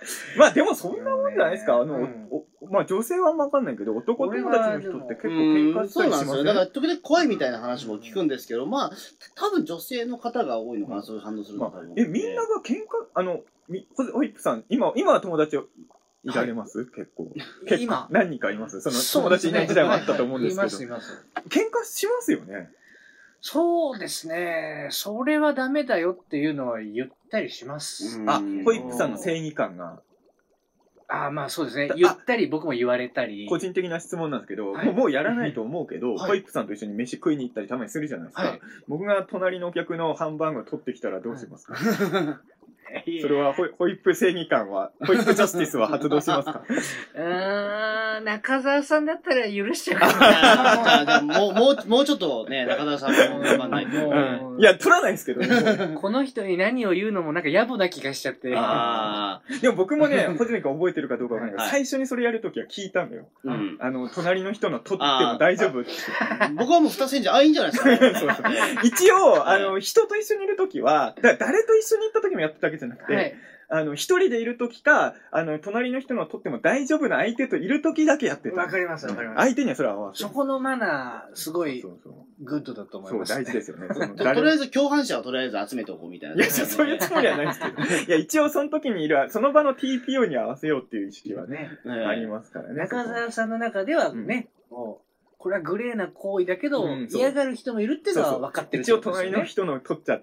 [0.38, 1.76] まあでもそんなもんじゃないですか。
[1.76, 6.44] あの、うんおまあ女性はあんまわかんないけど、男友達の人って結構え喧嘩したそうなんですよ。
[6.44, 8.92] だから、時々怖いみたいな話も聞くんですけど、まあ、
[9.34, 11.84] 多分女性の方が多いのかな、そういう反応するのがまあ。
[11.96, 12.78] え、みんなが喧嘩、
[13.14, 13.40] あの、
[13.70, 15.64] みホホイップさん、今、今は友達を
[16.24, 17.32] いられます、結構。
[17.34, 18.80] 結構今何人かいます？
[18.82, 20.62] そのそう友達いない時代もあったと思うんですけど。
[20.62, 21.26] います、います。
[21.48, 22.70] 喧嘩しますよね。
[23.40, 24.88] そうですね。
[24.90, 28.20] それはダメだよっていうのは言ったりします。
[28.26, 30.02] あうん、ホイップさんの正義感が。
[31.08, 31.94] ああ、まあそうですねあ。
[31.94, 33.46] 言ったり、僕も言われたり。
[33.48, 38.42] 個人的な質問なんですけど、はいもうもうやらないと思うけど、はいホイップさんと一緒に飯食いに行ったりたまにするじゃないですか。
[38.42, 41.74] はい僕が隣のお客のハンバーグを取ってきたらどうしますか、
[43.22, 46.62] それはホイホイップ正義感は、 ホイップジャスティスは発動しますか？
[47.14, 53.96] うーん、中澤さんだったら許しちゃうあかじゃあもう、もう、もうちょっとね、中田さんも頑張んないと。
[53.98, 55.48] もういや、取らないですけどね。
[55.48, 55.88] な。
[56.00, 58.52] この人に何を言うのもなんか野暮な気がしちゃって。
[58.56, 63.28] あでも僕もね、 ホジミ君覚えてるかどうかわかんないけど、はい最初にそれやるときは聞いたのよ。
[63.46, 63.76] あ、うん。
[63.80, 65.90] あの、隣の人の取っても大丈夫って。
[66.56, 67.96] 僕はもう二千じゃ、あ、いいんじゃないですか。
[67.96, 68.30] そうそう
[68.82, 73.34] 一応、あの、人と一緒にいるときは、だ誰と一緒に行ったときもやってたわけじゃなくて、はい。
[73.72, 78.56] あの、一人でいる時か、あの、隣の人のとっても大丈夫な相手といる時だけやってた。
[78.56, 80.28] わかりますわかります相手にはそれは合わせる。
[80.28, 82.44] そこのマナー、すごいそうそう。
[82.44, 83.44] グッドだと思いそう、ます、ね。
[83.44, 83.86] 大事ですよね。
[83.94, 86.34] ととりあえず共犯者はとりあえず集めておこうみたいな。
[86.34, 87.82] いや、そういうつもりはないですけど。
[88.08, 91.96] いや、一応その時にいる、その場の TPO に合わせようっていう意識はね、ね。
[91.96, 92.74] ねありますからね。
[92.74, 100.20] 中澤さんの中ではね、もう、これはグレーな行為だけど、うんそう嫌がる人もいるっていうのはそうそう分かってる一応隣の人の取っちゃ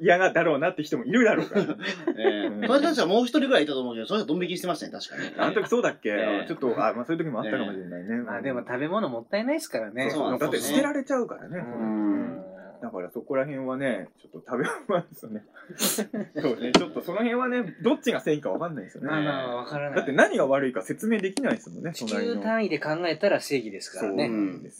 [0.00, 1.62] 嫌がだろうなって人もいるだろうから。
[2.16, 5.34] ええ友達はもう一人ぐらいいたと思うけど、それはドン引きしてましたね、確かに。
[5.36, 8.16] あの時そうだっけ、ええちょっと、あ、まあそういう時もあったかもしれないね。
[8.18, 10.10] ま あでも食べ物もったいないですからね。
[10.10, 11.58] そうだって捨てられちゃうからね。
[11.58, 12.53] ん
[12.84, 15.42] だからそこら辺はね、ちょっと食べ物ですよね。
[16.36, 19.08] そうね、ちょっとその辺はね、どっちが正義かわかんないですよね。
[19.08, 19.96] まあまあ分からない。
[19.96, 22.04] だって何が悪いか説明できないですもんね、地。
[22.04, 24.28] 球単位で考えたら正義ですからそうね。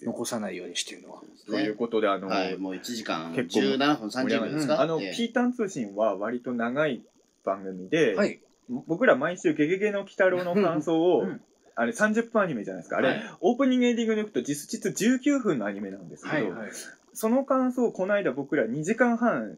[0.02, 1.22] 残さないようにしてるのは。
[1.46, 7.02] ということで、あの、はい、もう1時間結構17分30秒ですか、あの、ええピータン通信は割と長い
[7.42, 8.38] 番組で、はい。
[8.68, 11.40] 僕ら毎週ゲゲゲの鬼太郎の感想を、うん
[11.76, 12.98] あれ30分アニメじゃないですか。
[12.98, 16.70] あれ、はいオープニングエンディングでいくと実質19分のアニメなんですけど、はいはい。
[17.14, 19.56] その感想をこの間僕ら2時間半、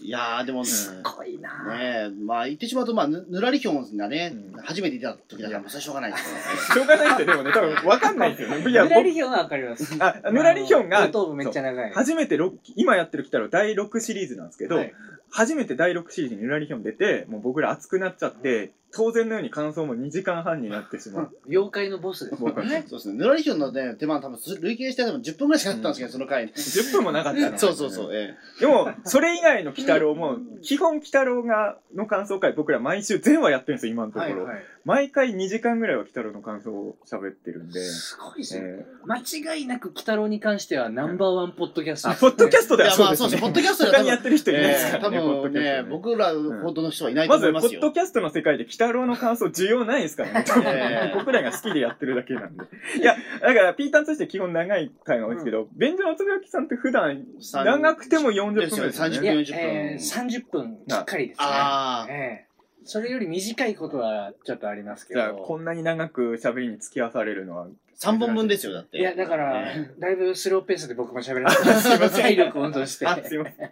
[0.00, 1.78] いやー、でも、んすごいなぁ。
[1.78, 6.42] ねえ、まあ言ってしまうと、まあ、ぬぬらりひょんがね、うん初めて出た時だから、もうそれはしょうがないですよね。
[6.74, 8.70] しょうがないってでもね、多分分かんないですよね。
[8.70, 9.96] いや、ぬら僕りひょんは分かります。
[9.98, 11.92] あ、ぬらりひょんが後、頭部めっちゃ長い。
[11.92, 14.92] 初めてロッ今やってる鬼太郎第6シリーズなんですけど、はい
[15.30, 21.36] 初めて第6シリーズにぬらりひょん出て、もう僕ら熱くなっちゃって、当然のように感想も2時間半になってしまう。
[21.50, 22.84] 妖怪のボスですもんね。
[22.86, 23.18] そうですね。
[23.18, 26.52] ぬらりひょんのね、手間多分、累計して多分10分ぐらいしかなかったんですけど、その回に。
[26.54, 27.58] 10分もなかったの。
[27.58, 28.14] そうそうそう。
[28.14, 34.44] えでも、それ以外の鬼太郎も、基本鬼太郎が、の感想会僕ら毎週全話やってるんですよ、今のところ。
[34.44, 34.64] はいはい。
[34.84, 37.80] 毎回2時間ぐらいは鬼太郎の感想を喋ってるんで。
[37.80, 38.66] すごいですね。
[38.80, 39.18] え間
[39.56, 43.26] 違いなく、鬼太郎に関してはナンバーワンポッドキャストーあ、ポッドキャストではそうですね。
[43.26, 43.40] まあそうですね。
[43.40, 44.98] ポッドキャストでは他にやってる人いないですか？
[44.98, 47.80] らね、ポッド分ね、キャストね僕らほどの人はいないとまず、思いますよ。
[47.80, 50.44] ポッドキャストの世界で鬼太郎の感想需要ないですからね。
[50.66, 52.64] ええ僕らが好きでやってるだけなんで。
[53.00, 59.24] いや、だから、ピータンとして基本長い回が多いですけど、便所のつぶやきさんって普段、長くても40分ぐらいですよですよねね。
[59.24, 61.46] いや、40分えー、30分きっかりですね。
[61.46, 62.53] ああ、ええ
[62.84, 65.20] それより短いことはちょっとありますけど。
[65.20, 67.66] じゃあ、こんなに長く喋りに付き合わされるのは、
[67.98, 68.98] 3本分ですよ、だって。
[68.98, 73.06] いや、だから、えだいぶスローペースで僕も喋らせてすいません体力を温存して。
[73.06, 73.70] あ、すいません。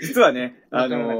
[0.00, 1.12] 実はね、あのー、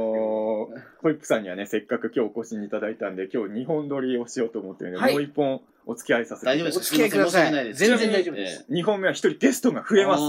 [1.01, 6.51] ホイップさんにはね、せっかく今日お越しいただいたんで、今日2本撮りをしようと思ってるので、はいもう1本お付き合いさせていた。
[6.51, 10.23] 大丈夫ですお付き合いください申し訳ないです全然大丈夫です2本目は1人ゲストが増えます。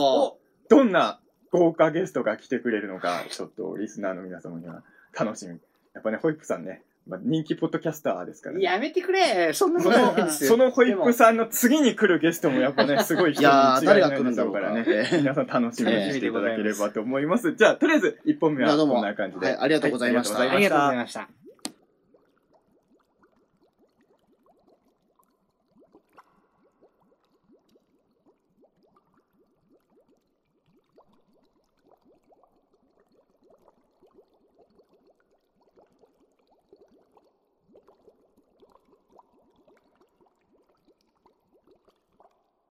[0.69, 1.21] どんな
[1.51, 4.83] 豪華ゲストが来てくれるのか、ちょっとリスナーの皆様には
[5.19, 5.59] 楽しみ。
[5.95, 8.63] やっぱね、ホイップさんね、まあ、人気ポッドキャスターですからね。
[8.63, 15.11] やめてくれそんなそことないのですよそのホイップさんの次に来るゲストもやっぱね、すごい人にいやー違いない誰が来るんだろうからね。
[15.13, 17.55] 皆さん楽しみにしていただければと思います。
[17.55, 19.47] じゃあ、とりあえず1本目はこんな感じで。
[19.47, 21.21] はいありがとうございましたはありがとうございました。
[21.21, 21.44] ました。